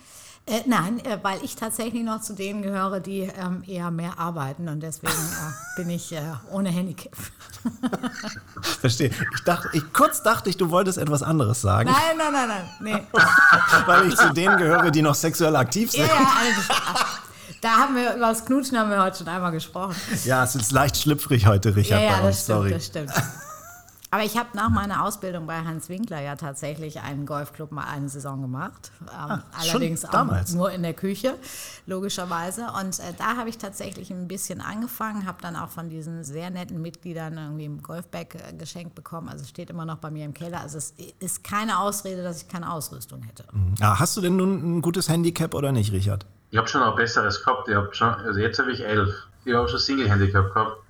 Äh, 0.45 0.59
nein, 0.65 0.99
äh, 1.05 1.19
weil 1.21 1.41
ich 1.41 1.55
tatsächlich 1.55 2.03
noch 2.03 2.19
zu 2.21 2.33
denen 2.33 2.61
gehöre, 2.63 2.99
die 2.99 3.21
ähm, 3.21 3.63
eher 3.65 3.91
mehr 3.91 4.19
arbeiten 4.19 4.67
und 4.67 4.81
deswegen 4.81 5.13
äh, 5.13 5.51
bin 5.77 5.89
ich 5.89 6.11
äh, 6.11 6.21
ohne 6.51 6.69
Handicap. 6.69 7.13
Verstehe. 8.81 9.09
Ich 9.35 9.43
dachte, 9.45 9.69
ich, 9.71 9.93
kurz 9.93 10.21
dachte 10.21 10.49
ich, 10.49 10.57
du 10.57 10.69
wolltest 10.69 10.97
etwas 10.97 11.23
anderes 11.23 11.61
sagen, 11.61 11.89
Nein, 11.89 12.17
nein, 12.17 12.33
nein, 12.33 12.47
nein. 12.49 12.69
Nee. 12.81 13.07
weil 13.85 14.09
ich 14.09 14.15
zu 14.17 14.33
denen 14.33 14.57
gehöre, 14.57 14.91
die 14.91 15.01
noch 15.01 15.15
sexuell 15.15 15.55
aktiv 15.55 15.93
Ja, 15.93 16.05
sind. 16.05 16.13
ja, 16.13 16.15
also, 16.17 16.61
ach, 16.69 17.19
da 17.61 17.69
haben 17.77 17.95
wir 17.95 18.13
über 18.15 18.27
das 18.27 18.43
Knutschen 18.45 18.77
haben 18.77 18.89
wir 18.89 19.01
heute 19.01 19.19
schon 19.19 19.27
einmal 19.29 19.53
gesprochen. 19.53 19.95
Ja, 20.25 20.43
es 20.43 20.55
ist 20.55 20.73
leicht 20.73 20.97
schlüpfrig 20.97 21.45
heute, 21.47 21.73
Richard, 21.77 22.01
Ja, 22.01 22.17
ja, 22.17 22.21
das 22.21 22.43
stimmt, 22.43 22.57
Sorry. 22.57 22.71
das 22.71 22.85
stimmt. 22.85 23.11
Aber 24.13 24.23
ich 24.23 24.37
habe 24.37 24.49
nach 24.53 24.69
meiner 24.69 25.03
Ausbildung 25.03 25.47
bei 25.47 25.63
Hans 25.63 25.89
Winkler 25.89 26.21
ja 26.21 26.35
tatsächlich 26.35 27.01
einen 27.01 27.25
Golfclub 27.25 27.71
mal 27.71 27.85
eine 27.85 28.07
Saison 28.09 28.43
gemacht. 28.43 28.91
Ähm, 29.01 29.07
Ah, 29.17 29.41
schon 29.63 29.71
allerdings 29.71 30.05
auch 30.05 30.11
damals? 30.11 30.53
nur 30.53 30.69
in 30.71 30.83
der 30.83 30.93
Küche, 30.93 31.33
logischerweise. 31.87 32.67
Und 32.79 32.99
äh, 32.99 33.13
da 33.17 33.37
habe 33.37 33.49
ich 33.49 33.57
tatsächlich 33.57 34.11
ein 34.11 34.27
bisschen 34.27 34.61
angefangen, 34.61 35.25
habe 35.25 35.39
dann 35.41 35.55
auch 35.55 35.69
von 35.69 35.89
diesen 35.89 36.23
sehr 36.23 36.51
netten 36.51 36.79
Mitgliedern 36.79 37.37
irgendwie 37.39 37.65
ein 37.65 37.81
Golfbag 37.81 38.35
äh, 38.35 38.53
geschenkt 38.53 38.93
bekommen. 38.93 39.29
Also 39.29 39.45
steht 39.45 39.71
immer 39.71 39.85
noch 39.85 39.97
bei 39.97 40.11
mir 40.11 40.25
im 40.25 40.35
Keller. 40.35 40.61
Also 40.61 40.77
es 40.77 40.93
ist 41.19 41.43
keine 41.43 41.79
Ausrede, 41.79 42.21
dass 42.21 42.43
ich 42.43 42.47
keine 42.47 42.71
Ausrüstung 42.71 43.23
hätte. 43.23 43.45
Ah, 43.81 43.97
hast 43.99 44.15
du 44.15 44.21
denn 44.21 44.35
nun 44.35 44.77
ein 44.77 44.81
gutes 44.83 45.09
Handicap 45.09 45.55
oder 45.55 45.71
nicht, 45.71 45.91
Richard? 45.91 46.27
Ich 46.51 46.57
habe 46.59 46.67
schon 46.67 46.83
auch 46.83 46.95
Besseres 46.95 47.43
gehabt. 47.43 47.67
Ich 47.67 47.73
hab 47.73 47.95
schon, 47.95 48.09
also 48.13 48.39
jetzt 48.39 48.59
habe 48.59 48.71
ich 48.71 48.85
elf. 48.85 49.11
Ich 49.43 49.55
habe 49.55 49.67
schon 49.67 49.79
Single-Handicap 49.79 50.53
gehabt. 50.53 50.82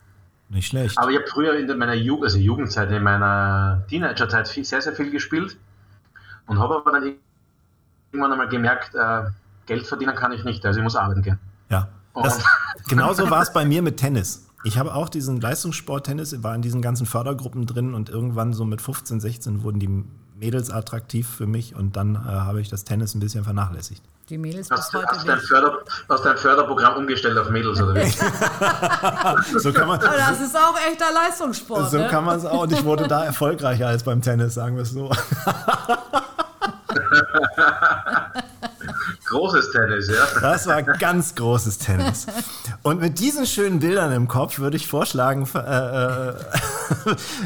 Nicht 0.54 0.68
schlecht. 0.68 0.98
Aber 1.00 1.10
ich 1.10 1.18
habe 1.18 1.28
früher 1.28 1.56
in 1.56 1.78
meiner 1.78 1.96
Jugend, 1.96 2.26
also 2.26 2.38
Jugendzeit, 2.38 2.92
in 2.92 3.02
meiner 3.02 3.84
Teenagerzeit 3.90 4.48
viel, 4.48 4.64
sehr, 4.64 4.82
sehr 4.82 4.94
viel 4.94 5.10
gespielt 5.10 5.58
und 6.46 6.60
habe 6.60 6.76
aber 6.76 6.92
dann 6.92 7.16
irgendwann 8.12 8.32
einmal 8.32 8.50
gemerkt, 8.50 8.94
äh, 8.94 9.24
Geld 9.66 9.88
verdienen 9.88 10.16
kann 10.16 10.32
ich 10.32 10.44
nicht, 10.44 10.64
also 10.64 10.80
ich 10.80 10.84
muss 10.84 10.96
arbeiten 10.96 11.24
gehen. 11.24 11.40
Ja. 11.70 11.90
Das, 12.14 12.44
genauso 12.88 13.30
war 13.32 13.42
es 13.42 13.52
bei 13.52 13.66
mir 13.66 13.82
mit 13.82 13.98
Tennis. 13.98 14.48
Ich 14.64 14.78
habe 14.78 14.94
auch 14.94 15.10
diesen 15.10 15.42
Leistungssport-Tennis, 15.42 16.44
war 16.44 16.54
in 16.54 16.62
diesen 16.62 16.84
ganzen 16.84 17.08
Fördergruppen 17.08 17.66
drin 17.66 17.96
und 17.96 18.10
irgendwann 18.10 18.54
so 18.54 18.64
mit 18.64 18.82
15, 18.82 19.20
16 19.20 19.64
wurden 19.64 19.80
die 19.80 20.06
Mädels 20.38 20.70
attraktiv 20.70 21.28
für 21.28 21.48
mich 21.48 21.76
und 21.76 21.96
dann 21.96 22.16
äh, 22.16 22.20
habe 22.20 22.62
ich 22.62 22.70
das 22.70 22.84
Tennis 22.84 23.16
ein 23.16 23.20
bisschen 23.20 23.44
vernachlässigt. 23.44 24.04
Die 24.30 24.38
Mädels 24.38 24.70
bis 24.70 24.78
Hast, 24.78 24.94
du- 24.94 25.00
heute 25.00 25.08
hast, 25.10 25.28
dein 25.28 25.36
nicht. 25.38 25.48
Förder, 25.50 25.80
hast 26.10 26.26
dein 26.26 26.38
Förderprogramm 26.38 26.96
umgestellt 26.98 27.38
auf 27.38 27.50
Mädels 27.50 27.82
oder 27.82 27.94
wie? 27.96 29.60
So 29.60 29.74
kann 29.74 29.88
man 29.90 30.00
Aber 30.02 30.16
das 30.18 30.40
ist 30.40 30.56
auch 30.56 30.76
echter 30.90 31.12
Leistungssport. 31.14 31.92
so 31.92 31.98
ne? 31.98 32.08
kann 32.08 32.24
man 32.24 32.38
es 32.40 32.46
auch. 32.46 32.62
Und 32.64 32.72
ich 32.72 32.84
wurde 32.86 33.08
da 33.08 33.26
erfolgreicher 33.26 33.88
als 33.88 34.04
beim 34.04 34.22
Tennis, 34.22 34.54
sagen 34.54 34.76
wir 34.78 34.84
es 34.84 34.92
so. 34.92 35.12
Großes 39.34 39.72
Tennis, 39.72 40.10
ja. 40.10 40.40
Das 40.42 40.68
war 40.68 40.84
ganz 40.84 41.34
großes 41.34 41.80
Tennis. 41.80 42.28
Und 42.84 43.02
mit 43.02 43.18
diesen 43.18 43.48
schönen 43.48 43.80
Bildern 43.80 44.12
im 44.12 44.28
Kopf 44.28 44.60
würde 44.60 44.78
ich 44.78 44.88
vorschlagen, 44.88 45.50
äh, 45.56 45.60
äh, 45.60 46.36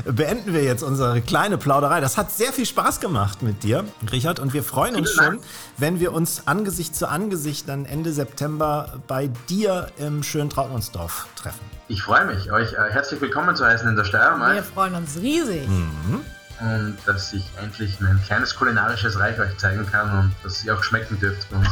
beenden 0.12 0.54
wir 0.54 0.64
jetzt 0.64 0.84
unsere 0.84 1.22
kleine 1.22 1.58
Plauderei. 1.58 2.02
Das 2.02 2.18
hat 2.18 2.30
sehr 2.30 2.52
viel 2.52 2.66
Spaß 2.66 3.00
gemacht 3.00 3.42
mit 3.42 3.64
dir, 3.64 3.86
Richard. 4.12 4.40
Und 4.40 4.54
wir 4.54 4.64
freuen 4.64 4.98
uns 4.98 5.12
schon, 5.12 5.40
wenn 5.78 6.02
wir 6.02 6.12
uns 6.12 6.44
Angesicht 6.46 6.94
zu 6.94 7.08
Angesicht 7.08 7.70
dann 7.70 7.86
Ende 7.86 8.12
September 8.12 9.00
bei 9.08 9.30
dir 9.48 9.88
im 9.98 10.24
schönen 10.24 10.50
Trautmannsdorf 10.50 11.28
treffen. 11.38 11.62
Ich 11.88 12.04
freue 12.04 12.26
mich, 12.26 12.52
euch 12.52 12.74
äh, 12.74 12.90
herzlich 12.90 13.22
willkommen 13.22 13.56
zu 13.56 13.66
heißen 13.66 13.88
in 13.88 13.96
der 13.96 14.04
Steiermark. 14.04 14.56
Wir 14.56 14.64
freuen 14.64 14.96
uns 14.96 15.18
riesig. 15.22 15.66
Mhm. 15.70 16.26
Und 16.60 16.98
dass 17.06 17.34
ich 17.34 17.46
endlich 17.62 18.00
mein 18.00 18.22
kleines 18.24 18.56
kulinarisches 18.56 19.20
Reich 19.20 19.40
euch 19.40 19.56
zeigen 19.58 19.86
kann 19.90 20.12
und 20.20 20.36
dass 20.44 20.64
ihr 20.64 20.76
auch 20.76 20.84
schmecken 20.84 21.20
dürft. 21.20 21.48
Und, 21.52 21.68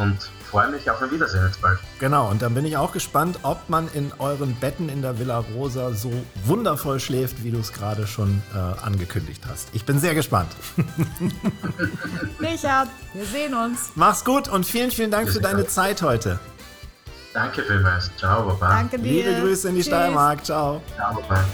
und 0.00 0.30
freue 0.50 0.70
mich 0.70 0.90
auf 0.90 1.02
ein 1.02 1.10
Wiedersehen 1.10 1.44
jetzt 1.46 1.60
bald. 1.60 1.78
Genau, 1.98 2.30
und 2.30 2.42
dann 2.42 2.54
bin 2.54 2.64
ich 2.64 2.76
auch 2.76 2.92
gespannt, 2.92 3.40
ob 3.42 3.68
man 3.68 3.88
in 3.92 4.12
euren 4.18 4.54
Betten 4.56 4.88
in 4.88 5.02
der 5.02 5.18
Villa 5.18 5.38
Rosa 5.38 5.92
so 5.92 6.12
wundervoll 6.44 7.00
schläft, 7.00 7.44
wie 7.44 7.50
du 7.50 7.58
es 7.58 7.72
gerade 7.72 8.06
schon 8.06 8.42
äh, 8.54 8.58
angekündigt 8.58 9.42
hast. 9.48 9.68
Ich 9.72 9.84
bin 9.84 9.98
sehr 9.98 10.14
gespannt. 10.14 10.50
Richard, 12.40 12.88
wir 13.12 13.24
sehen 13.26 13.54
uns. 13.54 13.90
Mach's 13.94 14.24
gut 14.24 14.48
und 14.48 14.64
vielen, 14.64 14.90
vielen 14.90 15.10
Dank 15.10 15.30
für 15.30 15.40
deine 15.40 15.66
Zeit 15.66 16.02
heute. 16.02 16.38
Danke 17.34 17.62
vielmals. 17.62 18.10
Ciao, 18.16 18.48
Papa. 18.48 18.68
Danke 18.68 18.98
dir. 18.98 19.24
Liebe 19.28 19.40
Grüße 19.40 19.68
in 19.68 19.74
die 19.74 19.82
Tschüss. 19.82 19.88
Steiermark. 19.88 20.44
Ciao. 20.44 20.82
Ciao, 20.96 21.14
Papa. 21.14 21.44